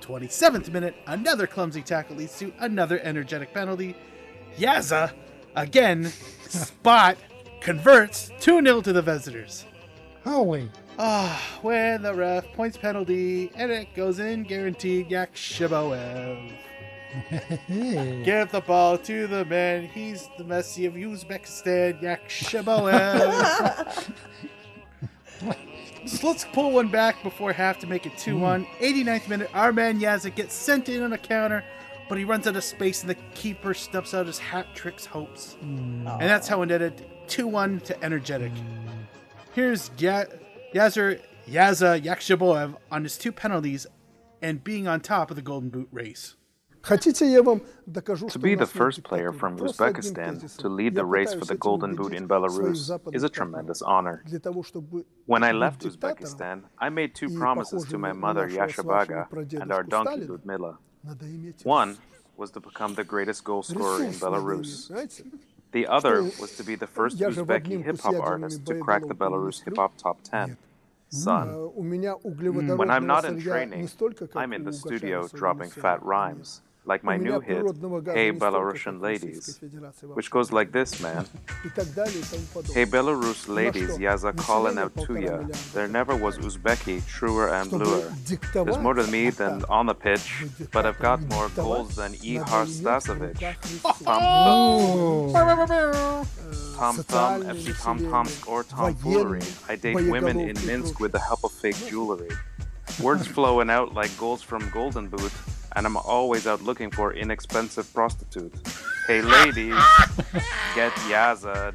27th 0.00 0.70
minute, 0.72 0.94
another 1.06 1.46
clumsy 1.46 1.82
tackle 1.82 2.16
leads 2.16 2.38
to 2.38 2.52
another 2.60 2.98
energetic 3.00 3.52
penalty. 3.54 3.96
Yaza, 4.58 5.12
again, 5.56 6.04
spot, 6.48 7.16
converts 7.60 8.30
2 8.40 8.62
0 8.62 8.80
to 8.82 8.92
the 8.92 9.02
visitors. 9.02 9.64
Holy. 10.24 10.70
Ah, 10.98 11.58
when 11.62 12.02
the 12.02 12.14
ref 12.14 12.50
points 12.52 12.76
penalty 12.76 13.50
and 13.54 13.70
it 13.70 13.94
goes 13.94 14.18
in, 14.18 14.44
guaranteed 14.44 15.10
Yakshaboev. 15.10 16.52
Give 18.24 18.50
the 18.50 18.60
ball 18.60 18.98
to 18.98 19.26
the 19.26 19.44
man. 19.44 19.86
He's 19.86 20.28
the 20.38 20.44
Messi 20.44 20.86
of 20.86 20.94
Uzbekistan, 20.94 22.00
Yakshaboev. 22.02 24.12
so 26.06 26.28
let's 26.28 26.44
pull 26.46 26.72
one 26.72 26.88
back 26.88 27.22
before 27.22 27.52
half 27.52 27.78
to 27.80 27.86
make 27.86 28.06
it 28.06 28.16
2 28.18 28.38
1. 28.38 28.66
89th 28.80 29.28
minute, 29.28 29.50
our 29.54 29.72
man 29.72 30.00
Yazek 30.00 30.34
gets 30.34 30.54
sent 30.54 30.88
in 30.88 31.02
on 31.02 31.12
a 31.12 31.18
counter, 31.18 31.62
but 32.08 32.18
he 32.18 32.24
runs 32.24 32.46
out 32.46 32.56
of 32.56 32.64
space 32.64 33.02
and 33.02 33.10
the 33.10 33.16
keeper 33.34 33.74
snuffs 33.74 34.14
out 34.14 34.26
his 34.26 34.38
hat 34.38 34.66
trick's 34.74 35.06
hopes. 35.06 35.56
Mm. 35.62 36.06
And 36.06 36.22
that's 36.22 36.48
how 36.48 36.62
it 36.62 36.70
ended 36.70 37.06
2 37.26 37.46
1 37.46 37.80
to 37.80 38.04
Energetic. 38.04 38.52
Mm. 38.52 39.06
Here's 39.52 39.90
ya- 39.98 40.24
Yaza 40.74 41.20
Yakshaboev 41.48 42.76
on 42.90 43.02
his 43.02 43.16
two 43.16 43.32
penalties 43.32 43.86
and 44.42 44.62
being 44.62 44.86
on 44.86 45.00
top 45.00 45.30
of 45.30 45.36
the 45.36 45.42
Golden 45.42 45.70
Boot 45.70 45.88
race. 45.90 46.36
To 46.86 48.38
be 48.38 48.54
the 48.54 48.66
first 48.66 49.02
player 49.02 49.32
from 49.32 49.58
Uzbekistan 49.58 50.56
to 50.58 50.68
lead 50.68 50.94
the 50.94 51.04
race 51.04 51.34
for 51.34 51.44
the 51.44 51.56
Golden 51.56 51.96
Boot 51.96 52.14
in 52.14 52.28
Belarus 52.28 52.88
is 53.12 53.24
a 53.24 53.28
tremendous 53.28 53.82
honor. 53.82 54.22
When 55.26 55.42
I 55.42 55.50
left 55.50 55.82
Uzbekistan, 55.82 56.62
I 56.78 56.88
made 56.90 57.16
two 57.16 57.36
promises 57.36 57.84
to 57.86 57.98
my 57.98 58.12
mother 58.12 58.48
Yashabaga 58.48 59.60
and 59.60 59.72
our 59.72 59.82
donkey 59.82 60.26
Ludmila. 60.26 60.78
One 61.64 61.98
was 62.36 62.50
to 62.52 62.60
become 62.60 62.94
the 62.94 63.04
greatest 63.04 63.44
goal 63.44 63.62
scorer 63.62 64.02
in 64.04 64.12
Belarus. 64.12 64.90
The 65.72 65.86
other 65.86 66.22
was 66.22 66.56
to 66.56 66.64
be 66.64 66.74
the 66.74 66.86
first 66.86 67.18
Uzbeki 67.18 67.84
hip 67.84 68.00
hop 68.00 68.14
artist 68.20 68.66
to 68.66 68.74
crack 68.78 69.06
the 69.06 69.14
Belarus 69.14 69.64
hip 69.64 69.76
hop 69.76 69.96
top 69.96 70.22
10. 70.22 70.56
Son, 71.08 71.48
when 71.74 72.90
I'm 72.90 73.06
not 73.06 73.24
in 73.24 73.40
training, 73.40 73.88
I'm 74.34 74.52
in 74.52 74.64
the 74.64 74.72
studio 74.72 75.28
dropping 75.28 75.70
fat 75.70 76.02
rhymes 76.02 76.62
like 76.86 77.02
my 77.02 77.16
new 77.16 77.40
hit, 77.40 77.64
Hey 78.18 78.32
Belarusian 78.32 79.00
Ladies, 79.00 79.60
which 80.14 80.30
goes 80.30 80.52
like 80.52 80.72
this, 80.72 81.00
man. 81.00 81.26
hey 82.72 82.86
Belarus 82.86 83.48
Ladies, 83.48 83.98
Yaza 83.98 84.36
callin' 84.36 84.78
out 84.78 84.94
to 85.06 85.20
ya. 85.20 85.42
there 85.74 85.88
never 85.88 86.16
was 86.16 86.38
Uzbeki 86.38 87.04
truer 87.06 87.48
and 87.48 87.70
bluer. 87.70 88.12
There's 88.52 88.78
more 88.78 88.94
to 88.94 89.06
me 89.08 89.30
than 89.30 89.64
on 89.68 89.86
the 89.86 89.94
pitch, 89.94 90.44
but 90.72 90.86
I've 90.86 90.98
got 90.98 91.20
more 91.28 91.48
goals 91.50 91.96
than 91.96 92.12
Ihar 92.14 92.66
Stasevich. 92.66 93.40
Tom 96.76 96.96
Thumb, 96.96 97.42
FC 97.42 97.82
Tom 97.82 97.98
Tomsk, 98.10 98.48
or 98.48 98.62
tomfoolery. 98.62 99.42
I 99.68 99.76
date 99.76 99.96
women 99.96 100.38
in 100.38 100.54
Minsk 100.66 101.00
with 101.00 101.12
the 101.12 101.18
help 101.18 101.42
of 101.44 101.52
fake 101.52 101.76
jewelry. 101.88 102.28
Words 103.00 103.26
flowing 103.26 103.70
out 103.70 103.94
like 103.94 104.16
goals 104.16 104.42
from 104.42 104.68
Golden 104.70 105.08
Boot, 105.08 105.32
and 105.76 105.86
I'm 105.86 105.96
always 105.96 106.46
out 106.46 106.62
looking 106.62 106.90
for 106.90 107.12
inexpensive 107.12 107.92
prostitute. 107.92 108.52
Hey 109.06 109.20
ladies, 109.20 109.76
get 110.74 110.92
Yazad. 111.06 111.74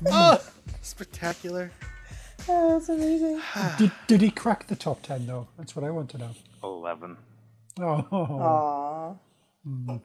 Wow. 0.00 0.38
Spectacular. 0.82 1.70
Oh, 2.48 2.72
that's 2.72 2.88
amazing. 2.88 3.40
Did, 3.78 3.92
did 4.06 4.22
he 4.22 4.30
crack 4.30 4.66
the 4.66 4.76
top 4.76 5.02
10 5.02 5.26
though? 5.26 5.48
That's 5.58 5.74
what 5.74 5.84
I 5.84 5.90
want 5.90 6.10
to 6.10 6.18
know. 6.18 6.30
11. 6.62 7.16
Oh, 7.80 8.06
Aww. 8.12 9.18
Hmm. 9.64 9.96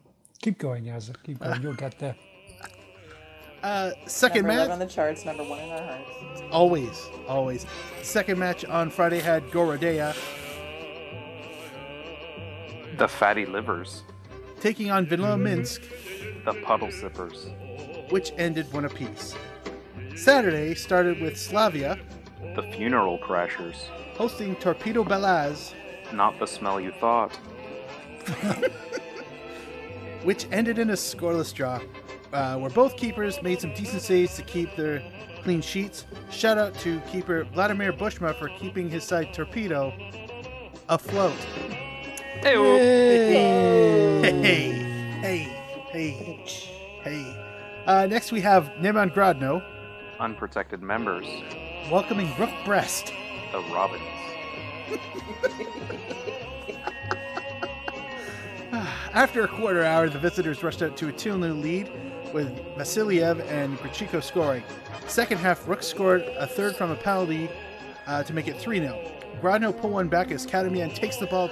keep 0.41 0.57
going, 0.57 0.85
Yazza. 0.85 1.15
Keep 1.23 1.39
going. 1.39 1.61
You'll 1.61 1.73
get 1.73 1.97
there. 1.99 2.15
Uh, 3.66 3.91
second 4.05 4.45
Number 4.45 4.61
match, 4.61 4.70
on 4.70 4.78
the 4.78 4.86
charts, 4.86 5.26
number 5.26 5.43
one 5.43 5.59
in 5.59 5.72
our 5.72 5.82
hearts. 5.82 6.41
always, 6.51 7.09
always. 7.28 7.66
Second 8.03 8.38
match 8.38 8.63
on 8.66 8.91
Friday 8.91 9.20
had 9.20 9.43
Gorodeya 9.49 10.13
The 12.97 13.07
fatty 13.07 13.47
livers. 13.47 14.03
taking 14.61 14.91
on 14.91 15.07
Vanilla 15.07 15.36
Minsk, 15.36 15.82
The 16.45 16.53
puddle 16.63 16.91
sippers. 16.91 17.47
which 18.11 18.32
ended 18.38 18.72
one 18.72 18.86
apiece. 18.86 19.34
Saturday 20.16 20.76
started 20.76 21.20
with 21.20 21.36
Slavia 21.36 21.97
The 22.55 22.61
funeral 22.74 23.18
crashers. 23.18 23.78
hosting 24.16 24.55
Torpedo 24.57 25.03
Belaz, 25.03 25.74
Not 26.13 26.38
the 26.38 26.45
smell 26.45 26.80
you 26.80 26.91
thought. 26.99 27.36
which 30.24 30.45
ended 30.51 30.78
in 30.78 30.91
a 30.91 30.93
scoreless 30.93 31.51
draw, 31.51 31.80
uh, 32.36 32.57
where 32.57 32.69
both 32.69 32.97
keepers 32.97 33.41
made 33.41 33.61
some 33.61 33.73
decent 33.73 34.01
saves 34.01 34.36
to 34.36 34.43
keep 34.43 34.75
their 34.75 35.01
clean 35.41 35.61
sheets. 35.61 36.05
Shout 36.29 36.57
out 36.57 36.73
to 36.79 36.99
keeper 37.01 37.45
Vladimir 37.45 37.93
Bushma 37.93 38.38
for 38.38 38.49
keeping 38.59 38.89
his 38.89 39.03
side 39.05 39.33
Torpedo 39.33 39.93
afloat. 40.89 41.33
Hey, 42.41 42.55
Hey, 44.21 44.71
hey, 45.21 45.47
hey, 45.91 46.43
hey. 47.01 47.41
Uh, 47.86 48.05
next 48.07 48.31
we 48.31 48.41
have 48.41 48.65
Neman 48.79 49.13
Grodno 49.13 49.63
unprotected 50.19 50.81
members. 50.81 51.25
welcoming 51.91 52.33
Rukh 52.38 52.53
Brest. 52.65 53.13
The 53.51 53.59
Robins. 53.73 54.01
After 59.13 59.43
a 59.43 59.47
quarter 59.47 59.83
hour, 59.83 60.09
the 60.09 60.19
visitors 60.19 60.61
rushed 60.63 60.81
out 60.81 60.97
to 60.97 61.07
a 61.07 61.11
2 61.11 61.39
0 61.39 61.53
lead 61.53 61.89
with 62.36 62.49
Vasiliev 62.75 63.39
and 63.49 63.77
Grachiko 63.79 64.21
scoring. 64.21 64.61
Second 65.07 65.38
half, 65.38 65.65
Rukh 65.69 65.81
scored 65.81 66.21
a 66.38 66.45
third 66.45 66.75
from 66.75 66.91
a 66.91 66.95
penalty 66.97 67.49
uh, 68.07 68.23
to 68.23 68.33
make 68.33 68.49
it 68.49 68.59
3 68.59 68.79
0. 68.79 69.11
Grodno 69.41 69.71
pulled 69.79 69.93
one 69.93 70.09
back 70.09 70.31
as 70.31 70.45
Kadamian 70.45 70.93
takes 70.93 71.15
the 71.15 71.27
ball 71.27 71.49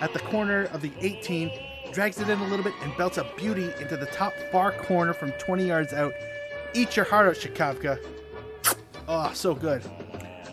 at 0.00 0.12
the, 0.12 0.20
corner 0.20 0.66
of 0.72 0.80
the 0.80 0.92
18, 1.00 1.50
drags 1.92 2.20
it 2.20 2.28
in 2.28 2.38
a 2.38 2.44
little 2.46 2.62
bit, 2.62 2.72
and 2.82 2.96
belts 2.96 3.18
a 3.18 3.26
beauty 3.36 3.68
into 3.80 3.96
the 3.96 4.06
top 4.06 4.32
far 4.52 4.70
corner 4.70 5.12
from 5.12 5.32
20 5.32 5.66
yards 5.66 5.92
out. 5.92 6.12
Eat 6.72 6.94
your 6.94 7.04
heart 7.04 7.26
out, 7.26 7.34
Shikavka. 7.34 7.98
Oh, 9.08 9.32
so 9.34 9.56
good. 9.56 9.82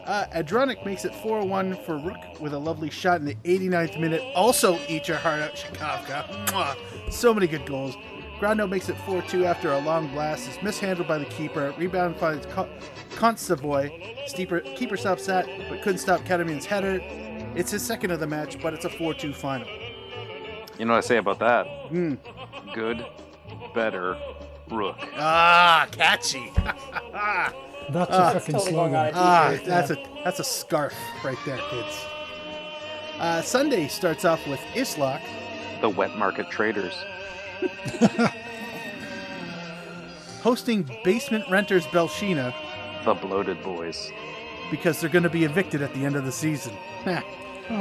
Uh, 0.04 0.26
Adronic 0.34 0.84
makes 0.84 1.06
it 1.06 1.14
4 1.14 1.46
1 1.46 1.78
for 1.86 2.00
Rukh 2.00 2.42
with 2.42 2.54
a 2.56 2.58
lovely 2.58 2.90
shot 2.90 3.20
in 3.20 3.26
the 3.26 3.36
89th 3.36 4.00
minute. 4.00 4.24
Also, 4.34 4.80
eat 4.88 5.08
your 5.08 5.18
heart 5.18 5.42
out, 5.42 5.54
Shikavka. 5.54 7.12
So 7.12 7.36
many 7.36 7.46
good 7.46 7.68
goals. 7.68 7.96
Grodno 8.40 8.70
makes 8.70 8.88
it 8.90 8.98
4 9.00 9.22
2 9.24 9.46
after 9.46 9.74
a 9.74 9.80
long 9.80 10.08
blast. 10.10 10.48
Is 10.50 10.62
mishandled 10.64 11.08
by 11.08 11.18
the 11.18 11.26
keeper. 11.26 11.74
Rebound 11.78 12.16
finds 12.18 12.46
Con- 12.48 12.70
Constavoy. 13.16 14.28
Steeper, 14.28 14.62
keeper 14.62 14.96
stops 14.98 15.26
that, 15.26 15.46
but 15.70 15.82
couldn't 15.82 15.98
stop 16.00 16.22
Kadamian's 16.22 16.66
header. 16.66 17.00
It's 17.56 17.72
his 17.72 17.82
second 17.82 18.12
of 18.12 18.20
the 18.20 18.28
match, 18.28 18.62
but 18.62 18.74
it's 18.74 18.86
a 18.86 18.90
4 18.90 19.14
2 19.14 19.34
final. 19.34 19.68
You 20.78 20.86
know 20.86 20.94
what 20.94 21.04
I 21.04 21.08
say 21.08 21.18
about 21.18 21.40
that? 21.40 21.66
Hmm. 21.90 22.14
Good, 22.74 23.06
better, 23.76 24.16
Rukh. 24.70 24.98
Ah, 25.18 25.88
catchy. 25.92 26.52
That's 27.92 28.12
Ah, 28.12 28.30
a 28.30 28.34
fucking 28.40 28.54
totally 28.54 28.72
slogan. 28.72 29.12
Ah, 29.16 29.50
t-shirt. 29.50 29.66
that's 29.66 29.90
a 29.90 29.96
that's 30.24 30.40
a 30.40 30.44
scarf 30.44 30.94
right 31.26 31.38
there, 31.44 31.58
kids. 31.72 32.06
Uh, 33.18 33.42
Sunday 33.42 33.88
starts 33.88 34.26
off 34.26 34.46
with 34.48 34.60
Isloch 34.76 35.20
The 35.82 35.90
wet 35.90 36.16
market 36.16 36.52
traders. 36.52 36.94
hosting 40.42 40.90
basement 41.04 41.44
renters 41.50 41.86
Belshina 41.88 42.54
The 43.06 43.14
bloated 43.14 43.62
boys. 43.64 44.12
because 44.72 45.00
they're 45.02 45.10
going 45.10 45.24
to 45.24 45.30
be 45.30 45.44
evicted 45.46 45.82
at 45.82 45.94
the 45.94 46.06
end 46.06 46.16
of 46.16 46.26
the 46.26 46.32
season. 46.32 46.74
Heh. 47.04 47.22
Oh, 47.72 47.80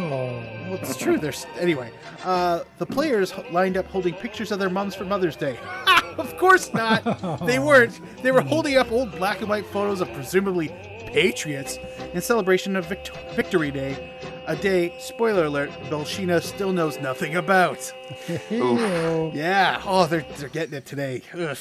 well, 0.69 0.75
it's 0.75 0.97
true. 0.97 1.17
There's 1.19 1.47
anyway. 1.59 1.91
Uh, 2.25 2.61
the 2.79 2.85
players 2.87 3.33
lined 3.51 3.77
up 3.79 3.87
holding 3.87 4.13
pictures 4.15 4.53
of 4.53 4.59
their 4.59 4.69
moms 4.69 4.95
for 4.95 5.05
Mother's 5.07 5.35
Day. 5.37 5.59
of 6.19 6.37
course 6.37 6.73
not. 6.75 7.47
They 7.47 7.59
weren't. 7.69 7.99
They 8.23 8.31
were 8.31 8.43
holding 8.43 8.77
up 8.77 8.93
old 8.93 9.13
black 9.13 9.41
and 9.41 9.49
white 9.49 9.65
photos 9.67 10.03
of 10.03 10.13
presumably 10.13 10.69
patriots 11.07 11.79
in 12.13 12.21
celebration 12.21 12.77
of 12.77 12.85
Vict- 12.87 13.13
Victory 13.35 13.71
Day, 13.71 14.13
a 14.49 14.57
day, 14.57 14.97
spoiler 14.99 15.45
alert, 15.45 15.71
Belshina 15.91 16.43
still 16.43 16.73
knows 16.73 16.99
nothing 16.99 17.37
about. 17.37 17.93
Yeah. 18.51 19.81
Oh, 19.85 20.07
they're 20.07 20.27
they're 20.39 20.49
getting 20.49 20.75
it 20.75 20.87
today. 20.87 21.23
Ugh. 21.35 21.57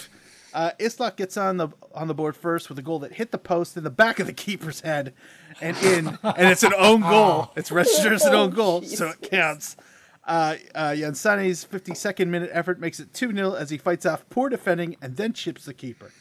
Uh, 0.53 0.71
Isloch 0.79 1.17
gets 1.17 1.37
on 1.37 1.57
the 1.57 1.67
on 1.93 2.07
the 2.07 2.13
board 2.13 2.35
first 2.35 2.69
with 2.69 2.79
a 2.79 2.81
goal 2.81 2.99
that 2.99 3.13
hit 3.13 3.31
the 3.31 3.37
post 3.37 3.77
in 3.77 3.83
the 3.83 3.89
back 3.89 4.19
of 4.19 4.25
the 4.25 4.33
keeper's 4.33 4.81
head 4.81 5.13
and 5.61 5.77
in, 5.83 6.17
and 6.23 6.47
it's 6.47 6.63
an 6.63 6.73
own 6.77 7.01
goal. 7.13 7.51
It's 7.55 7.71
registered 7.71 8.13
as 8.13 8.23
an 8.25 8.33
own 8.33 8.51
goal, 8.51 8.81
so 8.83 9.09
it 9.09 9.29
counts. 9.29 9.75
Uh, 10.25 10.55
uh, 10.73 10.89
Jansane's 10.89 11.65
52nd 11.65 12.27
minute 12.27 12.49
effort 12.53 12.79
makes 12.79 12.99
it 12.99 13.13
2 13.13 13.33
0 13.33 13.53
as 13.53 13.69
he 13.69 13.77
fights 13.77 14.05
off 14.05 14.27
poor 14.29 14.49
defending 14.49 14.95
and 15.01 15.15
then 15.15 15.33
chips 15.33 15.65
the 15.65 15.73
keeper. 15.73 16.11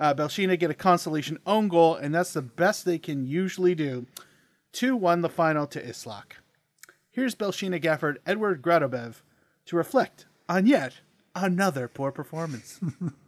Uh, 0.00 0.12
Belshina 0.14 0.58
get 0.58 0.70
a 0.70 0.74
consolation 0.74 1.38
own 1.46 1.68
goal, 1.68 1.94
and 1.94 2.14
that's 2.14 2.32
the 2.32 2.42
best 2.42 2.84
they 2.84 2.98
can 2.98 3.26
usually 3.26 3.74
do. 3.74 4.06
2 4.76 4.94
1 4.94 5.22
the 5.22 5.30
final 5.30 5.66
to 5.66 5.82
Isloch. 5.82 6.32
Here's 7.10 7.34
Belshina 7.34 7.82
Gafford 7.82 8.16
Edward 8.26 8.60
Gradobev 8.60 9.22
to 9.64 9.74
reflect 9.74 10.26
on 10.50 10.66
yet 10.66 11.00
another 11.34 11.88
poor 11.88 12.12
performance. 12.12 12.78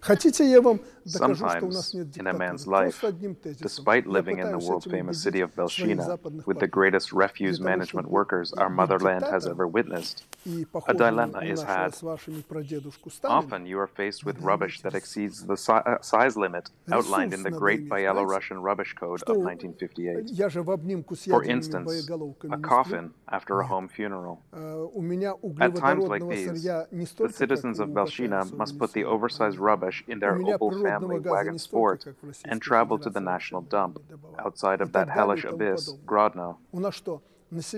Хотите, 0.00 0.44
я 0.50 0.60
вам 0.60 0.80
докажу, 1.06 1.48
что 1.48 1.64
у 1.64 1.70
нас 1.72 1.94
Sometimes 1.94 1.96
нет 1.96 2.06
in 2.08 2.10
a 2.28 2.32
диктатора? 2.32 2.36
man's 2.52 2.66
life, 2.66 2.82
Просто 2.90 3.06
одним 3.08 3.34
тезисом. 3.34 3.66
despite 3.66 4.04
Я 4.04 4.10
living 4.12 4.36
in 4.38 4.52
the 4.52 4.58
пытаюсь 4.58 4.68
world 4.68 4.86
этим 4.86 4.92
famous 4.92 5.16
убедить 5.16 5.24
city 5.24 5.40
of 5.40 5.70
своих 5.70 5.96
Belshina, 5.96 6.02
западных 6.04 6.44
with 6.46 6.58
the 6.58 6.68
партнеров. 6.68 6.70
greatest 6.70 7.12
refuse 7.14 7.56
Для 7.56 7.64
того, 7.64 7.68
management 7.70 7.86
чтобы 8.04 8.08
workers 8.10 8.52
our 8.52 8.68
быть 8.68 8.76
motherland 8.76 9.22
has 9.22 9.44
диктатором, 9.44 9.52
ever 9.56 9.66
witnessed, 9.66 10.24
и 10.44 10.62
a 10.62 10.66
похожим 10.66 10.96
dilemma 11.00 11.32
на 11.40 11.44
is 11.46 11.56
нашего 11.56 11.66
had. 11.66 11.94
с 11.96 12.02
вашими 12.02 12.42
прадедушку 12.42 13.08
Сталина, 13.10 13.38
Often 13.40 13.64
you 13.66 13.78
are 13.78 13.88
faced 13.88 14.24
with 14.26 14.36
rubbish 14.42 14.82
that 14.82 14.92
exceeds 14.94 15.46
the 15.46 15.56
si- 15.56 15.72
uh, 15.72 16.02
size 16.02 16.36
limit 16.36 16.70
outlined 16.92 17.32
in 17.32 17.42
the 17.42 17.50
Great 17.50 17.88
Byelorussian 17.88 18.60
Rubbish 18.62 18.94
Code 18.94 19.14
of 19.14 19.18
что 19.20 19.32
1958. 19.32 20.26
я 20.34 20.50
же 20.50 20.62
в 20.62 20.70
обнимку 20.70 21.16
с 21.16 21.26
For 21.26 21.42
ядерными 21.42 21.60
instance, 21.60 21.84
боеголовками 21.86 22.52
a 22.52 22.56
не 22.58 22.62
сплю. 22.62 22.76
coffin 22.76 23.10
after 23.26 23.58
a 23.62 23.66
home 23.66 23.88
funeral. 23.88 24.40
Э, 24.52 24.86
У 24.92 25.00
меня 25.00 25.30
At 25.32 25.76
times 25.76 26.04
like 26.04 26.20
углеводородного 26.22 26.32
these, 26.32 26.48
сырья 26.48 26.86
не 26.90 27.04
the 27.04 27.08
столько, 27.08 27.32
citizens 27.32 27.78
как 27.78 27.86
of 27.86 27.90
у 27.90 27.94
Belshina 27.94 28.28
Бакарцева 28.44 28.56
must 28.58 28.72
или 28.72 28.78
put 28.80 28.92
the 28.92 29.00
Северова. 29.00 29.14
oversized 29.14 29.58
rubbish 29.58 29.87
in 30.07 30.19
their 30.19 30.37
opal 30.37 30.71
family 30.83 31.19
wagon 31.19 31.57
sport 31.57 32.05
and 32.45 32.61
traveled 32.61 33.03
to 33.03 33.09
the 33.09 33.19
national 33.19 33.61
dump 33.61 33.99
outside 34.37 34.81
of 34.81 34.91
that 34.93 35.09
hellish 35.09 35.43
abyss, 35.43 35.93
Grodno. 36.05 36.57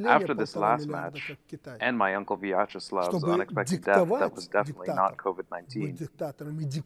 After 0.06 0.34
this 0.34 0.58
last 0.58 0.88
match, 0.88 1.32
and 1.80 1.98
my 1.98 2.14
uncle 2.16 2.38
Vyacheslav's 2.38 3.24
unexpected 3.24 3.84
death 3.86 4.10
that 4.10 4.36
was 4.36 4.48
definitely 4.48 4.90
not 4.90 5.16
COVID 5.16 5.46
19, 5.50 6.10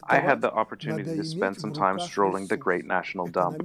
I 0.08 0.20
had 0.20 0.42
the 0.42 0.52
opportunity 0.52 1.16
to 1.18 1.24
spend 1.24 1.60
some 1.60 1.74
time 1.74 2.00
strolling 2.00 2.46
the 2.48 2.58
great 2.58 2.86
national 2.86 3.26
dump. 3.28 3.60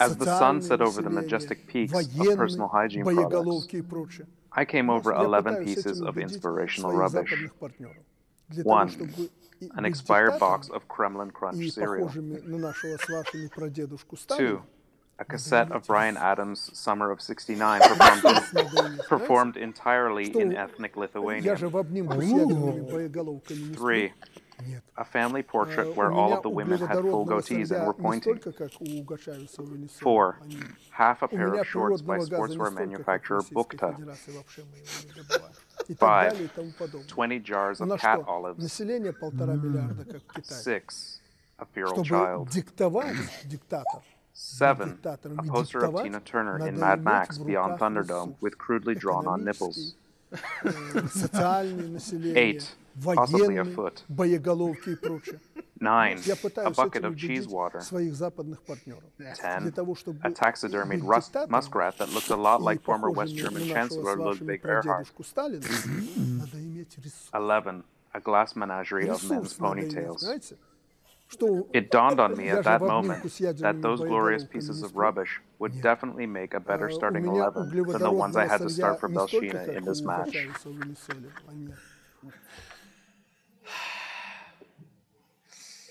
As 0.00 0.16
the 0.16 0.24
sun 0.24 0.62
set 0.62 0.80
over 0.80 1.02
the 1.02 1.10
majestic 1.10 1.66
peaks 1.66 1.92
of 1.92 2.36
personal 2.36 2.68
hygiene 2.68 3.04
products, 3.04 3.68
I 4.52 4.64
came 4.64 4.88
over 4.88 5.12
11 5.12 5.64
pieces 5.64 6.00
of 6.00 6.18
inspirational 6.18 6.92
rubbish. 6.92 7.34
One, 8.62 9.12
an 9.76 9.84
expired 9.84 10.38
box 10.40 10.68
of 10.68 10.88
Kremlin 10.88 11.30
Crunch 11.30 11.56
cereal. 11.70 12.08
Two, 14.38 14.62
a 15.18 15.24
cassette 15.24 15.70
of 15.72 15.86
Bryan 15.86 16.16
Adams' 16.16 16.70
Summer 16.76 17.10
of 17.10 17.20
69 17.20 17.80
performed, 17.82 19.00
performed 19.08 19.56
entirely 19.56 20.36
in 20.38 20.56
ethnic 20.56 20.96
Lithuania. 20.96 21.56
Three, 23.74 24.12
a 24.96 25.04
family 25.04 25.42
portrait 25.42 25.96
where 25.96 26.12
all 26.12 26.32
of 26.32 26.42
the 26.42 26.48
women 26.50 26.78
had 26.78 26.98
full 27.00 27.26
goatees 27.26 27.70
and 27.72 27.86
were 27.86 27.94
pointing. 27.94 28.38
Four, 29.88 30.38
half 30.90 31.22
a 31.22 31.28
pair 31.28 31.54
of 31.54 31.66
shorts 31.66 32.00
by 32.02 32.18
sportswear 32.18 32.72
manufacturer 32.72 33.42
Bukta. 33.42 33.96
5, 35.98 37.06
20 37.06 37.38
jars 37.40 37.80
of 37.80 37.88
cat 38.00 38.20
olives, 38.26 38.62
6, 40.42 41.20
a 41.58 41.64
feral 41.66 42.02
child, 42.04 42.48
7, 44.34 44.98
a 45.04 45.42
poster 45.44 45.84
of 45.84 46.02
Tina 46.02 46.20
Turner 46.20 46.66
in 46.66 46.78
Mad 46.80 47.04
Max 47.04 47.38
Beyond 47.38 47.78
Thunderdome 47.78 48.34
with 48.40 48.56
crudely 48.58 48.94
drawn 48.94 49.26
on 49.26 49.44
nipples, 49.44 49.94
8, 52.36 52.74
possibly 53.14 53.56
a 53.58 53.64
foot. 53.64 54.02
боеголовки 55.81 55.81
и 55.81 55.81
прочее. 55.81 56.17
Nine, 56.17 56.27
Я 56.27 56.33
a 56.33 56.37
пытаюсь 56.37 56.77
bucket 56.77 56.95
этим 56.99 57.05
of 57.11 57.15
cheese 57.15 57.45
убедить 57.45 57.47
water. 57.51 57.81
своих 57.81 58.15
западных 58.15 58.61
партнеров. 58.63 59.03
Для 59.17 59.33
Ten, 59.33 59.71
того, 59.71 59.95
чтобы 59.95 60.19
a 60.23 60.29
taxidermied 60.29 60.99
быть 61.01 61.03
rust 61.03 61.33
диктатором 61.33 61.51
muskrat 61.51 61.97
that 61.97 62.09
looked 62.13 62.29
a 62.31 62.35
lot 62.35 62.59
и 62.61 62.63
like 62.63 62.81
former 62.83 63.09
похожими 63.09 63.17
West 63.17 63.33
на 63.33 63.39
German 63.39 63.67
нашего 63.67 63.77
Chancellor 63.77 64.13
с 64.13 64.17
вашими 64.17 64.47
Ludwig 64.47 64.61
Erhard. 64.61 64.81
прадедушку 64.83 65.23
Сталина, 65.23 65.65
надо 66.39 66.57
иметь 66.59 66.97
ресурс. 66.97 67.29
Eleven, 67.33 67.83
a 68.13 68.19
glass 68.19 68.55
menagerie 68.55 69.07
of 69.07 69.21
men's 69.23 69.43
Ресурс 69.43 69.59
надо 69.59 69.81
иметь, 69.81 69.93
ponytails. 69.93 70.17
знаете? 70.19 70.57
Что 71.29 71.67
It 71.73 71.89
dawned 71.91 72.19
on 72.21 72.37
me 72.37 72.45
я 72.45 72.59
at 72.59 72.63
же 72.63 72.69
that 72.69 72.79
в 72.79 72.83
обнимку 72.85 73.07
moment 73.07 73.29
с 73.29 73.39
that 73.41 73.53
ядерными 73.53 73.81
those 73.81 73.99
glorious 73.99 74.43
боеголовками 74.43 74.49
pieces 74.53 74.77
не 74.77 74.83
of 74.83 74.89
сплю. 74.91 75.01
rubbish 75.01 75.41
would 75.59 75.73
Нет. 75.73 75.83
definitely 75.83 76.25
make 76.25 76.53
a 76.53 76.59
better 76.61 76.87
Э, 76.87 76.93
starting 76.93 77.27
у 77.27 77.31
меня 77.33 77.47
11 77.49 77.69
than 77.69 77.99
the 77.99 78.09
ones 78.09 78.35
I 78.37 78.45
углеводородного 78.45 78.47
had 78.47 78.61
to 78.61 78.69
сырья 78.69 78.95
start 78.95 78.99
for 79.01 79.09
не 79.09 79.15
столько, 79.27 79.45
Belshina 79.45 79.65
как 79.65 79.75
in 79.75 79.83
у 79.83 79.91
this 79.91 80.01
match. 80.05 80.33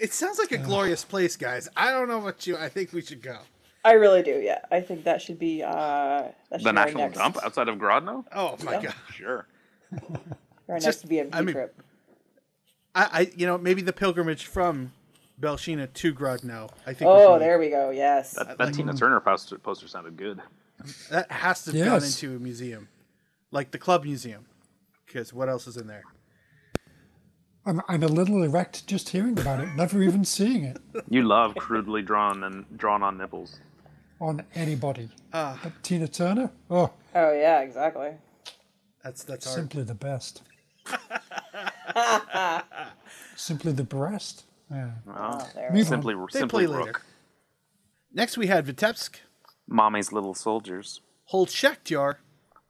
It 0.02 0.14
sounds 0.14 0.40
like 0.40 0.52
a 0.52 0.58
glorious 0.58 1.06
place, 1.06 1.38
guys. 1.38 1.70
I 1.78 1.92
don't 1.92 2.08
know 2.08 2.18
what 2.18 2.48
you. 2.48 2.58
I 2.58 2.70
think 2.70 2.92
we 2.92 3.02
should 3.02 3.22
go. 3.22 3.38
I 3.86 3.94
really 3.94 4.24
do. 4.24 4.32
Yeah, 4.32 4.60
I 4.72 4.82
think 4.82 5.04
that 5.04 5.22
should 5.22 5.38
be 5.38 5.62
uh, 5.62 5.70
that 5.72 6.34
should 6.54 6.64
The 6.64 6.72
be 6.72 6.76
national 6.76 7.04
next, 7.04 7.18
dump 7.20 7.38
outside 7.44 7.68
of 7.68 7.78
Grodno? 7.78 8.26
Oh 8.36 8.58
my 8.64 8.82
god. 8.82 8.96
Sure. 9.14 9.46
Our 10.70 10.80
Just- 10.80 11.06
next 11.06 11.08
VMP 11.08 11.30
I 11.34 11.42
mean- 11.42 11.54
trip. 11.54 11.82
I, 12.94 13.10
I, 13.14 13.32
you 13.38 13.46
know, 13.46 13.58
maybe 13.58 13.82
the 13.82 13.94
pilgrimage 13.94 14.48
from 14.48 14.92
Belshina 15.40 15.92
to 15.94 16.14
Grodno. 16.14 16.70
I 16.86 16.94
think. 16.94 17.10
Oh, 17.10 17.40
there 17.40 17.58
we 17.58 17.70
go. 17.70 17.92
Yes. 17.92 18.34
That, 18.34 18.58
that 18.58 18.74
Tina 18.74 18.94
Turner 18.94 19.20
poster, 19.22 19.58
poster 19.58 19.88
sounded 19.88 20.18
good. 20.18 20.42
That 21.10 21.32
has 21.32 21.64
to 21.66 21.72
have 21.78 21.86
gone 21.86 22.04
into 22.04 22.36
a 22.36 22.40
museum, 22.40 22.90
like 23.52 23.70
the 23.72 23.78
club 23.78 24.04
museum, 24.04 24.46
because 25.06 25.32
what 25.32 25.48
else 25.48 25.68
is 25.68 25.78
in 25.78 25.86
there? 25.88 26.04
I'm, 27.66 27.82
I'm 27.88 28.02
a 28.04 28.08
little 28.08 28.42
erect 28.44 28.88
just 28.88 29.10
hearing 29.10 29.38
about 29.40 29.60
it, 29.60 29.70
never 29.76 30.02
even 30.02 30.26
seeing 30.26 30.64
it 30.64 30.78
You 31.10 31.24
love 31.24 31.56
crudely 31.56 32.02
drawn 32.02 32.44
and 32.44 32.66
drawn 32.78 33.04
on 33.04 33.18
nipples. 33.18 33.60
on 34.20 34.44
anybody. 34.56 35.10
Ah. 35.34 35.60
But 35.62 35.74
Tina 35.84 36.08
Turner, 36.08 36.50
oh, 36.70 36.92
oh 37.16 37.32
yeah, 37.34 37.62
exactly. 37.62 38.12
That's 39.04 39.24
that's 39.24 39.46
hard. 39.46 39.56
simply 39.58 39.84
the 39.84 39.94
best. 39.96 40.42
simply 43.36 43.72
the 43.74 43.84
breast. 43.84 44.46
Yeah. 44.70 44.92
Oh, 45.08 45.48
there 45.56 45.72
Move 45.72 45.90
go. 45.90 45.96
on. 45.96 46.02
Simply, 46.02 46.16
They 46.34 46.40
simply 46.40 46.68
play 46.68 46.78
later. 46.78 47.02
Next, 48.14 48.38
we 48.38 48.48
had 48.48 48.66
Vitebsk 48.66 49.18
Mommy's 49.68 50.12
little 50.12 50.34
soldiers. 50.34 51.02
hold 51.26 51.50
Shakhtar 51.50 52.16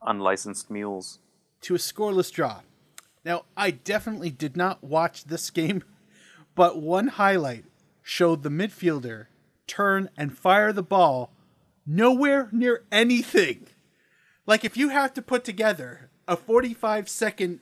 Unlicensed 0.03 0.69
mules. 0.71 1.19
to 1.61 1.75
a 1.75 1.77
scoreless 1.77 2.31
draw. 2.31 2.61
Now, 3.23 3.45
I 3.55 3.71
definitely 3.71 4.31
did 4.31 4.57
not 4.57 4.83
watch 4.83 5.25
this 5.25 5.49
game, 5.49 5.83
but 6.55 6.81
one 6.81 7.07
highlight 7.07 7.65
showed 8.01 8.43
the 8.43 8.49
midfielder 8.49 9.27
turn 9.67 10.09
and 10.17 10.37
fire 10.37 10.73
the 10.73 10.83
ball 10.83 11.31
nowhere 11.85 12.49
near 12.51 12.83
anything. 12.91 13.67
Like 14.45 14.65
if 14.65 14.75
you 14.75 14.89
have 14.89 15.13
to 15.13 15.21
put 15.21 15.43
together 15.43 16.09
a 16.27 16.35
45 16.35 17.07
second 17.07 17.59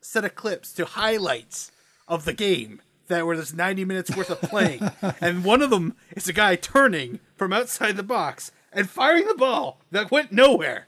set 0.00 0.24
of 0.24 0.34
clips 0.34 0.72
to 0.74 0.84
highlights 0.84 1.72
of 2.08 2.24
the 2.24 2.32
game 2.32 2.80
that 3.08 3.26
were 3.26 3.36
there's 3.36 3.54
90 3.54 3.84
minutes 3.84 4.16
worth 4.16 4.30
of 4.30 4.40
playing, 4.40 4.88
and 5.20 5.44
one 5.44 5.62
of 5.62 5.70
them 5.70 5.96
is 6.12 6.28
a 6.28 6.32
guy 6.32 6.56
turning 6.56 7.20
from 7.34 7.52
outside 7.52 7.96
the 7.96 8.02
box 8.02 8.52
and 8.72 8.90
firing 8.90 9.26
the 9.26 9.34
ball 9.34 9.80
that 9.90 10.10
went 10.10 10.32
nowhere. 10.32 10.86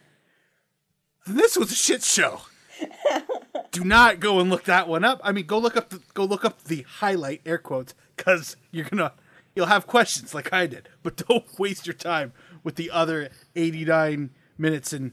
This 1.26 1.57
was 1.57 1.72
a 1.72 1.76
shit 1.76 2.03
show. 2.03 2.43
Do 3.79 3.85
not 3.85 4.18
go 4.18 4.41
and 4.41 4.51
look 4.51 4.64
that 4.64 4.89
one 4.89 5.05
up. 5.05 5.20
I 5.22 5.31
mean, 5.31 5.47
go 5.47 5.57
look 5.57 5.76
up 5.76 5.91
the, 5.91 6.01
go 6.12 6.24
look 6.24 6.45
up 6.45 6.64
the 6.64 6.83
highlight 6.83 7.43
air 7.47 7.59
quotes 7.59 7.95
because 8.16 8.57
you're 8.72 8.87
gonna 8.87 9.12
you'll 9.55 9.66
have 9.66 9.87
questions 9.87 10.35
like 10.35 10.53
I 10.53 10.66
did. 10.66 10.89
But 11.05 11.16
don't 11.29 11.47
waste 11.61 11.87
your 11.87 11.95
time 11.95 12.33
with 12.64 12.74
the 12.74 12.91
other 12.91 13.31
89 13.55 14.31
minutes 14.57 14.93
and 14.93 15.12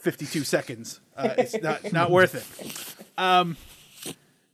52 0.00 0.42
seconds. 0.42 1.00
Uh, 1.16 1.34
it's 1.38 1.54
not 1.62 1.92
not 1.92 2.10
worth 2.10 2.34
it. 2.34 3.22
Um, 3.22 3.56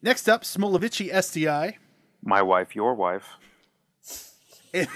next 0.02 0.28
up, 0.28 0.42
Smolevichi 0.42 1.10
STI 1.22 1.78
My 2.22 2.42
wife, 2.42 2.76
your 2.76 2.92
wife. 2.92 3.24
in, 4.74 4.86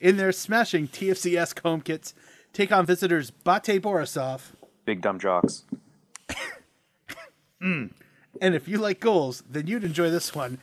in 0.00 0.16
their 0.16 0.32
smashing 0.32 0.88
TFCS 0.88 1.60
home 1.62 1.82
kits 1.82 2.14
take 2.54 2.72
on 2.72 2.86
visitors 2.86 3.30
Bate 3.30 3.82
Borisov. 3.82 4.40
Big 4.86 5.02
dumb 5.02 5.18
jocks. 5.18 5.64
And 7.60 7.90
if 8.40 8.68
you 8.68 8.78
like 8.78 9.00
goals, 9.00 9.42
then 9.50 9.66
you'd 9.66 9.84
enjoy 9.84 10.10
this 10.10 10.34
one. 10.34 10.58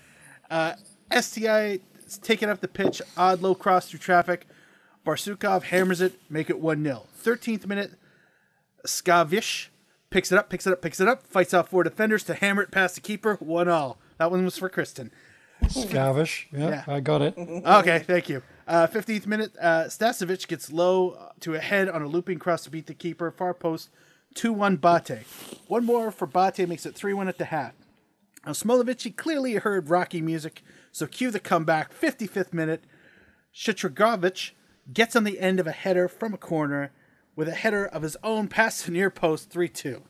Uh, 0.50 0.74
STI 1.12 1.80
is 2.06 2.18
taking 2.18 2.50
up 2.50 2.62
the 2.62 2.68
pitch, 2.68 3.02
odd 3.18 3.42
low 3.42 3.56
cross 3.56 3.90
through 3.90 4.00
traffic. 4.00 4.48
Barsukov 5.06 5.64
hammers 5.64 6.02
it, 6.02 6.20
make 6.30 6.50
it 6.50 6.60
1 6.60 6.84
0. 6.84 7.06
13th 7.24 7.68
minute, 7.68 7.92
Skavish 8.86 9.68
picks 10.10 10.32
it 10.32 10.38
up, 10.38 10.50
picks 10.50 10.66
it 10.66 10.74
up, 10.74 10.82
picks 10.82 11.00
it 11.00 11.08
up, 11.08 11.28
fights 11.28 11.54
off 11.54 11.70
four 11.70 11.84
defenders 11.84 12.24
to 12.24 12.34
hammer 12.34 12.62
it 12.64 12.72
past 12.72 12.96
the 12.96 13.02
keeper, 13.02 13.36
1 13.40 13.68
all. 13.68 13.98
That 14.18 14.32
one 14.32 14.44
was 14.46 14.58
for 14.58 14.70
Kristin. 14.70 15.12
Skavish. 15.64 16.46
Yeah, 16.52 16.70
Yeah. 16.70 16.84
I 16.88 17.00
got 17.00 17.22
it. 17.22 17.36
Okay, 17.38 18.00
thank 18.00 18.30
you. 18.30 18.42
Uh, 18.68 18.88
15th 18.88 19.28
minute, 19.28 19.52
uh, 19.62 19.84
Stasevich 19.86 20.48
gets 20.48 20.72
low 20.72 21.32
to 21.42 21.54
a 21.56 21.60
head 21.60 21.88
on 21.90 22.02
a 22.02 22.08
looping 22.08 22.40
cross 22.40 22.64
to 22.64 22.70
beat 22.72 22.88
the 22.88 22.94
keeper. 22.94 23.30
Far 23.32 23.54
post, 23.54 23.90
2 24.36 24.54
1 24.54 24.78
Bate. 24.78 25.26
One 25.68 25.86
more 25.86 26.12
for 26.12 26.28
Bate 26.28 26.68
makes 26.68 26.86
it 26.86 26.94
3 26.94 27.14
1 27.14 27.28
at 27.28 27.38
the 27.38 27.46
half. 27.46 27.74
Now, 28.46 28.52
Smolevichi 28.52 29.16
clearly 29.16 29.56
heard 29.56 29.90
Rocky 29.90 30.22
music, 30.22 30.62
so 30.92 31.08
cue 31.08 31.32
the 31.32 31.40
comeback. 31.40 31.98
55th 31.98 32.54
minute. 32.54 32.84
Shitragovic 33.54 34.52
gets 34.94 35.16
on 35.16 35.24
the 35.24 35.40
end 35.40 35.60
of 35.60 35.68
a 35.68 35.72
header 35.72 36.08
from 36.08 36.34
a 36.34 36.38
corner 36.38 36.92
with 37.36 37.48
a 37.48 37.56
header 37.56 37.86
of 37.86 38.04
his 38.04 38.18
own 38.24 38.48
past 38.48 38.86
the 38.86 38.92
near 38.92 39.10
post 39.10 39.50
3 39.50 39.70
2. 39.70 40.04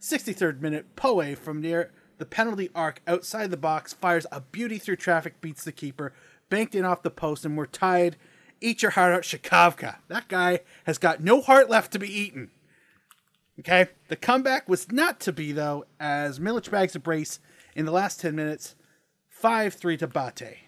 63rd 0.00 0.60
minute, 0.60 0.96
Poe 0.96 1.34
from 1.34 1.60
near 1.60 1.92
the 2.16 2.26
penalty 2.26 2.70
arc 2.74 3.00
outside 3.06 3.50
the 3.50 3.56
box 3.56 3.92
fires 3.92 4.26
a 4.32 4.40
beauty 4.40 4.78
through 4.78 4.96
traffic, 4.96 5.40
beats 5.40 5.64
the 5.64 5.72
keeper, 5.72 6.12
banked 6.48 6.74
in 6.74 6.84
off 6.84 7.02
the 7.02 7.10
post, 7.10 7.44
and 7.44 7.56
we're 7.56 7.66
tied. 7.66 8.16
Eat 8.60 8.82
your 8.82 8.92
heart 8.92 9.14
out, 9.14 9.22
Shikavka. 9.22 9.96
That 10.08 10.26
guy 10.28 10.60
has 10.84 10.98
got 10.98 11.22
no 11.22 11.40
heart 11.40 11.70
left 11.70 11.92
to 11.92 11.98
be 11.98 12.12
eaten. 12.12 12.50
Okay? 13.58 13.88
The 14.08 14.16
comeback 14.16 14.68
was 14.68 14.90
not 14.92 15.20
to 15.20 15.32
be, 15.32 15.52
though, 15.52 15.84
as 15.98 16.38
Milic 16.38 16.70
bags 16.70 16.94
a 16.94 17.00
brace 17.00 17.40
in 17.74 17.84
the 17.86 17.92
last 17.92 18.20
10 18.20 18.34
minutes. 18.34 18.74
5 19.28 19.74
3 19.74 19.96
to 19.98 20.06
Bate. 20.06 20.58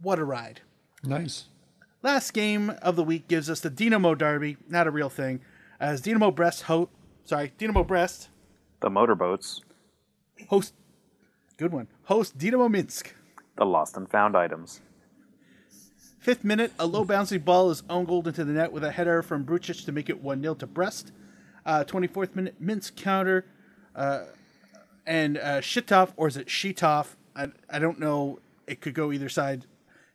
What 0.00 0.18
a 0.18 0.24
ride. 0.24 0.60
Nice. 1.04 1.44
Last 2.02 2.32
game 2.32 2.70
of 2.82 2.96
the 2.96 3.04
week 3.04 3.28
gives 3.28 3.50
us 3.50 3.60
the 3.60 3.70
Dynamo 3.70 4.14
Derby, 4.14 4.56
not 4.68 4.86
a 4.86 4.90
real 4.90 5.10
thing, 5.10 5.40
as 5.78 6.00
Dynamo 6.00 6.30
Brest 6.30 6.62
ho- 6.62 6.88
sorry, 7.24 7.52
Dynamo 7.58 7.84
Brest 7.84 8.28
The 8.80 8.88
motorboats, 8.88 9.60
host 10.48 10.72
good 11.58 11.72
one. 11.72 11.88
Host 12.04 12.38
Dynamo 12.38 12.68
Minsk. 12.68 13.14
the 13.56 13.66
lost 13.66 13.96
and 13.98 14.08
found 14.10 14.34
items. 14.36 14.80
Fifth 16.18 16.42
minute, 16.44 16.72
a 16.78 16.86
low 16.86 17.04
bouncy 17.04 17.42
ball 17.42 17.70
is 17.70 17.82
own 17.90 18.06
goaled 18.06 18.26
into 18.28 18.44
the 18.44 18.52
net 18.52 18.72
with 18.72 18.82
a 18.84 18.90
header 18.92 19.22
from 19.22 19.44
Brucic 19.44 19.84
to 19.84 19.92
make 19.92 20.08
it 20.08 20.22
1 20.22 20.40
0 20.42 20.54
to 20.54 20.66
Brest. 20.66 21.12
Uh, 21.64 21.84
24th 21.84 22.34
minute, 22.34 22.56
Minsk 22.60 22.96
counter. 22.96 23.46
Uh, 23.94 24.24
and 25.06 25.38
uh, 25.38 25.60
Shitov, 25.60 26.12
or 26.16 26.28
is 26.28 26.36
it 26.36 26.46
Shitov? 26.46 27.16
I, 27.34 27.48
I 27.68 27.78
don't 27.78 27.98
know. 27.98 28.38
It 28.66 28.80
could 28.80 28.94
go 28.94 29.12
either 29.12 29.28
side. 29.28 29.66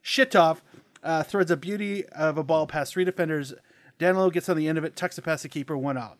Shitov 0.02 0.58
uh, 1.02 1.22
threads 1.22 1.50
a 1.50 1.56
beauty 1.56 2.06
of 2.06 2.38
a 2.38 2.44
ball 2.44 2.66
past 2.66 2.92
three 2.92 3.04
defenders. 3.04 3.54
Danilo 3.98 4.30
gets 4.30 4.48
on 4.48 4.56
the 4.56 4.68
end 4.68 4.78
of 4.78 4.84
it, 4.84 4.96
tucks 4.96 5.18
it 5.18 5.22
past 5.22 5.42
the 5.42 5.48
keeper, 5.48 5.76
one 5.76 5.98
out. 5.98 6.18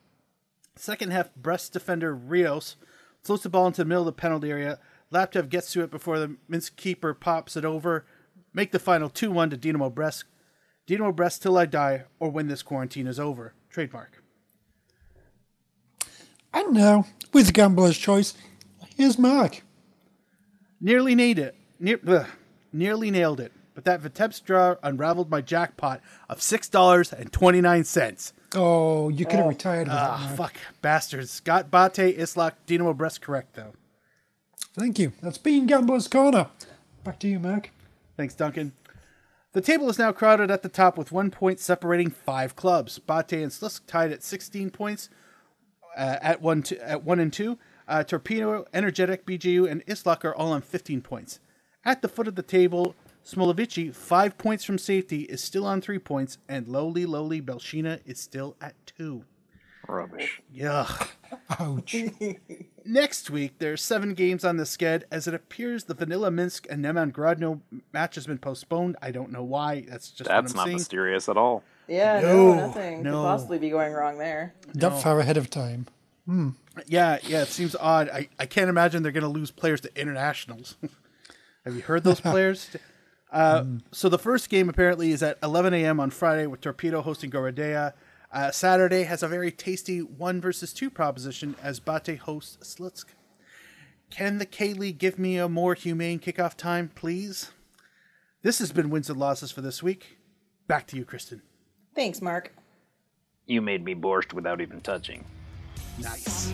Second 0.77 1.13
half, 1.13 1.35
Brest 1.35 1.73
defender 1.73 2.15
Rios 2.15 2.77
floats 3.23 3.43
the 3.43 3.49
ball 3.49 3.67
into 3.67 3.83
the 3.83 3.87
middle 3.87 4.03
of 4.03 4.15
the 4.15 4.21
penalty 4.21 4.51
area. 4.51 4.79
Laptev 5.13 5.49
gets 5.49 5.73
to 5.73 5.83
it 5.83 5.91
before 5.91 6.19
the 6.19 6.37
Minsk 6.49 6.77
keeper 6.77 7.15
pops 7.15 7.57
it 7.57 7.65
over. 7.65 8.05
Make 8.53 8.73
the 8.73 8.79
final 8.79 9.09
2 9.09 9.31
1 9.31 9.51
to 9.51 9.57
Dynamo 9.57 9.91
Brest. 9.91 10.25
Dynamo 10.87 11.13
Brest 11.13 11.43
till 11.43 11.59
I 11.59 11.67
die, 11.67 12.05
or 12.21 12.31
when 12.31 12.49
this 12.49 12.63
quarantine 12.63 13.07
is 13.07 13.19
over. 13.19 13.55
Trademark. 13.71 14.23
And 16.57 16.73
now, 16.73 17.05
with 17.35 17.53
Gambler's 17.53 17.99
Choice, 17.99 18.33
here's 18.97 19.19
Mark. 19.19 19.63
Nearly 20.81 21.15
nailed 21.15 21.39
it. 21.39 21.55
Near, 21.79 22.01
ugh, 22.09 22.27
nearly 22.73 23.11
nailed 23.11 23.41
it. 23.41 23.53
But 23.75 23.85
that 23.85 24.01
Vitebsk 24.01 24.43
draw 24.45 24.77
unraveled 24.83 25.29
my 25.31 25.43
jackpot 25.43 26.01
of 26.31 26.39
$6.29. 26.39 28.33
Oh, 28.55 29.11
you 29.11 29.27
could 29.27 29.35
have 29.35 29.49
retired 29.49 29.89
with 29.89 29.97
Ah, 29.99 30.33
fuck. 30.35 30.55
Bastards. 30.81 31.31
Scott 31.31 31.71
Bate, 31.71 32.17
Isloch, 32.19 32.53
Dynamo 32.67 32.95
Brest 32.95 33.21
correct, 33.21 33.55
though. 33.55 33.75
Thank 34.79 34.99
you. 34.99 35.13
That's 35.21 35.37
been 35.37 35.67
Gambler's 35.67 36.09
Corner. 36.09 36.47
Back 37.05 37.19
to 37.19 37.29
you, 37.29 37.39
Mark. 37.39 37.69
Thanks, 38.17 38.35
Duncan. 38.35 38.73
The 39.53 39.61
table 39.61 39.91
is 39.91 39.99
now 39.99 40.11
crowded 40.13 40.51
at 40.51 40.63
the 40.63 40.71
top 40.71 40.97
with 40.97 41.13
one 41.13 41.31
point 41.31 41.61
separating 41.61 42.09
five 42.09 42.57
clubs. 42.57 42.99
Bate 42.99 43.33
and 43.43 43.53
Slutsk 43.53 43.83
tied 43.87 44.11
at 44.11 44.23
16 44.23 44.71
points 44.71 45.11
uh, 45.97 46.19
at 46.21 46.41
one 46.43 46.63
to, 46.65 46.89
at 46.89 47.03
one 47.05 47.19
and 47.21 47.33
two. 47.33 47.59
Uh, 47.89 48.03
Torpedo, 48.03 48.65
Energetic, 48.75 49.25
BGU, 49.25 49.71
and 49.71 49.85
Isloch 49.87 50.25
are 50.25 50.35
all 50.35 50.53
on 50.53 50.61
15 50.61 51.01
points. 51.03 51.39
At 51.85 52.03
the 52.03 52.09
foot 52.09 52.27
of 52.27 52.35
the 52.35 52.43
table, 52.43 52.97
Smolevichi, 53.25 53.95
five 53.95 54.37
points 54.39 54.65
from 54.65 54.77
safety, 54.77 55.23
is 55.23 55.43
still 55.43 55.65
on 55.65 55.81
three 55.81 56.01
points, 56.01 56.39
and 56.49 56.67
lowly, 56.67 57.07
lowly 57.07 57.41
Belshina 57.41 58.01
is 58.05 58.19
still 58.21 58.57
at 58.61 58.75
two. 58.87 59.25
Rubbish. 59.89 60.43
Yuck. 60.53 61.11
Ouch. 61.61 61.95
Next 62.85 63.31
week, 63.31 63.59
there 63.59 63.73
are 63.73 63.77
seven 63.77 64.15
games 64.15 64.45
on 64.45 64.57
the 64.57 64.65
sched, 64.65 65.05
as 65.13 65.29
it 65.29 65.35
appears 65.35 65.85
the 65.85 65.95
Vanilla 65.95 66.31
Minsk 66.31 66.67
and 66.69 66.85
Neman 66.85 67.13
Grodno 67.13 67.61
match 67.93 68.17
has 68.17 68.27
been 68.27 68.39
postponed. 68.39 68.97
I 69.01 69.13
don't 69.13 69.31
know 69.31 69.45
why. 69.45 69.85
That's 69.89 70.11
just 70.11 70.29
That's 70.29 70.53
what 70.53 70.57
not 70.57 70.63
I'm 70.63 70.67
seeing. 70.69 70.77
mysterious 70.79 71.29
at 71.29 71.37
all. 71.37 71.63
Yeah, 71.89 72.21
No, 72.21 72.55
no, 72.55 72.67
nothing 72.67 73.03
no. 73.03 73.11
could 73.13 73.23
possibly 73.27 73.59
be 73.59 73.71
going 73.71 73.93
wrong 73.93 74.19
there. 74.19 74.55
That 74.75 75.01
far 75.03 75.21
ahead 75.21 75.37
of 75.37 75.49
time. 75.51 75.87
Hmm. 76.27 76.51
Yeah, 76.87 77.19
yeah, 77.23 77.43
it 77.43 77.49
seems 77.49 77.77
odd. 77.77 78.09
I, 78.11 78.29
I 78.39 78.47
can't 78.47 78.69
imagine 78.69 79.03
they're 79.03 79.13
going 79.13 79.23
to 79.23 79.29
lose 79.29 79.51
players 79.51 79.81
to 79.83 80.01
internationals. 80.01 80.77
Have 81.65 81.75
you 81.77 81.83
heard 81.83 82.03
those 82.05 82.21
players? 82.33 82.69
Uh, 83.33 83.65
So 83.93 84.09
the 84.09 84.19
first 84.19 84.49
game 84.49 84.69
apparently 84.69 85.11
is 85.13 85.23
at 85.23 85.39
11 85.43 85.73
a.m. 85.75 86.01
on 86.01 86.11
Friday 86.11 86.47
with 86.47 86.61
Torpedo 86.61 87.03
hosting 87.03 87.31
Gorodeya. 87.31 87.93
Uh, 88.33 88.51
Saturday 88.51 89.05
has 89.05 89.23
a 89.23 89.29
very 89.29 89.53
tasty 89.53 90.01
one 90.01 90.41
versus 90.41 90.73
two 90.73 90.91
proposition 90.91 91.55
as 91.63 91.79
Bate 91.81 92.19
hosts 92.19 92.59
Slutsk. 92.77 93.07
Can 94.11 94.39
the 94.39 94.47
K 94.47 94.75
League 94.75 94.99
give 94.99 95.19
me 95.19 95.39
a 95.39 95.49
more 95.49 95.75
humane 95.75 96.19
kickoff 96.19 96.57
time, 96.57 96.91
please? 96.95 97.53
This 98.43 98.59
has 98.59 98.73
been 98.73 98.91
wins 98.91 99.09
and 99.09 99.19
losses 99.19 99.51
for 99.53 99.61
this 99.61 99.83
week. 99.83 100.19
Back 100.67 100.87
to 100.89 100.97
you, 100.97 101.05
Kristin. 101.05 101.41
Thanks, 101.97 102.21
Mark. 102.21 102.53
You 103.47 103.63
made 103.63 103.83
me 103.83 103.95
borscht 103.95 104.35
without 104.35 104.61
even 104.61 104.83
touching. 104.83 105.25
Nice. 105.99 106.53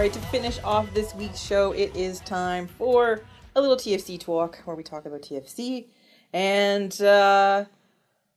All 0.00 0.06
right, 0.06 0.12
to 0.14 0.20
finish 0.28 0.58
off 0.64 0.94
this 0.94 1.14
week's 1.14 1.38
show, 1.38 1.72
it 1.72 1.94
is 1.94 2.20
time 2.20 2.66
for 2.66 3.20
a 3.54 3.60
little 3.60 3.76
TFC 3.76 4.18
talk 4.18 4.56
where 4.64 4.74
we 4.74 4.82
talk 4.82 5.04
about 5.04 5.20
TFC. 5.20 5.88
And, 6.32 6.98
uh, 7.02 7.66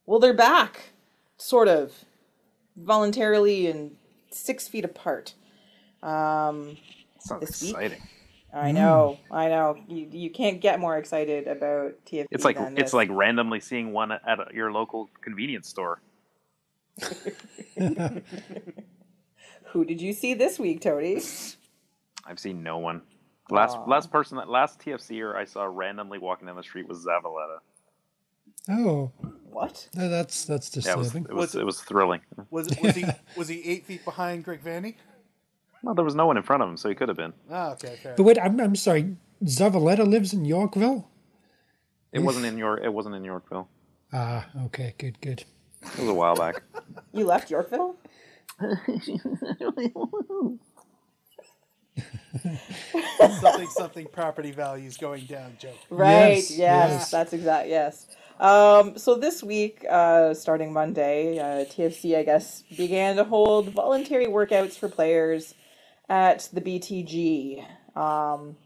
well, 0.05 0.19
they're 0.19 0.33
back, 0.33 0.89
sort 1.37 1.69
of, 1.69 1.93
voluntarily 2.75 3.67
and 3.67 3.95
six 4.29 4.67
feet 4.67 4.83
apart. 4.83 5.35
Um, 6.01 6.75
Sounds 7.19 7.39
This 7.39 7.61
week? 7.61 7.71
exciting. 7.71 8.01
I 8.53 8.73
know, 8.73 9.19
I 9.31 9.47
know. 9.47 9.77
You, 9.87 10.09
you 10.11 10.31
can't 10.31 10.59
get 10.59 10.81
more 10.81 10.97
excited 10.97 11.47
about 11.47 11.93
TFC. 12.05 12.27
It's 12.29 12.43
like 12.43 12.57
than 12.57 12.77
it's 12.77 12.91
like 12.91 13.07
randomly 13.09 13.61
seeing 13.61 13.93
one 13.93 14.11
at 14.11 14.21
a, 14.27 14.47
your 14.53 14.73
local 14.73 15.09
convenience 15.21 15.69
store. 15.69 16.01
Who 19.73 19.83
did 19.85 19.99
you 20.01 20.13
see 20.13 20.33
this 20.35 20.59
week, 20.59 20.81
Tony? 20.81 21.19
I've 22.25 22.39
seen 22.39 22.63
no 22.63 22.77
one. 22.77 23.01
Last 23.49 23.77
last 23.87 24.11
person 24.11 24.37
that 24.37 24.47
last 24.49 24.79
TFCer 24.79 25.35
I 25.35 25.43
saw 25.45 25.63
randomly 25.65 26.17
walking 26.17 26.47
down 26.47 26.55
the 26.55 26.63
street 26.63 26.87
was 26.87 27.05
Zavaleta. 27.05 27.57
Oh, 28.69 29.11
What? 29.49 29.89
no, 29.95 30.07
that's 30.09 30.45
that's 30.45 30.73
Yeah, 30.85 30.93
it 30.93 30.97
was 30.97 31.07
disturbing. 31.11 31.31
it 31.31 31.35
was 31.35 31.55
it 31.55 31.65
was 31.65 31.81
thrilling. 31.81 32.21
Was, 32.51 32.67
it, 32.67 32.81
was, 32.81 32.95
he, 32.95 33.05
was 33.35 33.47
he 33.47 33.61
eight 33.65 33.85
feet 33.85 34.05
behind 34.05 34.43
Greg 34.45 34.63
Vanney? 34.63 34.95
Well, 35.81 35.95
there 35.95 36.05
was 36.05 36.15
no 36.15 36.27
one 36.27 36.37
in 36.37 36.43
front 36.43 36.61
of 36.63 36.69
him, 36.69 36.77
so 36.77 36.87
he 36.87 36.95
could 36.95 37.09
have 37.09 37.17
been. 37.17 37.33
Ah, 37.51 37.71
okay, 37.71 37.97
fair. 38.01 38.13
But 38.15 38.23
wait, 38.23 38.37
I'm, 38.39 38.59
I'm 38.61 38.75
sorry. 38.75 39.17
Zavaleta 39.43 40.07
lives 40.07 40.33
in 40.33 40.45
Yorkville? 40.45 41.09
It 42.13 42.19
wasn't 42.19 42.45
in 42.45 42.57
your 42.57 42.77
it 42.79 42.93
wasn't 42.93 43.15
in 43.15 43.23
Yorkville. 43.23 43.67
Ah, 44.13 44.47
okay, 44.65 44.93
good, 44.99 45.19
good. 45.19 45.43
It 45.81 45.99
was 45.99 46.07
a 46.09 46.13
while 46.13 46.35
back. 46.35 46.61
You 47.11 47.25
left 47.25 47.49
Yorkville? 47.51 47.97
Something 53.39 53.69
something 53.69 54.07
property 54.07 54.51
values 54.51 54.97
going 54.97 55.25
down 55.25 55.57
joke. 55.59 55.77
Right. 55.89 56.49
Yes, 56.49 56.51
Yes, 56.51 57.09
yes. 57.09 57.11
that's 57.11 57.33
exact. 57.33 57.69
Yes. 57.69 58.07
Um, 58.39 58.97
so 58.97 59.15
this 59.15 59.43
week, 59.43 59.85
uh, 59.89 60.33
starting 60.33 60.73
Monday, 60.73 61.39
uh, 61.39 61.65
TFC 61.65 62.17
I 62.17 62.23
guess 62.23 62.63
began 62.75 63.15
to 63.17 63.23
hold 63.23 63.69
voluntary 63.69 64.25
workouts 64.27 64.77
for 64.77 64.89
players 64.89 65.53
at 66.09 66.49
the 66.51 66.61
BTG. 66.61 67.65
Um, 67.95 68.57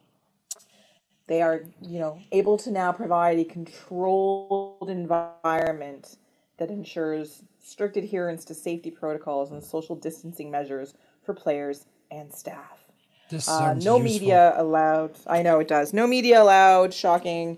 they 1.27 1.41
are, 1.41 1.63
you 1.81 1.99
know, 1.99 2.19
able 2.31 2.57
to 2.59 2.71
now 2.71 2.91
provide 2.93 3.39
a 3.39 3.45
controlled 3.45 4.89
environment 4.89 6.15
that 6.57 6.69
ensures 6.69 7.43
strict 7.63 7.97
adherence 7.97 8.45
to 8.45 8.53
safety 8.53 8.91
protocols 8.91 9.51
and 9.51 9.63
social 9.63 9.95
distancing 9.95 10.49
measures 10.49 10.93
for 11.23 11.33
players 11.33 11.85
and 12.11 12.33
staff. 12.33 12.87
This 13.29 13.47
Uh, 13.47 13.59
sounds 13.59 13.85
no 13.85 13.97
useful. 13.97 14.11
media 14.11 14.53
allowed. 14.55 15.11
I 15.27 15.41
know 15.41 15.59
it 15.59 15.67
does. 15.67 15.93
No 15.93 16.07
media 16.07 16.41
allowed. 16.41 16.93
Shocking. 16.93 17.57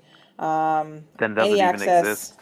Then 1.17 1.33
doesn't 1.35 1.51
Any 1.51 1.53
even 1.61 1.75
access. 1.75 2.01
exist. 2.05 2.33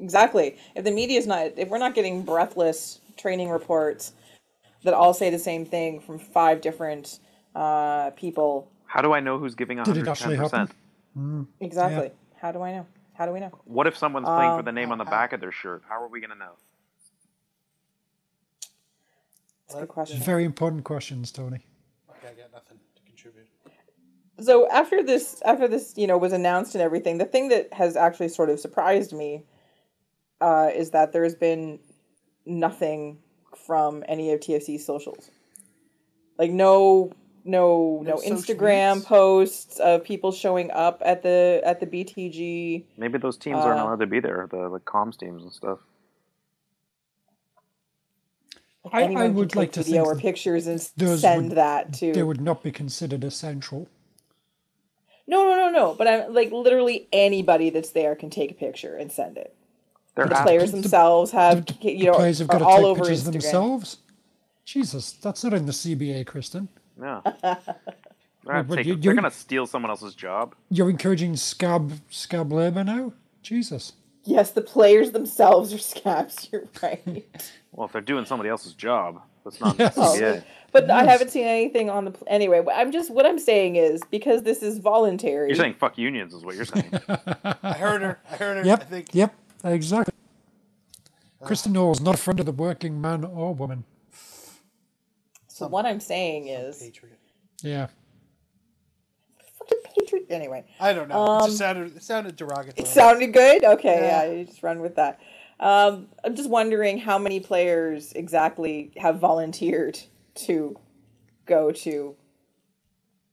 Exactly. 0.00 0.56
If 0.74 0.84
the 0.84 0.90
media 0.90 1.18
is 1.18 1.26
not, 1.26 1.52
if 1.56 1.68
we're 1.68 1.78
not 1.78 1.94
getting 1.94 2.22
breathless 2.22 3.00
training 3.16 3.50
reports 3.50 4.12
that 4.82 4.94
all 4.94 5.14
say 5.14 5.30
the 5.30 5.38
same 5.38 5.64
thing 5.64 6.00
from 6.00 6.18
five 6.18 6.60
different 6.60 7.18
uh, 7.54 8.10
people, 8.10 8.68
How 8.86 9.02
do 9.02 9.12
I 9.12 9.20
know 9.20 9.38
who's 9.38 9.54
giving 9.54 9.82
Did 9.82 9.96
it 9.96 10.08
actually 10.08 10.36
110%? 10.36 10.70
happen? 11.16 11.46
exactly. 11.60 12.10
How 12.40 12.52
do 12.52 12.62
I 12.62 12.72
know? 12.72 12.86
How 13.16 13.26
do 13.26 13.32
we 13.32 13.40
know? 13.40 13.50
What 13.64 13.86
if 13.86 13.96
someone's 13.96 14.26
playing 14.26 14.50
Um, 14.52 14.58
for 14.58 14.62
the 14.62 14.72
name 14.72 14.92
on 14.92 14.98
the 14.98 15.04
back 15.04 15.32
of 15.32 15.40
their 15.40 15.52
shirt? 15.52 15.82
How 15.88 16.02
are 16.02 16.08
we 16.08 16.20
going 16.20 16.30
to 16.30 16.36
know? 16.36 16.52
That's 19.66 19.76
a 19.76 19.80
good 19.80 19.88
question. 19.88 20.20
Very 20.20 20.44
important 20.44 20.84
questions, 20.84 21.32
Tony. 21.32 21.66
Okay, 22.10 22.28
I 22.28 22.34
got 22.34 22.52
nothing 22.52 22.78
to 22.94 23.02
contribute. 23.02 23.46
so 24.38 24.68
after 24.70 25.02
this 25.02 25.40
after 25.46 25.66
this 25.66 25.94
you 25.96 26.06
know 26.06 26.18
was 26.18 26.32
announced 26.32 26.74
and 26.74 26.82
everything 26.82 27.16
the 27.18 27.24
thing 27.24 27.48
that 27.48 27.72
has 27.72 27.96
actually 27.96 28.28
sort 28.28 28.50
of 28.50 28.60
surprised 28.60 29.12
me 29.12 29.44
uh, 30.42 30.68
is 30.74 30.90
that 30.90 31.12
there's 31.12 31.34
been 31.34 31.78
nothing 32.44 33.18
from 33.66 34.04
any 34.06 34.30
of 34.32 34.40
tfc's 34.40 34.84
socials 34.84 35.30
like 36.38 36.50
no 36.50 37.10
no 37.46 38.02
no, 38.04 38.14
No 38.14 38.16
instagram 38.16 38.96
media? 38.96 39.08
posts 39.08 39.78
of 39.80 40.04
people 40.04 40.32
showing 40.32 40.70
up 40.72 41.00
at 41.04 41.22
the 41.22 41.60
at 41.64 41.80
the 41.80 41.86
btg 41.86 42.84
Maybe 42.98 43.18
those 43.18 43.36
teams 43.36 43.58
aren't 43.58 43.78
Uh, 43.80 43.84
allowed 43.84 44.00
to 44.00 44.06
be 44.06 44.20
there, 44.20 44.46
the 44.50 44.68
like 44.68 44.84
comms 44.84 45.16
teams 45.18 45.42
and 45.42 45.52
stuff. 45.52 45.78
I, 48.92 49.02
I 49.04 49.28
would 49.28 49.56
like 49.56 49.72
to 49.72 49.82
video 49.82 50.04
think 50.04 50.16
or 50.16 50.20
pictures 50.20 50.66
and 50.68 50.78
those 50.96 51.20
send 51.20 51.48
would- 51.48 51.56
that 51.56 51.92
to 51.94 52.12
they 52.12 52.22
would 52.22 52.40
not 52.40 52.62
be 52.62 52.70
considered 52.70 53.24
essential. 53.24 53.88
no 55.26 55.44
no 55.48 55.56
no 55.56 55.70
no 55.70 55.94
but 55.94 56.06
i'm 56.06 56.32
like 56.32 56.52
literally 56.52 57.08
anybody 57.12 57.68
that's 57.70 57.90
there 57.90 58.14
can 58.14 58.30
take 58.30 58.52
a 58.52 58.54
picture 58.54 58.96
and 58.96 59.10
send 59.10 59.36
it 59.36 59.56
They're 60.14 60.28
the 60.28 60.36
ath- 60.36 60.44
players 60.46 60.70
themselves 60.70 61.32
have 61.32 61.66
The 61.66 61.74
you 61.92 62.04
know 62.06 62.14
players 62.14 62.38
have 62.38 62.48
are 62.48 62.52
got 62.52 62.58
to 62.60 62.64
all 62.64 62.76
take 62.76 62.84
over 62.86 63.00
pictures 63.00 63.22
Instagram. 63.24 63.32
themselves. 63.32 63.96
Jesus, 64.64 65.12
that's 65.12 65.42
not 65.44 65.52
in 65.54 65.66
the 65.66 65.72
CBA, 65.72 66.24
Kristin. 66.24 66.66
Yeah. 67.00 67.20
They're, 68.44 68.62
gonna 68.62 68.76
take- 68.76 68.86
you- 68.86 68.94
they're 68.96 69.14
gonna 69.14 69.30
steal 69.30 69.66
someone 69.66 69.90
else's 69.90 70.14
job. 70.14 70.54
You're 70.70 70.88
encouraging 70.88 71.34
scab 71.36 71.94
scab 72.10 72.52
labor 72.52 72.84
now. 72.84 73.12
Jesus. 73.42 73.92
Yes, 74.22 74.52
the 74.52 74.60
players 74.60 75.10
themselves 75.10 75.72
are 75.74 75.78
scabs. 75.78 76.48
You're 76.52 76.64
right. 76.82 77.02
Well, 77.72 77.86
if 77.86 77.92
they're 77.92 78.00
doing 78.00 78.24
somebody 78.24 78.48
else's 78.48 78.72
job, 78.74 79.20
that's 79.44 79.60
not 79.60 79.76
Yes. 79.78 79.94
the 79.96 80.00
CBA. 80.00 80.44
But 80.72 80.88
I 80.90 81.04
haven't 81.04 81.30
seen 81.30 81.44
anything 81.46 81.90
on 81.90 82.04
the 82.04 82.10
pl- 82.12 82.26
anyway. 82.30 82.64
I'm 82.72 82.92
just 82.92 83.10
what 83.10 83.26
I'm 83.26 83.38
saying 83.40 83.76
is 83.76 84.00
because 84.12 84.42
this 84.44 84.62
is 84.62 84.78
voluntary. 84.78 85.48
You're 85.48 85.56
saying 85.56 85.74
fuck 85.74 85.98
unions 85.98 86.32
is 86.32 86.44
what 86.44 86.54
you're 86.54 86.64
saying. 86.66 86.88
I 87.64 87.72
heard 87.72 88.02
her. 88.02 88.20
I 88.30 88.36
heard 88.36 88.56
her. 88.58 88.64
Yep. 88.64 88.80
I 88.80 88.84
think 88.84 89.08
Yep. 89.12 89.34
Exactly. 89.64 90.14
Kristin 91.42 91.72
Knowles, 91.72 92.00
not 92.00 92.14
a 92.14 92.18
friend 92.18 92.38
of 92.40 92.46
the 92.46 92.52
working 92.52 93.00
man 93.00 93.24
or 93.24 93.54
woman. 93.54 93.84
So 95.56 95.66
what 95.68 95.86
I'm 95.86 96.00
saying 96.00 96.48
is 96.48 96.78
Patriot. 96.82 97.18
Yeah. 97.62 97.86
fucking 99.58 99.78
patriot. 99.84 100.26
Anyway, 100.28 100.66
I 100.78 100.92
don't 100.92 101.08
know. 101.08 101.38
it 101.38 101.46
just 101.46 101.56
sounded 101.56 101.96
it 101.96 102.02
sounded 102.02 102.36
derogatory. 102.36 102.74
it 102.76 102.86
sounded 102.86 103.32
good. 103.32 103.64
Okay, 103.64 104.00
Yeah. 104.02 104.24
yeah, 104.24 104.32
you 104.32 104.44
just 104.44 104.62
run 104.62 104.80
with 104.80 104.96
that. 104.96 105.18
Um, 105.58 106.08
I'm 106.22 106.36
just 106.36 106.50
wondering 106.50 106.98
how 106.98 107.16
many 107.18 107.40
players 107.40 108.12
exactly 108.12 108.92
have 108.98 109.18
volunteered 109.18 109.98
to 110.46 110.76
go 111.46 111.72
to 111.72 112.14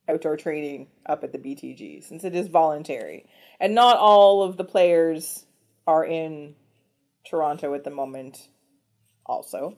outdoor 0.08 0.38
training 0.38 0.86
up 1.04 1.24
at 1.24 1.32
the 1.32 1.38
BTG 1.38 2.02
since 2.02 2.24
it 2.24 2.34
is 2.34 2.48
voluntary. 2.48 3.26
And 3.60 3.74
not 3.74 3.98
all 3.98 4.42
of 4.42 4.56
the 4.56 4.64
players 4.64 5.44
are 5.86 6.04
in 6.06 6.54
Toronto 7.28 7.74
at 7.74 7.84
the 7.84 7.90
moment 7.90 8.48
also. 9.26 9.76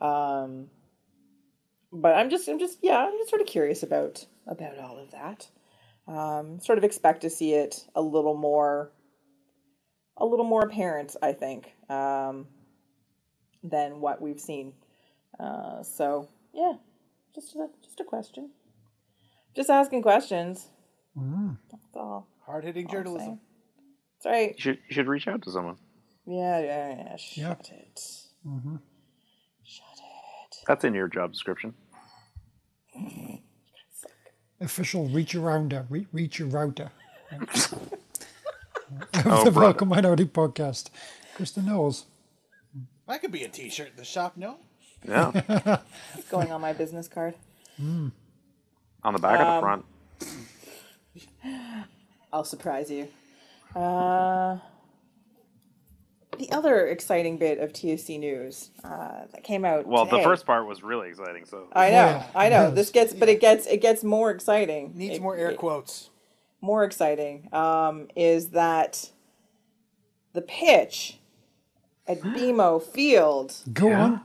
Um 0.00 0.68
but 1.92 2.14
I'm 2.14 2.30
just 2.30 2.48
I'm 2.48 2.58
just 2.58 2.78
yeah, 2.82 2.98
I'm 2.98 3.12
just 3.18 3.30
sort 3.30 3.40
of 3.42 3.46
curious 3.48 3.82
about 3.82 4.26
about 4.46 4.78
all 4.78 4.98
of 4.98 5.10
that. 5.12 5.48
Um 6.06 6.60
sort 6.60 6.78
of 6.78 6.84
expect 6.84 7.22
to 7.22 7.30
see 7.30 7.54
it 7.54 7.86
a 7.94 8.00
little 8.02 8.36
more 8.36 8.92
a 10.16 10.24
little 10.24 10.46
more 10.46 10.62
apparent, 10.62 11.16
I 11.22 11.32
think, 11.32 11.72
um 11.90 12.46
than 13.62 14.00
what 14.00 14.20
we've 14.20 14.40
seen. 14.40 14.72
Uh 15.38 15.82
so 15.82 16.28
yeah, 16.52 16.74
just 17.34 17.54
a 17.56 17.68
just 17.82 18.00
a 18.00 18.04
question. 18.04 18.50
Just 19.54 19.70
asking 19.70 20.02
questions. 20.02 20.68
That's 21.70 21.96
all. 21.96 22.28
Hard 22.44 22.64
hitting 22.64 22.88
journalism. 22.88 23.40
That's 24.18 24.26
right. 24.26 24.50
You 24.54 24.60
should 24.60 24.78
you 24.88 24.94
should 24.94 25.08
reach 25.08 25.26
out 25.28 25.42
to 25.42 25.50
someone. 25.50 25.76
Yeah, 26.26 26.60
yeah, 26.60 26.88
yeah. 26.96 27.16
Shut 27.16 27.36
Yeah. 27.36 27.52
it. 27.52 27.66
Shut 27.66 27.76
it. 27.78 28.80
That's 30.66 30.84
in 30.84 30.94
your 30.94 31.08
job 31.08 31.32
description. 31.32 31.74
Official 34.60 35.08
reach 35.08 35.34
arounder, 35.34 35.86
re- 35.90 36.06
reach 36.12 36.40
a 36.40 36.46
router. 36.46 36.90
Oh, 39.24 39.42
the 39.44 39.50
brother. 39.50 39.72
Vocal 39.72 39.86
Minority 39.88 40.26
Podcast. 40.26 40.90
Kristin 41.36 41.64
Knowles. 41.64 42.04
That 43.08 43.20
could 43.20 43.32
be 43.32 43.42
a 43.42 43.48
T-shirt 43.48 43.88
in 43.90 43.96
the 43.96 44.04
shop. 44.04 44.36
No. 44.36 44.58
Yeah, 45.04 45.32
It's 46.16 46.28
going 46.30 46.52
on 46.52 46.60
my 46.60 46.72
business 46.72 47.08
card. 47.08 47.34
on 47.80 48.12
the 49.02 49.18
back 49.18 49.40
Um, 49.40 49.46
of 49.48 49.54
the 49.54 49.60
front. 49.60 49.84
I'll 52.32 52.44
surprise 52.44 52.88
you. 52.88 53.08
Uh, 53.74 54.58
the 56.38 56.50
other 56.52 56.86
exciting 56.86 57.38
bit 57.38 57.58
of 57.58 57.72
TFC 57.72 58.18
news 58.18 58.70
uh, 58.84 59.26
that 59.32 59.42
came 59.44 59.64
out. 59.64 59.86
Well, 59.86 60.04
the 60.04 60.22
first 60.22 60.46
part 60.46 60.66
was 60.66 60.82
really 60.82 61.08
exciting. 61.08 61.44
So 61.44 61.66
I 61.72 61.88
know, 61.90 61.94
Yeah, 61.94 62.26
I 62.34 62.48
know. 62.48 62.68
it 62.68 62.74
This 62.74 62.90
gets, 62.90 63.12
but 63.14 63.28
it 63.28 63.40
gets, 63.40 63.66
it 63.66 63.80
gets 63.80 64.02
more 64.04 64.30
exciting. 64.30 64.92
Needs 64.94 65.16
It- 65.16 65.22
more 65.22 65.36
air 65.36 65.50
it- 65.50 65.58
quotes. 65.58 66.10
more 66.60 66.84
exciting 66.84 67.48
um, 67.52 68.08
is 68.16 68.50
that 68.50 69.10
the 70.32 70.42
pitch 70.42 71.18
at 72.06 72.20
BMO 72.22 72.82
Field 72.82 73.54
Go 73.72 73.92
on. 73.92 74.20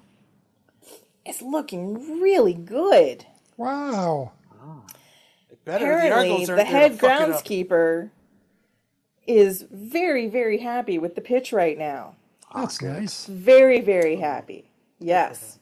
is 1.25 1.41
looking 1.41 2.21
really 2.21 2.53
good. 2.53 3.25
Wow. 3.57 4.31
Better. 5.63 5.85
Apparently, 5.91 6.45
the 6.45 6.55
the 6.55 6.63
head 6.63 6.97
to 6.99 7.07
up. 7.07 7.19
groundskeeper 7.29 8.09
is 9.27 9.65
very, 9.71 10.27
very 10.27 10.57
happy 10.59 10.97
with 10.97 11.15
the 11.15 11.21
pitch 11.21 11.51
right 11.53 11.77
now. 11.77 12.15
That's 12.53 12.81
nice. 12.81 13.25
Very, 13.27 13.79
very 13.81 14.17
happy. 14.17 14.69
Yes. 14.99 15.59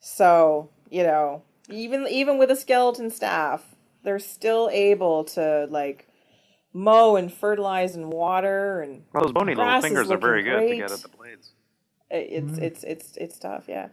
So 0.00 0.70
you 0.90 1.02
know, 1.02 1.42
even 1.70 2.06
even 2.08 2.38
with 2.38 2.50
a 2.50 2.56
skeleton 2.56 3.10
staff, 3.10 3.74
they're 4.04 4.18
still 4.18 4.68
able 4.72 5.24
to 5.24 5.66
like 5.70 6.06
mow 6.72 7.16
and 7.16 7.32
fertilize 7.32 7.96
and 7.96 8.12
water 8.12 8.82
and 8.82 9.02
well, 9.12 9.24
those 9.24 9.32
bony 9.32 9.54
little 9.54 9.80
fingers 9.80 10.10
are 10.10 10.18
very 10.18 10.42
looking 10.44 10.60
good 10.60 10.68
to 10.68 10.76
get 10.76 10.90
at 10.92 11.00
the 11.02 11.08
blades. 11.08 11.50
It- 12.10 12.28
it's 12.30 12.58
it's 12.58 12.84
it's 12.84 13.16
it's 13.16 13.38
tough 13.38 13.64
yeah 13.68 13.88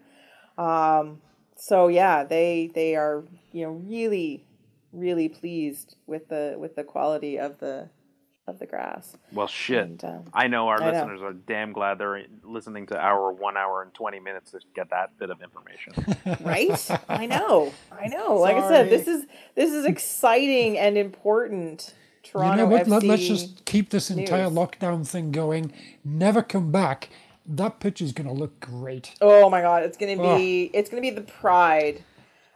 um 0.57 1.21
so 1.57 1.87
yeah 1.87 2.23
they 2.23 2.69
they 2.73 2.95
are 2.95 3.23
you 3.51 3.65
know 3.65 3.71
really 3.71 4.45
really 4.93 5.27
pleased 5.27 5.95
with 6.07 6.27
the 6.29 6.55
with 6.57 6.75
the 6.75 6.83
quality 6.83 7.37
of 7.39 7.57
the 7.59 7.89
of 8.47 8.59
the 8.59 8.65
grass 8.65 9.17
Well, 9.33 9.47
shit. 9.47 9.79
And, 9.83 10.03
um, 10.05 10.23
I 10.33 10.47
know 10.47 10.67
our 10.67 10.81
I 10.81 10.85
know. 10.85 10.91
listeners 10.91 11.21
are 11.21 11.33
damn 11.33 11.71
glad 11.73 11.97
they're 11.97 12.25
listening 12.43 12.85
to 12.87 12.97
our 12.97 13.31
one 13.31 13.57
hour 13.57 13.81
and 13.81 13.93
20 13.93 14.19
minutes 14.19 14.51
to 14.51 14.59
get 14.75 14.89
that 14.91 15.17
bit 15.17 15.29
of 15.31 15.41
information. 15.41 15.93
right 16.45 16.91
i 17.09 17.25
know 17.25 17.73
i 17.91 18.07
know 18.07 18.35
like 18.35 18.55
i 18.55 18.67
said 18.69 18.89
this 18.89 19.07
is 19.07 19.25
this 19.55 19.71
is 19.71 19.85
exciting 19.85 20.77
and 20.77 20.97
important 20.97 21.93
You 22.23 22.29
toronto 22.31 22.57
know 22.57 22.65
what? 22.67 22.87
Let, 22.87 23.01
FC. 23.03 23.07
let's 23.07 23.27
just 23.27 23.65
keep 23.65 23.89
this 23.89 24.09
entire 24.11 24.49
news. 24.49 24.53
lockdown 24.57 25.07
thing 25.07 25.31
going. 25.31 25.71
Never 26.03 26.41
come 26.43 26.71
back. 26.71 27.09
That 27.47 27.79
pitch 27.79 28.01
is 28.01 28.11
going 28.11 28.27
to 28.27 28.33
look 28.33 28.59
great. 28.59 29.13
oh 29.21 29.49
my 29.49 29.61
god 29.61 29.83
it's 29.83 29.97
gonna 29.97 30.17
be 30.37 30.69
it's 30.73 30.89
gonna 30.89 31.01
be 31.01 31.09
the 31.11 31.21
pride 31.21 32.03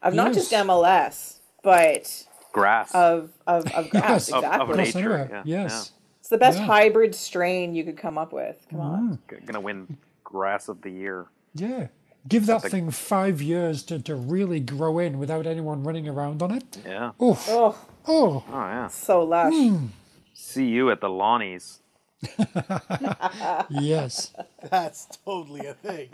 of 0.03 0.13
not 0.13 0.33
just 0.33 0.51
mls 0.51 1.37
but 1.63 2.25
Grass. 2.51 2.93
of 2.95 3.31
of, 3.47 3.65
of 3.73 3.89
grass 3.89 4.29
Yes. 4.29 4.31
Of- 4.31 4.43
of 4.43 4.69
exactly 4.71 5.01
nature, 5.01 5.27
yeah, 5.31 5.41
Yes. 5.45 5.91
It's 6.19 6.29
the 6.29 6.37
best 6.37 6.59
Yeah. 6.59 6.65
hybrid 6.65 7.15
strain 7.15 7.73
you 7.75 7.83
could 7.83 7.97
come 7.97 8.17
up 8.17 8.33
with. 8.33 8.65
Come 8.69 8.79
on. 8.81 9.19
G- 9.29 9.37
gonna 9.45 9.61
win 9.61 9.97
grass 10.23 10.67
of 10.67 10.81
the 10.81 10.89
year. 10.91 11.27
Yeah. 11.55 11.87
Give 12.27 12.45
that 12.47 12.61
Something- 12.61 12.85
thing 12.85 12.91
five 12.91 13.41
years 13.41 13.81
to, 13.83 13.99
to 14.01 14.15
really 14.15 14.59
grow 14.59 14.99
in 14.99 15.17
without 15.19 15.47
anyone 15.47 15.83
running 15.83 16.07
around 16.07 16.41
on 16.43 16.51
it. 16.51 16.77
Yeah. 16.85 17.11
Oof. 17.21 17.45
Oh, 17.49 17.75
Oh. 18.07 18.43
Oh 18.49 18.51
yeah. 18.51 18.87
so 18.87 19.23
lush. 19.23 19.53
Hmm. 19.53 19.85
See 20.33 20.65
you 20.67 20.89
at 20.91 21.01
the 21.01 21.09
Lonnies. 21.09 21.79
Yes. 23.69 24.33
That's 24.69 25.07
totally 25.25 25.65
a 25.67 25.73
thing. 25.73 26.09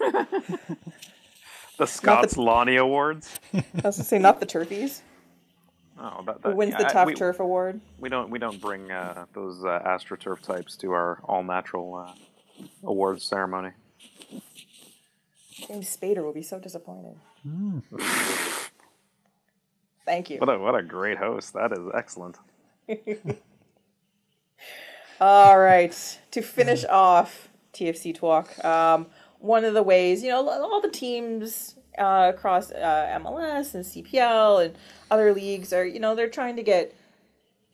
The 1.78 1.86
Scots 1.86 2.38
Lonnie 2.38 2.76
Awards. 2.76 3.38
I 3.52 3.56
was 3.58 3.82
going 3.82 3.92
to 3.92 4.02
say 4.04 4.18
not 4.18 4.40
the 4.40 4.46
turfies. 4.46 5.02
Oh, 5.98 6.22
that, 6.26 6.38
Who 6.42 6.56
wins 6.56 6.72
yeah, 6.72 6.78
the 6.78 6.86
I- 6.88 6.92
tough 6.92 7.06
we, 7.06 7.14
turf 7.14 7.40
award? 7.40 7.80
We 7.98 8.08
don't 8.08 8.30
we 8.30 8.38
don't 8.38 8.60
bring 8.60 8.90
uh, 8.90 9.24
those 9.32 9.64
uh, 9.64 9.82
astroturf 9.86 10.40
types 10.40 10.76
to 10.76 10.92
our 10.92 11.20
all 11.24 11.42
natural 11.42 11.94
uh, 11.94 12.12
awards 12.84 13.24
ceremony. 13.24 13.70
James 15.66 15.96
Spader 15.96 16.22
will 16.22 16.34
be 16.34 16.42
so 16.42 16.58
disappointed. 16.58 17.16
Thank 20.04 20.30
you. 20.30 20.38
What 20.38 20.48
a 20.50 20.58
what 20.58 20.74
a 20.74 20.82
great 20.82 21.18
host. 21.18 21.54
That 21.54 21.72
is 21.72 21.78
excellent. 21.94 22.36
All 25.20 25.58
right. 25.58 26.18
To 26.32 26.42
finish 26.42 26.84
off 26.90 27.48
TFC 27.72 28.14
talk, 28.14 28.62
um, 28.64 29.06
one 29.38 29.64
of 29.64 29.74
the 29.74 29.82
ways, 29.82 30.22
you 30.22 30.28
know, 30.30 30.48
all 30.48 30.80
the 30.80 30.90
teams 30.90 31.74
uh, 31.98 32.32
across 32.34 32.70
uh, 32.70 33.18
MLS 33.20 33.74
and 33.74 33.84
CPL 33.84 34.64
and 34.64 34.74
other 35.10 35.32
leagues 35.32 35.72
are, 35.72 35.84
you 35.84 36.00
know, 36.00 36.14
they're 36.14 36.28
trying 36.28 36.56
to 36.56 36.62
get, 36.62 36.94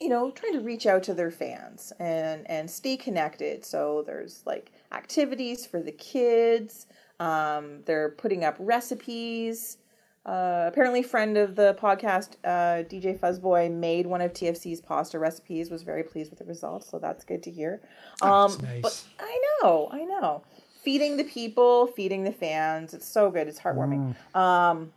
you 0.00 0.08
know, 0.08 0.30
trying 0.30 0.52
to 0.54 0.60
reach 0.60 0.86
out 0.86 1.02
to 1.04 1.14
their 1.14 1.30
fans 1.30 1.92
and 1.98 2.48
and 2.50 2.70
stay 2.70 2.96
connected. 2.96 3.64
So 3.64 4.02
there's 4.06 4.42
like 4.46 4.72
activities 4.92 5.66
for 5.66 5.80
the 5.80 5.92
kids. 5.92 6.86
Um, 7.20 7.82
they're 7.84 8.10
putting 8.10 8.44
up 8.44 8.56
recipes. 8.58 9.78
Uh, 10.24 10.66
apparently, 10.68 11.02
friend 11.02 11.36
of 11.36 11.56
the 11.56 11.74
podcast, 11.74 12.36
uh, 12.44 12.84
DJ 12.84 13.18
Fuzzboy, 13.18 13.72
made 13.72 14.06
one 14.06 14.20
of 14.20 14.32
TFC's 14.32 14.80
pasta 14.80 15.18
recipes. 15.18 15.68
Was 15.68 15.82
very 15.82 16.04
pleased 16.04 16.30
with 16.30 16.38
the 16.38 16.44
results, 16.44 16.88
so 16.88 17.00
that's 17.00 17.24
good 17.24 17.42
to 17.42 17.50
hear. 17.50 17.80
Um, 18.20 18.50
That's 18.50 18.62
nice. 18.62 18.82
But 18.82 19.04
I 19.18 19.40
know, 19.62 19.88
I 19.90 20.04
know, 20.04 20.44
feeding 20.82 21.16
the 21.16 21.24
people, 21.24 21.86
feeding 21.88 22.24
the 22.24 22.32
fans. 22.32 22.94
It's 22.94 23.08
so 23.08 23.30
good. 23.30 23.48
It's 23.48 23.60
heartwarming. 23.60 24.14
Um, 24.34 24.92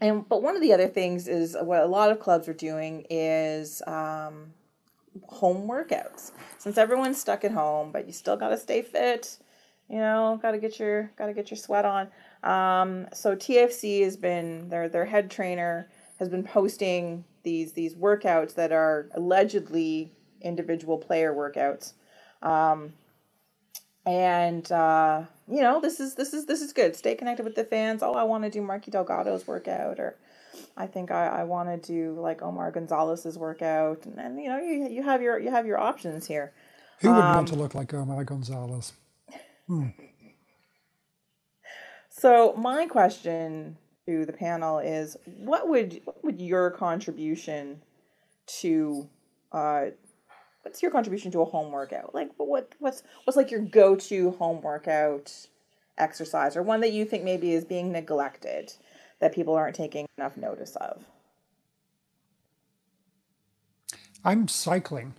and 0.00 0.28
but 0.28 0.42
one 0.42 0.56
of 0.56 0.62
the 0.62 0.72
other 0.72 0.88
things 0.88 1.28
is 1.28 1.56
what 1.60 1.80
a 1.80 1.86
lot 1.86 2.10
of 2.10 2.20
clubs 2.20 2.48
are 2.48 2.54
doing 2.54 3.06
is 3.08 3.82
um, 3.86 4.52
home 5.24 5.68
workouts. 5.68 6.32
Since 6.58 6.76
everyone's 6.76 7.18
stuck 7.18 7.44
at 7.44 7.52
home, 7.52 7.92
but 7.92 8.06
you 8.06 8.12
still 8.12 8.36
got 8.36 8.50
to 8.50 8.58
stay 8.58 8.82
fit. 8.82 9.38
You 9.88 9.98
know, 9.98 10.38
got 10.42 10.50
to 10.50 10.58
get 10.58 10.78
your 10.78 11.10
got 11.16 11.26
to 11.26 11.32
get 11.32 11.50
your 11.50 11.58
sweat 11.58 11.84
on. 11.84 12.08
Um, 12.42 13.06
so 13.12 13.36
TFC 13.36 14.02
has 14.02 14.16
been 14.16 14.68
their 14.68 14.88
their 14.88 15.06
head 15.06 15.30
trainer 15.30 15.88
has 16.18 16.28
been 16.28 16.42
posting 16.42 17.24
these 17.44 17.72
these 17.72 17.94
workouts 17.94 18.54
that 18.54 18.72
are 18.72 19.08
allegedly 19.14 20.12
individual 20.40 20.98
player 20.98 21.32
workouts. 21.32 21.92
Um, 22.42 22.92
and 24.06 24.70
uh, 24.70 25.24
you 25.48 25.60
know, 25.60 25.80
this 25.80 26.00
is 26.00 26.14
this 26.14 26.32
is 26.32 26.46
this 26.46 26.62
is 26.62 26.72
good. 26.72 26.96
Stay 26.96 27.14
connected 27.16 27.44
with 27.44 27.56
the 27.56 27.64
fans. 27.64 28.02
Oh, 28.02 28.14
I 28.14 28.22
want 28.22 28.44
to 28.44 28.50
do 28.50 28.62
Marky 28.62 28.90
Delgado's 28.90 29.46
workout, 29.46 29.98
or 29.98 30.16
I 30.76 30.86
think 30.86 31.10
I, 31.10 31.26
I 31.26 31.44
want 31.44 31.68
to 31.68 31.92
do 31.92 32.18
like 32.20 32.40
Omar 32.40 32.70
Gonzalez's 32.70 33.36
workout, 33.36 34.06
and 34.06 34.16
then 34.16 34.38
you 34.38 34.48
know 34.48 34.58
you, 34.58 34.88
you 34.88 35.02
have 35.02 35.20
your 35.20 35.38
you 35.38 35.50
have 35.50 35.66
your 35.66 35.78
options 35.78 36.26
here. 36.26 36.52
Who 37.00 37.08
wouldn't 37.08 37.26
Um, 37.26 37.34
want 37.36 37.48
to 37.48 37.56
look 37.56 37.74
like 37.74 37.92
Omar 37.92 38.24
Gonzalez? 38.24 38.92
So 42.08 42.54
my 42.56 42.86
question 42.86 43.76
to 44.06 44.24
the 44.24 44.32
panel 44.32 44.78
is, 44.78 45.16
what 45.26 45.68
would 45.68 46.00
what 46.04 46.24
would 46.24 46.40
your 46.40 46.70
contribution 46.70 47.82
to 48.60 49.08
uh, 49.52 49.86
what's 50.66 50.82
your 50.82 50.90
contribution 50.90 51.30
to 51.30 51.42
a 51.42 51.44
home 51.44 51.70
workout? 51.70 52.12
Like 52.12 52.30
what 52.38 52.74
what's 52.80 53.04
what's 53.22 53.36
like 53.36 53.52
your 53.52 53.60
go 53.60 53.94
to 53.94 54.32
home 54.32 54.60
workout 54.60 55.32
exercise, 55.96 56.56
or 56.56 56.62
one 56.64 56.80
that 56.80 56.92
you 56.92 57.04
think 57.04 57.22
maybe 57.22 57.52
is 57.52 57.64
being 57.64 57.92
neglected 57.92 58.72
that 59.20 59.32
people 59.32 59.54
aren't 59.54 59.76
taking 59.76 60.06
enough 60.18 60.36
notice 60.36 60.74
of? 60.76 61.04
I'm 64.24 64.48
cycling 64.48 65.14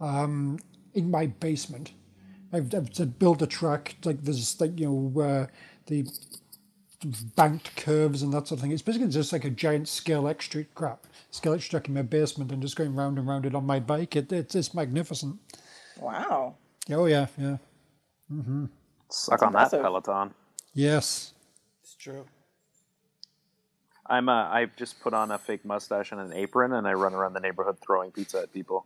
um, 0.00 0.58
in 0.94 1.10
my 1.10 1.26
basement. 1.26 1.92
I've, 2.50 2.74
I've 2.74 2.90
to 2.92 3.04
build 3.04 3.42
a 3.42 3.46
track 3.46 3.96
like 4.02 4.22
there's 4.22 4.58
like 4.62 4.80
you 4.80 4.86
know 5.14 5.20
uh, 5.20 5.46
the 5.88 6.06
banked 7.04 7.76
curves 7.76 8.22
and 8.22 8.32
that 8.32 8.48
sort 8.48 8.58
of 8.58 8.60
thing. 8.62 8.72
It's 8.72 8.82
basically 8.82 9.08
just 9.08 9.32
like 9.32 9.44
a 9.44 9.50
giant 9.50 9.86
Scalextric 9.86 10.66
crap, 10.74 11.06
scale 11.30 11.54
X 11.54 11.66
track 11.66 11.88
in 11.88 11.94
my 11.94 12.02
basement 12.02 12.50
and 12.52 12.62
just 12.62 12.76
going 12.76 12.94
round 12.94 13.18
and 13.18 13.26
round 13.26 13.46
it 13.46 13.54
on 13.54 13.64
my 13.66 13.80
bike. 13.80 14.16
It, 14.16 14.32
it's 14.32 14.54
it's 14.54 14.74
magnificent. 14.74 15.38
Wow. 16.00 16.54
Oh 16.90 17.06
yeah, 17.06 17.26
yeah, 17.38 17.56
Mm-hmm. 18.32 18.66
Suck 19.10 19.42
on 19.42 19.52
that. 19.52 19.70
Peloton. 19.70 20.34
yes. 20.72 21.32
It's 21.82 21.94
true. 21.94 22.24
I'm 24.06 24.28
uh, 24.28 24.48
I've 24.48 24.76
just 24.76 25.00
put 25.00 25.14
on 25.14 25.30
a 25.30 25.38
fake 25.38 25.64
mustache 25.64 26.12
and 26.12 26.20
an 26.20 26.32
apron, 26.32 26.72
and 26.72 26.86
I 26.86 26.92
run 26.92 27.14
around 27.14 27.32
the 27.32 27.40
neighborhood 27.40 27.78
throwing 27.80 28.10
pizza 28.10 28.40
at 28.40 28.52
people. 28.52 28.84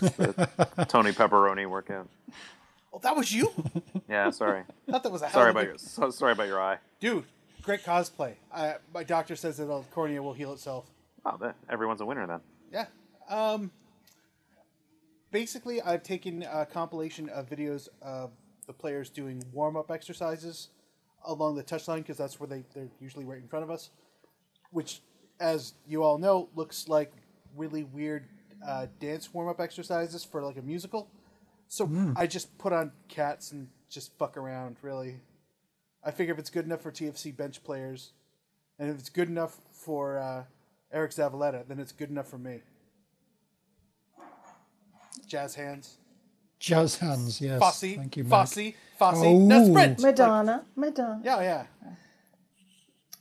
The 0.00 0.86
Tony 0.88 1.10
Pepperoni 1.12 1.68
workout. 1.68 2.08
Oh, 2.92 3.00
that 3.02 3.16
was 3.16 3.32
you? 3.32 3.50
Yeah, 4.08 4.30
sorry, 4.30 4.62
I 4.88 4.92
thought 4.92 5.02
that 5.02 5.10
was 5.12 5.22
a 5.22 5.26
hell 5.26 5.34
sorry 5.34 5.50
of 5.50 5.56
a 5.56 5.58
about 5.58 5.68
your 5.68 5.78
so, 5.78 6.10
sorry 6.10 6.32
about 6.32 6.46
your 6.46 6.62
eye. 6.62 6.78
dude. 7.00 7.24
Great 7.66 7.82
cosplay. 7.82 8.34
I, 8.54 8.76
my 8.94 9.02
doctor 9.02 9.34
says 9.34 9.56
that 9.56 9.66
the 9.66 9.82
cornea 9.90 10.22
will 10.22 10.32
heal 10.32 10.52
itself. 10.52 10.86
Oh, 11.24 11.36
that, 11.40 11.56
everyone's 11.68 12.00
a 12.00 12.06
winner 12.06 12.24
then. 12.24 12.40
Yeah. 12.72 12.86
Um. 13.28 13.72
Basically, 15.32 15.82
I've 15.82 16.04
taken 16.04 16.44
a 16.44 16.64
compilation 16.64 17.28
of 17.28 17.50
videos 17.50 17.88
of 18.00 18.30
the 18.68 18.72
players 18.72 19.10
doing 19.10 19.42
warm 19.52 19.76
up 19.76 19.90
exercises 19.90 20.68
along 21.24 21.56
the 21.56 21.64
touchline 21.64 21.98
because 21.98 22.16
that's 22.16 22.38
where 22.38 22.46
they 22.46 22.64
they're 22.72 22.88
usually 23.00 23.24
right 23.24 23.42
in 23.42 23.48
front 23.48 23.64
of 23.64 23.70
us, 23.70 23.90
which, 24.70 25.02
as 25.40 25.74
you 25.88 26.04
all 26.04 26.18
know, 26.18 26.48
looks 26.54 26.88
like 26.88 27.12
really 27.56 27.82
weird 27.82 28.28
uh, 28.66 28.86
dance 29.00 29.34
warm 29.34 29.48
up 29.48 29.60
exercises 29.60 30.24
for 30.24 30.40
like 30.40 30.56
a 30.56 30.62
musical. 30.62 31.10
So 31.66 31.90
I 32.14 32.28
just 32.28 32.56
put 32.58 32.72
on 32.72 32.92
cats 33.08 33.50
and 33.50 33.66
just 33.90 34.16
fuck 34.18 34.36
around. 34.36 34.76
Really, 34.82 35.16
I 36.06 36.12
figure 36.12 36.32
if 36.32 36.38
it's 36.38 36.50
good 36.50 36.64
enough 36.64 36.82
for 36.82 36.92
TFC 36.92 37.36
bench 37.36 37.64
players, 37.64 38.12
and 38.78 38.88
if 38.88 38.98
it's 38.98 39.08
good 39.08 39.28
enough 39.28 39.56
for 39.72 40.18
uh, 40.18 40.44
Eric 40.92 41.10
Zavaleta, 41.10 41.66
then 41.66 41.80
it's 41.80 41.90
good 41.90 42.10
enough 42.10 42.28
for 42.28 42.38
me. 42.38 42.60
Jazz 45.26 45.56
hands. 45.56 45.96
Jazz 46.60 46.96
hands, 46.98 47.40
yes. 47.40 47.58
Fosse. 47.58 47.96
Thank 47.96 48.16
you, 48.16 48.22
Mike. 48.22 48.30
Fosse. 48.48 48.72
Fosse. 48.98 49.22
Now 49.24 49.58
Oh. 49.58 49.68
sprint. 49.68 50.00
Madonna, 50.00 50.64
Madonna. 50.76 51.20
Yeah, 51.24 51.40
yeah. 51.40 51.66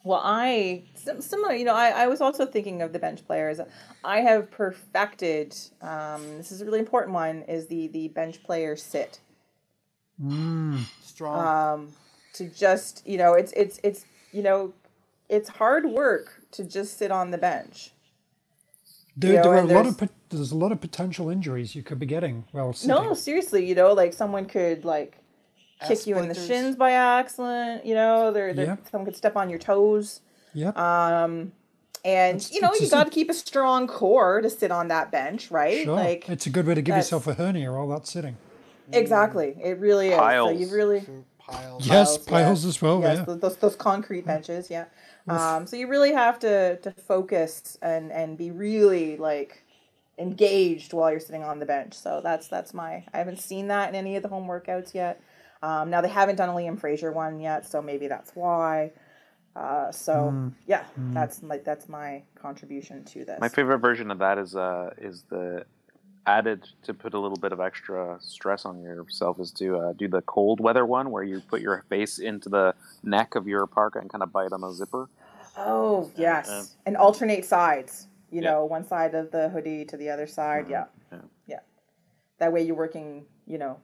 Well, 0.03 0.21
I 0.23 0.83
similar. 1.19 1.55
You 1.55 1.65
know, 1.65 1.73
I, 1.73 2.03
I 2.03 2.07
was 2.07 2.21
also 2.21 2.45
thinking 2.45 2.83
of 2.83 2.93
the 2.93 2.99
bench 2.99 3.25
players. 3.25 3.59
I 4.03 4.19
have 4.19 4.51
perfected. 4.51 5.57
Um, 5.81 6.37
this 6.37 6.51
is 6.51 6.61
a 6.61 6.65
really 6.65 6.77
important 6.77 7.15
one. 7.15 7.41
Is 7.47 7.65
the 7.65 7.87
the 7.87 8.09
bench 8.09 8.43
player 8.43 8.75
sit 8.75 9.19
Strong. 11.01 11.91
To 12.35 12.47
just 12.49 13.05
you 13.05 13.17
know 13.17 13.33
it's 13.33 13.51
it's 13.53 13.79
it's 13.83 14.05
you 14.31 14.41
know 14.43 14.73
it's 15.29 15.49
hard 15.49 15.85
work 15.85 16.41
to 16.51 16.63
just 16.63 16.97
sit 16.97 17.11
on 17.11 17.31
the 17.31 17.37
bench. 17.37 17.91
There, 19.17 19.31
You 19.31 19.37
know, 19.37 19.43
there 19.43 19.53
are 19.53 19.57
a 19.63 19.63
lot 19.65 19.85
of 19.87 20.09
there's 20.29 20.51
a 20.51 20.57
lot 20.57 20.71
of 20.71 20.81
potential 20.81 21.29
injuries 21.29 21.73
you 21.75 21.83
could 21.83 21.99
be 21.99 22.05
getting. 22.05 22.43
Well, 22.53 22.73
sitting. 22.73 22.95
No, 22.95 23.13
seriously, 23.13 23.65
you 23.65 23.73
know, 23.75 23.93
like 23.93 24.13
someone 24.13 24.45
could 24.45 24.83
like 24.83 25.17
kick 25.81 25.91
Ass 25.99 26.07
you 26.07 26.17
in 26.17 26.27
the 26.27 26.35
shins 26.35 26.75
by 26.75 26.91
accident. 26.91 27.85
You 27.85 27.95
know, 27.95 28.31
they're, 28.31 28.53
they're 28.53 28.65
Yeah. 28.65 28.75
someone 28.91 29.05
could 29.05 29.15
step 29.15 29.35
on 29.37 29.49
your 29.49 29.59
toes. 29.59 30.19
Yep. 30.53 30.77
Um, 30.77 31.53
and 32.03 32.37
It's- 32.37 32.53
you 32.53 32.59
know, 32.61 32.71
you 32.79 32.87
a 32.87 32.89
got 32.89 33.05
to 33.05 33.09
keep 33.09 33.29
a 33.29 33.33
strong 33.33 33.87
core 33.87 34.41
to 34.41 34.49
sit 34.49 34.69
on 34.71 34.89
that 34.89 35.11
bench, 35.11 35.49
right? 35.49 35.85
sure. 35.85 35.95
Like 35.95 36.27
it's 36.29 36.45
a 36.45 36.49
good 36.49 36.67
way 36.67 36.75
to 36.75 36.81
give 36.81 36.95
yourself 36.97 37.25
a 37.27 37.33
hernia. 37.35 37.71
All 37.71 37.87
that 37.89 38.05
sitting. 38.07 38.35
exactly, 38.91 39.55
it 39.63 39.79
really 39.79 40.09
is. 40.09 40.17
Piles. 40.17 40.51
So 40.51 40.57
you've 40.59 40.71
really 40.71 41.05
Piles. 41.47 41.87
Yes, 41.87 42.17
Piles, 42.17 42.27
piles 42.27 42.63
yeah. 42.63 42.69
as 42.69 42.81
well. 42.81 43.01
yes, 43.01 43.23
yeah. 43.27 43.35
those 43.35 43.57
those 43.57 43.75
concrete 43.75 44.25
benches, 44.25 44.69
yeah. 44.69 44.85
Um, 45.27 45.65
so 45.67 45.75
you 45.75 45.87
really 45.87 46.13
have 46.13 46.39
to 46.39 46.77
to 46.77 46.91
focus 46.91 47.77
and 47.81 48.11
and 48.11 48.37
be 48.37 48.51
really 48.51 49.17
like 49.17 49.63
engaged 50.17 50.93
while 50.93 51.11
you're 51.11 51.19
sitting 51.19 51.43
on 51.43 51.59
the 51.59 51.65
bench. 51.65 51.93
So 51.93 52.21
that's 52.23 52.47
that's 52.47 52.73
my. 52.73 53.03
I 53.13 53.17
haven't 53.17 53.39
seen 53.41 53.67
that 53.67 53.89
in 53.89 53.95
any 53.95 54.15
of 54.15 54.23
the 54.23 54.29
home 54.29 54.47
workouts 54.47 54.93
yet. 54.93 55.21
Um, 55.61 55.89
now 55.89 56.01
they 56.01 56.09
haven't 56.09 56.35
done 56.35 56.49
a 56.49 56.53
Liam 56.53 56.79
Fraser 56.79 57.11
one 57.11 57.39
yet, 57.39 57.65
so 57.65 57.81
maybe 57.81 58.07
that's 58.07 58.31
why. 58.35 58.91
Uh, 59.55 59.91
so 59.91 60.29
Hmm. 60.29 60.49
yeah, 60.67 60.83
that's 61.13 61.41
my 61.41 61.57
that's 61.59 61.87
my 61.87 62.23
contribution 62.35 63.03
to 63.05 63.23
this. 63.25 63.39
My 63.39 63.49
favorite 63.49 63.79
version 63.79 64.11
of 64.11 64.19
that 64.19 64.37
is 64.37 64.55
uh 64.55 64.91
is 64.97 65.23
the 65.29 65.65
added 66.27 66.67
to 66.83 66.93
put 66.93 67.13
a 67.13 67.19
little 67.19 67.37
bit 67.37 67.51
of 67.51 67.59
extra 67.59 68.17
stress 68.19 68.65
on 68.65 68.81
yourself 68.81 69.39
is 69.39 69.51
to 69.51 69.77
uh, 69.77 69.93
do 69.93 70.07
the 70.07 70.21
cold 70.23 70.59
weather 70.59 70.85
one 70.85 71.11
where 71.11 71.23
you 71.23 71.39
put 71.39 71.61
your 71.61 71.83
face 71.89 72.17
into 72.19 72.49
the 72.49 72.73
neck 73.03 73.35
of 73.35 73.47
your 73.47 73.65
parka 73.67 73.99
and 73.99 74.09
kind 74.09 74.23
of 74.23 74.31
bite 74.31 74.51
on 74.51 74.61
the 74.61 74.71
zipper. 74.71 75.09
Oh 75.57 76.11
yes, 76.17 76.49
Uh, 76.49 76.63
and 76.85 76.97
alternate 76.97 77.45
sides. 77.45 78.07
You 78.31 78.41
yeah. 78.41 78.51
know, 78.51 78.65
one 78.65 78.83
side 78.85 79.13
of 79.15 79.31
the 79.31 79.49
hoodie 79.49 79.85
to 79.85 79.97
the 79.97 80.09
other 80.09 80.27
side. 80.27 80.67
Yeah, 80.67 80.85
yeah. 81.11 81.19
yeah. 81.47 81.59
That 82.39 82.51
way 82.51 82.63
you're 82.63 82.75
working, 82.75 83.25
you 83.47 83.57
know, 83.57 83.77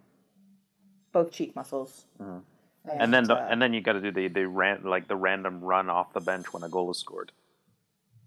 both 1.14 1.32
cheek 1.32 1.56
muscles. 1.56 2.06
and 2.20 3.14
then 3.14 3.24
the, 3.26 3.36
uh, 3.36 3.48
and 3.50 3.62
then 3.62 3.74
you 3.74 3.82
got 3.82 3.94
to 3.94 4.02
do 4.02 4.12
the 4.12 4.28
the 4.28 4.48
ran, 4.48 4.84
like 4.84 5.08
the 5.08 5.16
random 5.16 5.62
run 5.62 5.90
off 5.90 6.12
the 6.14 6.20
bench 6.20 6.52
when 6.54 6.64
a 6.64 6.70
goal 6.70 6.90
is 6.92 6.98
scored. 6.98 7.32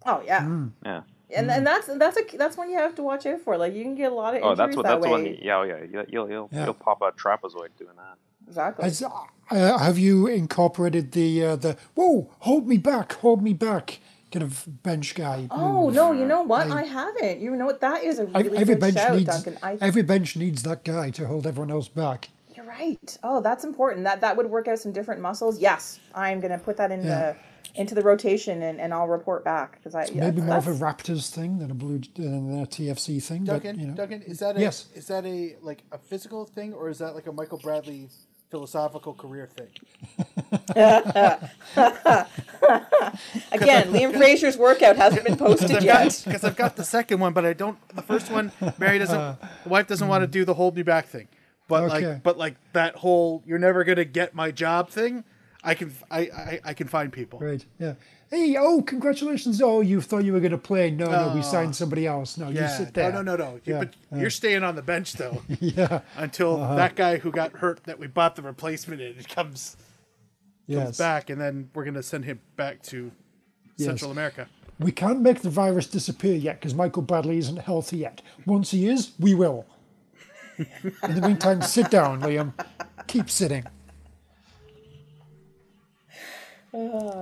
oh 0.06 0.22
yeah, 0.24 0.42
Hmm. 0.44 0.68
Yeah. 0.84 1.02
And 1.34 1.50
and 1.50 1.66
that's 1.66 1.86
that's 1.86 2.16
a 2.18 2.36
that's 2.36 2.56
one 2.56 2.70
you 2.70 2.78
have 2.78 2.94
to 2.96 3.02
watch 3.02 3.24
out 3.26 3.40
for. 3.40 3.56
Like 3.56 3.74
you 3.74 3.82
can 3.82 3.94
get 3.94 4.12
a 4.12 4.14
lot 4.14 4.34
of 4.36 4.42
Oh, 4.42 4.50
injuries 4.52 4.58
that's 4.58 4.76
what 4.76 4.82
that 4.84 4.88
that's 5.00 5.04
the 5.06 5.10
way. 5.12 5.22
one. 5.34 5.38
Yeah, 5.40 5.58
oh, 5.58 5.62
yeah. 5.62 5.82
You- 5.84 6.06
You'll 6.08 6.28
you'll 6.30 6.48
Yeah. 6.52 6.64
you'll 6.66 6.74
pop 6.74 7.00
a 7.02 7.12
trapezoid 7.12 7.68
doing 7.78 7.96
that. 7.96 8.16
Exactly. 8.46 8.84
Has, 8.84 9.02
uh, 9.02 9.78
have 9.78 9.98
you 9.98 10.26
incorporated 10.26 11.12
the 11.12 11.44
uh, 11.44 11.56
the 11.56 11.76
whoa, 11.94 12.30
hold 12.40 12.66
me 12.68 12.76
back, 12.76 13.12
hold 13.14 13.42
me 13.42 13.52
back 13.54 14.00
kind 14.30 14.42
of 14.42 14.66
bench 14.82 15.14
guy? 15.14 15.46
Oh 15.50 15.88
no! 15.90 16.12
You 16.12 16.26
know 16.26 16.42
what? 16.42 16.70
I 16.70 16.82
haven't. 16.82 17.40
You 17.40 17.56
know 17.56 17.66
what? 17.66 17.80
That 17.80 18.04
is 18.04 18.18
a 18.18 18.22
Ev- 18.24 18.34
really 18.34 18.58
every 18.58 18.74
good 18.74 18.80
bench 18.80 18.94
shout, 18.96 19.16
needs 19.16 19.26
Duncan. 19.42 19.58
I, 19.62 19.78
every 19.80 20.02
bench 20.02 20.36
needs 20.36 20.62
that 20.64 20.84
guy 20.84 21.10
to 21.10 21.26
hold 21.26 21.46
everyone 21.46 21.70
else 21.70 21.88
back. 21.88 22.28
you're 22.54 22.66
right. 22.66 23.18
Oh, 23.22 23.40
that's 23.40 23.64
important. 23.64 24.04
That 24.04 24.20
that 24.20 24.36
would 24.36 24.50
work 24.50 24.68
out 24.68 24.78
some 24.78 24.92
different 24.92 25.20
muscles. 25.22 25.58
Yes, 25.58 25.98
I'm 26.14 26.40
gonna 26.40 26.58
put 26.58 26.76
that 26.76 26.90
in 26.92 27.02
Yeah. 27.02 27.32
the 27.32 27.36
into 27.74 27.94
the 27.94 28.02
rotation 28.02 28.62
and, 28.62 28.80
and 28.80 28.92
I'll 28.94 29.08
report 29.08 29.44
back 29.44 29.72
because 29.78 29.94
I 29.94 30.04
yeah, 30.06 30.24
Maybe 30.30 30.42
more 30.42 30.56
of 30.56 30.68
a 30.68 30.72
Raptors 30.72 31.30
thing 31.30 31.58
than 31.58 31.70
a 31.70 31.74
blue 31.74 32.00
than 32.14 32.62
a 32.62 32.66
TFC 32.66 33.22
thing. 33.22 33.44
Duncan, 33.44 33.76
but, 33.76 33.80
you 33.82 33.88
know. 33.88 33.94
Duncan, 33.94 34.22
is 34.22 34.38
that 34.40 34.56
a 34.56 34.60
Yes. 34.60 34.86
is 34.94 35.06
that 35.08 35.24
a 35.26 35.56
like 35.62 35.82
a 35.92 35.98
physical 35.98 36.44
thing 36.44 36.72
or 36.72 36.88
is 36.88 36.98
that 36.98 37.14
like 37.14 37.26
a 37.26 37.32
Michael 37.32 37.58
Bradley 37.58 38.08
philosophical 38.50 39.14
career 39.14 39.48
thing? 39.56 39.68
again. 43.52 43.92
Liam 43.92 44.16
Fraser's 44.16 44.56
workout 44.56 44.96
hasn't 44.96 45.24
been 45.24 45.36
posted 45.36 45.72
I've 45.72 45.84
yet. 45.84 46.22
because 46.24 46.44
I've 46.44 46.56
got 46.56 46.76
the 46.76 46.84
second 46.84 47.20
one, 47.20 47.32
but 47.32 47.44
I 47.44 47.52
don't. 47.52 47.78
The 47.94 48.02
first 48.02 48.30
one, 48.30 48.52
Mary 48.78 48.98
doesn't. 48.98 49.16
Uh. 49.18 49.36
The 49.64 49.68
wife 49.68 49.86
doesn't 49.86 50.06
want 50.08 50.22
to 50.22 50.26
do 50.26 50.44
the 50.44 50.54
hold 50.54 50.76
me 50.76 50.82
back 50.82 51.06
thing, 51.06 51.28
but 51.68 51.84
Okay. 51.84 52.06
like, 52.08 52.22
but 52.22 52.38
like 52.38 52.56
that 52.72 52.96
whole 52.96 53.42
"you're 53.46 53.58
never 53.58 53.84
gonna 53.84 54.04
get 54.04 54.34
my 54.34 54.50
job" 54.50 54.90
thing. 54.90 55.24
I 55.64 55.74
can 55.74 55.92
I 56.10 56.20
I, 56.20 56.60
I 56.66 56.74
can 56.74 56.86
find 56.86 57.12
people. 57.12 57.38
Right. 57.40 57.64
Yeah. 57.78 57.94
Hey, 58.30 58.56
oh, 58.58 58.82
congratulations. 58.82 59.62
Oh, 59.62 59.80
you 59.80 60.00
thought 60.00 60.24
you 60.24 60.32
were 60.32 60.40
going 60.40 60.50
to 60.50 60.58
play. 60.58 60.90
No, 60.90 61.06
no, 61.06 61.32
we 61.34 61.42
signed 61.42 61.68
oh, 61.68 61.72
somebody 61.72 62.06
else. 62.06 62.36
No, 62.36 62.48
you 62.48 62.66
sit 62.66 62.92
there. 62.92 63.12
No, 63.12 63.22
no, 63.22 63.36
no, 63.36 63.44
no. 63.44 63.60
Yeah, 63.64 63.84
but 63.84 63.94
you're 64.18 64.30
staying 64.30 64.64
on 64.64 64.74
the 64.74 64.82
bench 64.82 65.12
though 65.12 65.42
Yeah. 65.60 66.00
until 66.16 66.60
uh-huh. 66.60 66.74
that 66.74 66.96
guy 66.96 67.18
who 67.18 67.30
got 67.30 67.52
hurt 67.52 67.84
that 67.84 67.98
we 67.98 68.06
bought 68.06 68.34
the 68.36 68.42
replacement 68.42 69.00
in 69.00 69.14
comes 69.24 69.76
Yes. 70.66 70.82
comes 70.82 70.98
back, 70.98 71.30
and 71.30 71.40
then 71.40 71.70
we're 71.74 71.84
gonna 71.84 72.02
send 72.02 72.24
him 72.24 72.40
back 72.56 72.82
to 72.84 73.12
Yes. 73.76 73.86
Central 73.86 74.10
America. 74.10 74.48
We 74.80 74.92
can't 74.92 75.20
make 75.20 75.42
the 75.42 75.50
virus 75.50 75.86
disappear 75.86 76.34
yet 76.34 76.60
because 76.60 76.74
Michael 76.74 77.02
Bradley 77.02 77.38
isn't 77.38 77.58
healthy 77.58 77.98
yet. 77.98 78.22
Once 78.46 78.70
he 78.70 78.88
is, 78.88 79.12
we 79.20 79.34
will. 79.34 79.66
In 80.58 81.14
the 81.14 81.20
meantime, 81.20 81.62
sit 81.62 81.90
down, 81.90 82.20
Liam. 82.20 82.52
Keep 83.06 83.30
sitting. 83.30 83.64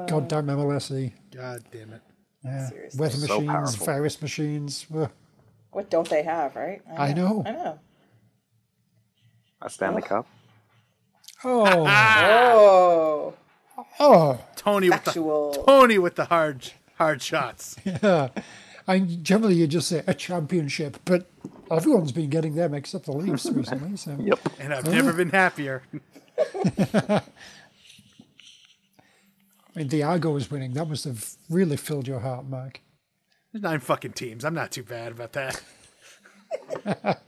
Goddamn 0.08 0.46
MLSE. 0.46 1.12
God 1.34 1.62
damn 1.70 1.92
it! 1.92 2.02
Yeah. 2.44 2.68
Seriously. 2.68 3.00
Weather 3.00 3.16
So 3.18 3.26
machines, 3.34 3.46
powerful. 3.50 3.86
virus 3.86 4.22
machines. 4.22 4.86
Ugh. 4.94 5.10
What 5.72 5.90
don't 5.90 6.08
they 6.08 6.22
have, 6.22 6.56
right? 6.56 6.80
I 6.96 7.12
know. 7.12 7.42
I 7.46 7.50
know. 7.52 7.78
A 9.60 9.70
Stanley 9.70 10.02
Cup. 10.02 10.26
Oh, 11.44 11.84
ah! 11.86 12.24
Oh, 12.24 13.34
oh. 14.00 14.44
Tony 14.56 14.90
with 14.90 15.04
the 15.04 15.62
Tony 15.66 15.98
with 15.98 16.14
the 16.16 16.24
hard 16.26 16.70
hard 16.96 17.22
shots. 17.22 17.76
Yeah. 17.84 18.28
And 18.88 19.22
generally, 19.22 19.54
you 19.54 19.68
just 19.68 19.86
say 19.88 20.02
a 20.08 20.14
championship, 20.14 20.98
but 21.04 21.30
everyone's 21.70 22.10
been 22.10 22.28
getting 22.30 22.56
them 22.56 22.74
except 22.74 23.04
the 23.04 23.12
Leafs 23.12 23.46
recently. 23.52 23.96
So. 23.96 24.16
Yep. 24.18 24.40
And 24.58 24.74
I've 24.74 24.88
never 24.88 25.12
been 25.12 25.30
happier. 25.30 25.82
I 29.74 29.78
mean, 29.78 29.88
the 29.88 30.02
Argos 30.02 30.50
winning, 30.50 30.74
that 30.74 30.88
must 30.88 31.04
have 31.04 31.34
really 31.48 31.76
filled 31.76 32.06
your 32.06 32.20
heart, 32.20 32.46
Mark. 32.46 32.80
There's 33.52 33.62
nine 33.62 33.80
fucking 33.80 34.12
teams. 34.12 34.44
I'm 34.44 34.54
not 34.54 34.70
too 34.70 34.82
bad 34.82 35.12
about 35.12 35.32
that. 35.32 35.62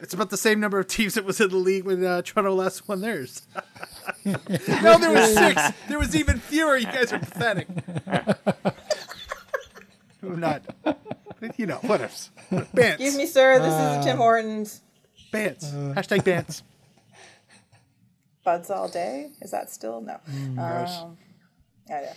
it's 0.00 0.14
about 0.14 0.30
the 0.30 0.36
same 0.36 0.60
number 0.60 0.78
of 0.78 0.86
teams 0.86 1.14
that 1.14 1.24
was 1.24 1.40
in 1.40 1.50
the 1.50 1.56
league 1.56 1.84
when 1.84 2.04
uh, 2.04 2.22
Toronto 2.22 2.54
last 2.54 2.88
won 2.88 3.00
theirs. 3.00 3.42
no, 4.24 4.98
there 4.98 5.12
was 5.12 5.34
six. 5.34 5.62
There 5.88 5.98
was 5.98 6.14
even 6.14 6.38
fewer. 6.38 6.76
You 6.76 6.86
guys 6.86 7.12
are 7.12 7.18
pathetic. 7.18 7.68
I'm 10.22 10.40
not. 10.40 10.62
You 11.56 11.66
know, 11.66 11.76
what 11.82 12.00
else? 12.00 12.30
Bants. 12.50 12.94
excuse 12.94 13.16
me, 13.16 13.26
sir. 13.26 13.58
This 13.58 13.74
is 13.74 14.04
Tim 14.04 14.16
Hortons. 14.16 14.80
Bants. 15.32 15.72
Hashtag 15.94 16.22
bants. 16.22 16.62
Buds 18.44 18.70
all 18.70 18.88
day. 18.88 19.30
Is 19.40 19.50
that 19.52 19.70
still 19.70 20.00
no? 20.00 20.18
gross. 20.54 20.98
Um, 20.98 21.16
I 21.88 21.92
know. 22.02 22.08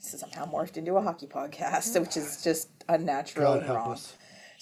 This 0.00 0.14
is 0.14 0.20
somehow 0.20 0.50
morphed 0.50 0.76
into 0.76 0.94
a 0.96 1.02
hockey 1.02 1.26
podcast, 1.26 1.98
which 2.00 2.16
is 2.16 2.42
just 2.42 2.68
unnatural 2.88 3.44
God 3.46 3.56
and 3.58 3.66
help 3.66 3.78
wrong. 3.78 3.92
us. 3.92 4.16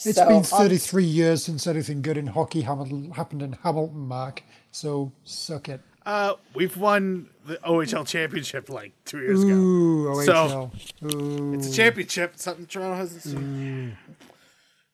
It's 0.04 0.16
So, 0.16 0.26
been 0.26 0.36
um, 0.38 0.42
33 0.42 1.04
years 1.04 1.44
since 1.44 1.66
anything 1.66 2.02
good 2.02 2.16
in 2.16 2.26
hockey 2.26 2.62
happened 2.62 3.42
in 3.42 3.52
Hamilton, 3.62 3.98
Mark. 4.08 4.42
So 4.72 5.12
suck 5.22 5.68
it. 5.68 5.80
Uh, 6.04 6.34
we've 6.54 6.76
won 6.76 7.28
the 7.46 7.56
OHL 7.58 8.06
championship 8.06 8.68
like 8.68 8.92
two 9.04 9.20
years 9.20 9.42
ago. 9.42 9.52
Ooh, 9.52 10.22
So- 10.24 10.70
Ooh. 11.04 11.54
It's 11.54 11.68
a 11.68 11.72
championship. 11.72 12.32
Something 12.36 12.66
Toronto 12.66 12.96
hasn't 12.96 13.22
seen 13.22 13.96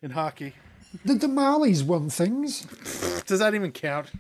in 0.03 0.11
hockey. 0.11 0.53
The, 1.05 1.15
the 1.15 1.27
Marlies 1.29 1.85
won 1.85 2.11
things. 2.11 2.63
Does 3.27 3.39
that 3.39 3.55
even 3.55 3.73
count? 3.73 4.11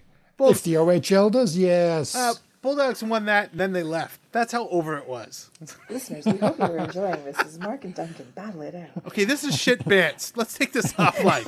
If 0.48 0.62
the 0.62 0.74
OHL 0.74 1.30
does, 1.30 1.56
yes. 1.56 2.14
Uh, 2.14 2.34
Bulldogs 2.62 3.02
won 3.02 3.24
that, 3.26 3.52
and 3.52 3.60
then 3.60 3.72
they 3.72 3.82
left. 3.82 4.20
That's 4.32 4.52
how 4.52 4.68
over 4.68 4.96
it 4.98 5.08
was. 5.08 5.50
Listeners, 5.88 6.26
we 6.26 6.36
hope 6.36 6.58
you're 6.58 6.76
enjoying 6.78 7.24
this. 7.24 7.38
As 7.38 7.58
Mark 7.58 7.84
and 7.84 7.94
Duncan 7.94 8.26
battle 8.34 8.62
it 8.62 8.74
out. 8.74 9.04
Okay, 9.06 9.24
this 9.24 9.44
is 9.44 9.56
shit 9.58 9.84
bants. 9.84 10.36
Let's 10.36 10.56
take 10.56 10.72
this 10.72 10.92
offline. 10.94 11.46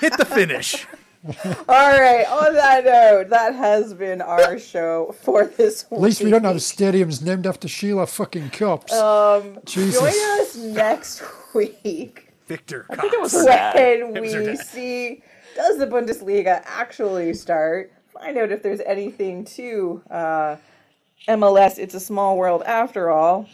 Hit 0.00 0.16
the 0.16 0.24
finish. 0.24 0.86
All 1.26 1.98
right. 1.98 2.26
On 2.28 2.54
that 2.54 2.84
note, 2.84 3.30
that 3.30 3.54
has 3.54 3.94
been 3.94 4.20
our 4.22 4.58
show 4.58 5.14
for 5.22 5.46
this 5.46 5.84
week. 5.90 5.98
At 5.98 6.02
least 6.02 6.22
we 6.22 6.30
don't 6.30 6.44
have 6.44 6.56
stadiums 6.56 7.22
named 7.22 7.46
after 7.46 7.66
Sheila 7.66 8.06
fucking 8.06 8.50
Cups. 8.50 8.92
Um, 8.92 9.58
Jesus. 9.64 9.98
join 10.00 10.40
us 10.40 10.56
next 10.56 11.22
week 11.54 12.28
Victor. 12.46 12.86
I 12.90 12.96
think 12.96 13.14
it 13.14 13.20
was 13.20 13.32
Cox. 13.32 13.46
when 13.74 14.14
Hips 14.14 14.34
are 14.34 14.40
we 14.40 14.46
dead. 14.46 14.58
see 14.58 15.22
does 15.54 15.78
the 15.78 15.86
Bundesliga 15.86 16.62
actually 16.64 17.34
start. 17.34 17.92
Find 18.12 18.38
out 18.38 18.52
if 18.52 18.62
there's 18.62 18.80
anything 18.80 19.44
to 19.46 20.02
uh, 20.10 20.56
MLS. 21.28 21.78
It's 21.78 21.94
a 21.94 22.00
small 22.00 22.36
world 22.36 22.62
after 22.64 23.10
all. 23.10 23.48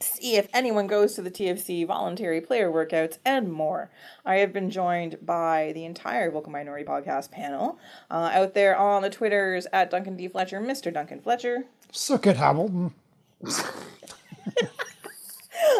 See 0.00 0.36
if 0.36 0.48
anyone 0.52 0.86
goes 0.86 1.14
to 1.14 1.22
the 1.22 1.30
TFC 1.30 1.86
voluntary 1.86 2.40
player 2.40 2.70
workouts 2.70 3.18
and 3.24 3.50
more. 3.50 3.90
I 4.24 4.36
have 4.36 4.52
been 4.52 4.68
joined 4.68 5.18
by 5.22 5.72
the 5.74 5.84
entire 5.84 6.30
Vocal 6.30 6.52
Minority 6.52 6.84
Podcast 6.84 7.30
panel 7.30 7.78
uh, 8.10 8.30
out 8.32 8.54
there 8.54 8.76
on 8.76 9.02
the 9.02 9.10
Twitters 9.10 9.66
at 9.72 9.90
Duncan 9.90 10.16
D. 10.16 10.28
Fletcher, 10.28 10.60
Mr. 10.60 10.92
Duncan 10.92 11.20
Fletcher. 11.20 11.64
Suck 11.92 12.26
it, 12.26 12.36
Hamilton. 12.36 12.92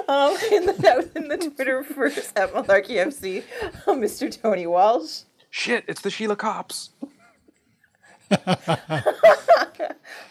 Um, 0.08 0.36
in 0.52 0.66
the 0.66 1.10
in 1.16 1.28
the 1.28 1.36
Twitterverse 1.36 2.32
at 2.36 2.52
Malarkey 2.52 2.96
FC, 2.96 3.42
Mr. 3.86 4.40
Tony 4.42 4.66
Walsh. 4.66 5.22
Shit, 5.56 5.84
it's 5.86 6.00
the 6.00 6.10
Sheila 6.10 6.34
Cops. 6.34 6.90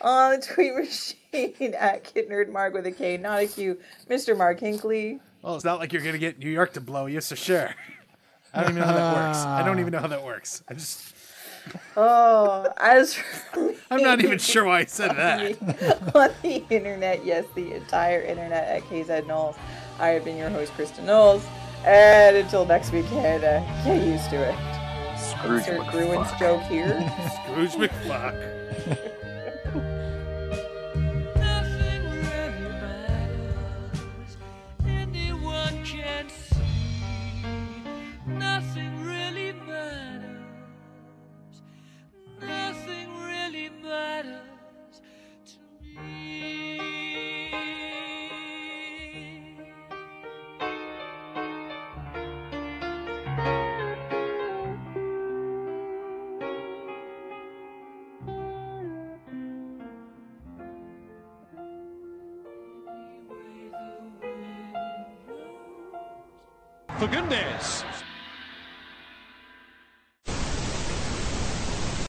On 0.02 0.32
the 0.32 0.46
tweet 0.46 0.76
machine 0.76 1.74
at 1.76 2.04
Kidnerd 2.04 2.52
Mark 2.52 2.74
with 2.74 2.86
a 2.86 2.92
K, 2.92 3.16
not 3.16 3.42
a 3.42 3.48
Q, 3.48 3.80
Mr. 4.10 4.38
Mark 4.38 4.60
Hinkley. 4.60 5.22
Well, 5.42 5.56
it's 5.56 5.64
not 5.64 5.80
like 5.80 5.94
you're 5.94 6.02
going 6.02 6.12
to 6.12 6.20
get 6.20 6.40
New 6.40 6.50
York 6.50 6.74
to 6.74 6.82
blow 6.82 7.06
you, 7.06 7.22
so 7.22 7.36
sure. 7.36 7.74
I 8.54 8.64
don't 8.64 8.72
even 8.72 8.82
know 8.82 8.88
how 8.88 8.94
that 8.98 9.16
works. 9.16 9.38
I 9.38 9.64
don't 9.64 9.80
even 9.80 9.94
know 9.94 10.00
how 10.00 10.08
that 10.08 10.26
works. 10.26 10.62
I 10.68 10.74
just, 10.74 11.16
Oh, 11.96 12.68
as 12.76 13.14
for 13.54 13.74
I'm 13.92 14.04
not 14.04 14.22
even 14.22 14.40
sure 14.40 14.66
why 14.66 14.80
I 14.80 14.86
said 14.86 15.12
that. 15.12 16.14
on 16.14 16.32
the 16.42 16.66
internet, 16.70 17.24
yes, 17.26 17.46
the 17.56 17.76
entire 17.76 18.22
internet 18.22 18.68
at 18.68 18.84
KZ 18.90 19.26
Knowles. 19.26 19.56
I 20.00 20.10
have 20.10 20.26
been 20.26 20.36
your 20.36 20.50
host, 20.50 20.74
Kristin 20.74 21.06
Knowles. 21.06 21.46
And 21.86 22.36
until 22.36 22.66
next 22.66 22.92
weekend, 22.92 23.46
uh, 23.46 23.62
get 23.86 24.06
used 24.06 24.30
to 24.32 24.50
it. 24.50 24.73
Scrooge 25.44 25.68
Insert 25.68 25.88
Gruen's 25.88 26.28
McFuck. 26.28 26.40
joke 26.40 26.62
here. 26.64 27.14
Scrooge 27.44 27.72
McFuck. 27.74 29.14
Fagundes. 67.04 67.83